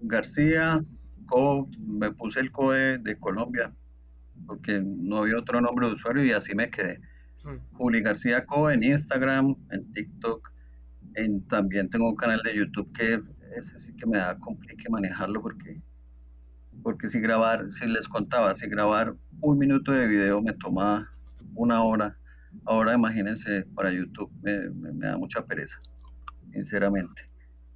García 0.02 0.84
Co. 1.28 1.70
Me 1.80 2.12
puse 2.12 2.40
el 2.40 2.52
Co 2.52 2.72
de 2.72 3.18
Colombia 3.20 3.74
porque 4.46 4.82
no 4.84 5.20
había 5.20 5.38
otro 5.38 5.62
nombre 5.62 5.88
de 5.88 5.94
usuario 5.94 6.26
y 6.26 6.32
así 6.32 6.56
me 6.56 6.70
quedé. 6.70 7.00
Juli 7.74 8.02
García 8.02 8.46
Co 8.46 8.72
en 8.72 8.84
Instagram, 8.84 9.56
en 9.70 9.94
TikTok, 9.94 10.52
en, 11.14 11.48
también 11.48 11.90
tengo 11.90 12.10
un 12.10 12.16
canal 12.16 12.42
de 12.44 12.56
YouTube 12.56 12.92
que 12.94 13.22
ese 13.56 13.78
sí 13.80 13.96
que 13.96 14.08
me 14.08 14.18
da 14.18 14.38
complique 14.40 14.90
manejarlo 14.90 15.42
porque 15.42 15.80
porque 16.86 17.10
si 17.10 17.20
grabar, 17.20 17.68
si 17.68 17.88
les 17.88 18.08
contaba, 18.08 18.54
si 18.54 18.68
grabar 18.68 19.16
un 19.42 19.58
minuto 19.58 19.92
de 19.92 20.08
video 20.08 20.40
me 20.40 20.54
toma 20.54 21.12
una 21.56 21.82
hora, 21.82 22.16
ahora 22.64 22.94
imagínense 22.94 23.66
para 23.74 23.92
YouTube 23.92 24.32
me, 24.44 24.70
da 25.00 25.18
mucha 25.18 25.44
pereza, 25.44 25.82
sinceramente. 26.54 27.28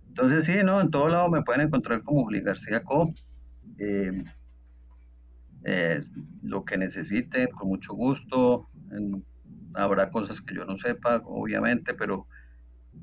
Entonces 0.10 0.45
sí, 0.45 0.57
no, 0.64 0.80
en 0.80 0.91
todo 0.91 1.10
lado 1.10 1.28
me 1.28 1.41
pueden 1.41 1.62
encontrar 1.62 2.03
como 2.03 2.22
Juli 2.26 2.41
García 2.41 2.84
Co. 2.84 3.12
Eh, 3.80 4.26
lo 6.43 6.64
que 6.64 6.78
necesiten, 6.78 7.47
con 7.47 7.70
mucho 7.70 7.95
gusto. 7.95 8.70
habrá 9.74 10.12
cosas 10.12 10.39
que 10.39 10.53
yo 10.53 10.66
no 10.66 10.78
sepa, 10.78 11.20
obviamente, 11.26 11.95
pero, 11.95 12.28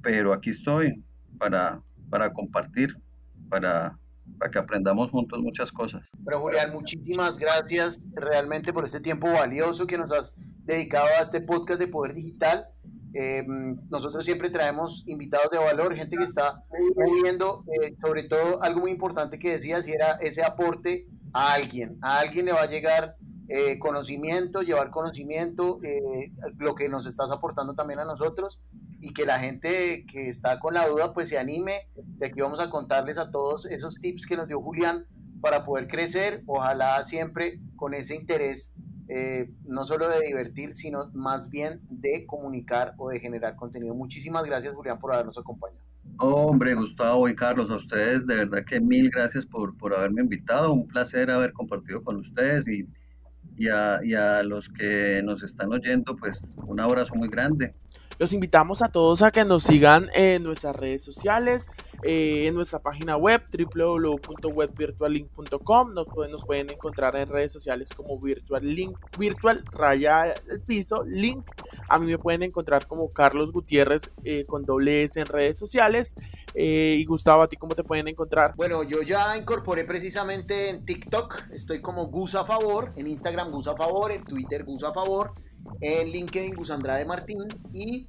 pero 0.03 0.33
aquí 0.33 0.51
estoy 0.51 1.03
para, 1.37 1.83
para 2.09 2.33
compartir, 2.33 2.97
para, 3.49 3.99
para 4.39 4.51
que 4.51 4.59
aprendamos 4.59 5.11
juntos 5.11 5.41
muchas 5.41 5.73
cosas. 5.73 6.11
Pero 6.25 6.41
Julián, 6.41 6.73
muchísimas 6.73 7.39
gracias 7.39 8.01
realmente 8.15 8.73
por 8.73 8.85
este 8.85 9.01
tiempo 9.01 9.29
valioso 9.33 9.87
que 9.87 9.99
nos 9.99 10.13
has 10.13 10.37
dedicado 10.65 11.07
a 11.19 11.23
este 11.23 11.41
podcast 11.41 11.81
de 11.81 11.89
Poder 11.89 12.15
Digital. 12.15 12.67
Eh, 13.15 13.45
nosotros 13.89 14.25
siempre 14.25 14.51
traemos 14.51 15.05
invitados 15.07 15.51
de 15.51 15.59
valor, 15.59 15.95
gente 15.95 16.17
que 16.17 16.25
está 16.25 16.63
moviendo, 16.97 17.65
eh, 17.81 17.97
sobre 18.05 18.25
todo 18.25 18.63
algo 18.63 18.81
muy 18.81 18.91
importante 18.91 19.39
que 19.39 19.53
decías, 19.53 19.89
y 19.89 19.93
era 19.93 20.13
ese 20.21 20.45
aporte 20.45 21.07
a 21.33 21.55
alguien. 21.55 21.99
A 22.03 22.19
alguien 22.19 22.47
le 22.47 22.53
va 22.53 22.63
a 22.63 22.67
llegar 22.67 23.17
eh, 23.49 23.79
conocimiento, 23.79 24.63
llevar 24.63 24.91
conocimiento, 24.91 25.79
eh, 25.85 26.33
lo 26.59 26.75
que 26.75 26.89
nos 26.89 27.07
estás 27.07 27.31
aportando 27.31 27.75
también 27.75 28.01
a 28.01 28.05
nosotros 28.05 28.61
y 29.07 29.13
que 29.13 29.25
la 29.25 29.39
gente 29.39 30.05
que 30.11 30.29
está 30.29 30.59
con 30.59 30.75
la 30.75 30.89
duda 30.89 31.15
pues 31.15 31.29
se 31.29 31.39
anime 31.39 31.89
de 31.95 32.33
que 32.33 32.43
vamos 32.43 32.59
a 32.59 32.71
contarles 32.71 33.19
a 33.19 33.31
todos 33.31 33.65
esos 33.67 33.95
tips 34.01 34.27
que 34.27 34.37
nos 34.37 34.49
dio 34.49 34.61
Julián 34.61 35.07
para 35.41 35.65
poder 35.65 35.87
crecer, 35.87 36.43
ojalá 36.47 37.03
siempre 37.05 37.61
con 37.77 37.95
ese 37.95 38.17
interés, 38.17 38.73
eh, 39.09 39.53
no 39.65 39.85
solo 39.85 40.09
de 40.09 40.27
divertir, 40.27 40.75
sino 40.75 41.09
más 41.15 41.51
bien 41.51 41.81
de 41.89 42.27
comunicar 42.27 42.95
o 42.99 43.11
de 43.11 43.21
generar 43.21 43.55
contenido. 43.55 43.95
Muchísimas 43.95 44.43
gracias 44.43 44.75
Julián 44.75 44.99
por 44.99 45.15
habernos 45.15 45.39
acompañado. 45.39 45.81
Hombre, 46.19 46.75
Gustavo 46.75 47.29
y 47.29 47.37
Carlos, 47.37 47.71
a 47.71 47.77
ustedes 47.77 48.27
de 48.27 48.45
verdad 48.45 48.65
que 48.65 48.81
mil 48.81 49.09
gracias 49.09 49.47
por, 49.47 49.77
por 49.79 49.95
haberme 49.95 50.23
invitado. 50.23 50.73
Un 50.73 50.89
placer 50.89 51.31
haber 51.31 51.53
compartido 51.53 52.03
con 52.03 52.17
ustedes 52.17 52.67
y, 52.67 52.89
y, 53.57 53.69
a, 53.69 54.01
y 54.03 54.15
a 54.15 54.43
los 54.43 54.69
que 54.69 55.23
nos 55.23 55.45
están 55.45 55.73
oyendo, 55.73 56.17
pues 56.17 56.43
un 56.67 56.81
abrazo 56.81 57.15
muy 57.15 57.29
grande. 57.29 57.73
Los 58.19 58.33
invitamos 58.33 58.81
a 58.81 58.89
todos 58.89 59.21
a 59.21 59.31
que 59.31 59.45
nos 59.45 59.65
sigan 59.65 60.09
en 60.15 60.43
nuestras 60.43 60.75
redes 60.75 61.05
sociales, 61.05 61.71
eh, 62.03 62.47
en 62.47 62.55
nuestra 62.55 62.79
página 62.79 63.19
web 63.19 63.43
www.webvirtuallink.com. 63.53 65.93
Nos 65.93 66.07
pueden, 66.07 66.33
nos 66.33 66.47
pueden 66.47 66.71
encontrar 66.71 67.15
en 67.17 67.29
redes 67.29 67.53
sociales 67.53 67.91
como 67.95 68.19
Virtual 68.19 68.65
Link, 68.65 68.97
Virtual 69.19 69.63
Raya 69.71 70.33
el 70.51 70.63
Piso, 70.63 71.05
Link. 71.05 71.45
A 71.91 71.99
mí 71.99 72.07
me 72.07 72.17
pueden 72.17 72.43
encontrar 72.43 72.87
como 72.87 73.13
Carlos 73.13 73.53
Gutiérrez 73.53 74.11
eh, 74.25 74.47
con 74.47 74.65
doble 74.65 75.05
S 75.05 75.21
en 75.21 75.27
redes 75.27 75.59
sociales. 75.59 76.15
Eh, 76.55 76.97
y 76.99 77.05
Gustavo, 77.05 77.43
¿a 77.43 77.49
ti 77.49 77.57
cómo 77.57 77.75
te 77.75 77.85
pueden 77.85 78.09
encontrar? 78.09 78.55
Bueno, 78.57 78.83
yo 78.83 79.03
ya 79.03 79.37
incorporé 79.37 79.85
precisamente 79.85 80.71
en 80.71 80.87
TikTok, 80.87 81.51
estoy 81.53 81.83
como 81.83 82.07
Gus 82.07 82.35
a 82.35 82.47
favor, 82.47 82.95
en 82.97 83.09
Instagram 83.09 83.51
Gus 83.51 83.67
a 83.67 83.77
favor, 83.77 84.11
en 84.11 84.25
Twitter 84.25 84.65
Gus 84.65 84.85
a 84.85 84.95
favor 84.95 85.35
en 85.81 86.11
LinkedIn 86.11 86.55
Gus 86.55 86.71
Andrade 86.71 87.05
Martín 87.05 87.47
y 87.73 88.07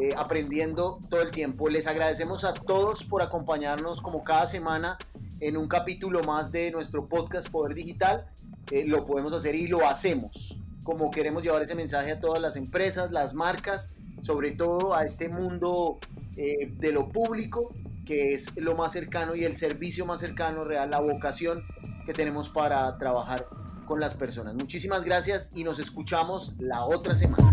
eh, 0.00 0.14
aprendiendo 0.16 1.00
todo 1.08 1.22
el 1.22 1.30
tiempo. 1.30 1.68
Les 1.68 1.86
agradecemos 1.86 2.44
a 2.44 2.54
todos 2.54 3.04
por 3.04 3.22
acompañarnos 3.22 4.00
como 4.00 4.24
cada 4.24 4.46
semana 4.46 4.98
en 5.40 5.56
un 5.56 5.68
capítulo 5.68 6.22
más 6.22 6.52
de 6.52 6.70
nuestro 6.70 7.08
podcast 7.08 7.48
Poder 7.48 7.74
Digital. 7.74 8.26
Eh, 8.70 8.84
lo 8.86 9.06
podemos 9.06 9.32
hacer 9.32 9.54
y 9.54 9.66
lo 9.66 9.86
hacemos. 9.86 10.58
Como 10.82 11.10
queremos 11.10 11.42
llevar 11.42 11.62
ese 11.62 11.74
mensaje 11.74 12.12
a 12.12 12.20
todas 12.20 12.40
las 12.40 12.56
empresas, 12.56 13.10
las 13.10 13.34
marcas, 13.34 13.94
sobre 14.20 14.52
todo 14.52 14.94
a 14.94 15.04
este 15.04 15.28
mundo 15.28 15.98
eh, 16.36 16.72
de 16.78 16.92
lo 16.92 17.08
público, 17.08 17.74
que 18.04 18.32
es 18.32 18.54
lo 18.56 18.76
más 18.76 18.92
cercano 18.92 19.34
y 19.34 19.44
el 19.44 19.56
servicio 19.56 20.04
más 20.06 20.20
cercano 20.20 20.64
real, 20.64 20.90
la 20.90 21.00
vocación 21.00 21.62
que 22.04 22.12
tenemos 22.12 22.48
para 22.48 22.96
trabajar 22.98 23.46
con 23.84 24.00
las 24.00 24.14
personas. 24.14 24.54
Muchísimas 24.54 25.04
gracias 25.04 25.50
y 25.54 25.64
nos 25.64 25.78
escuchamos 25.78 26.54
la 26.58 26.84
otra 26.84 27.14
semana. 27.14 27.52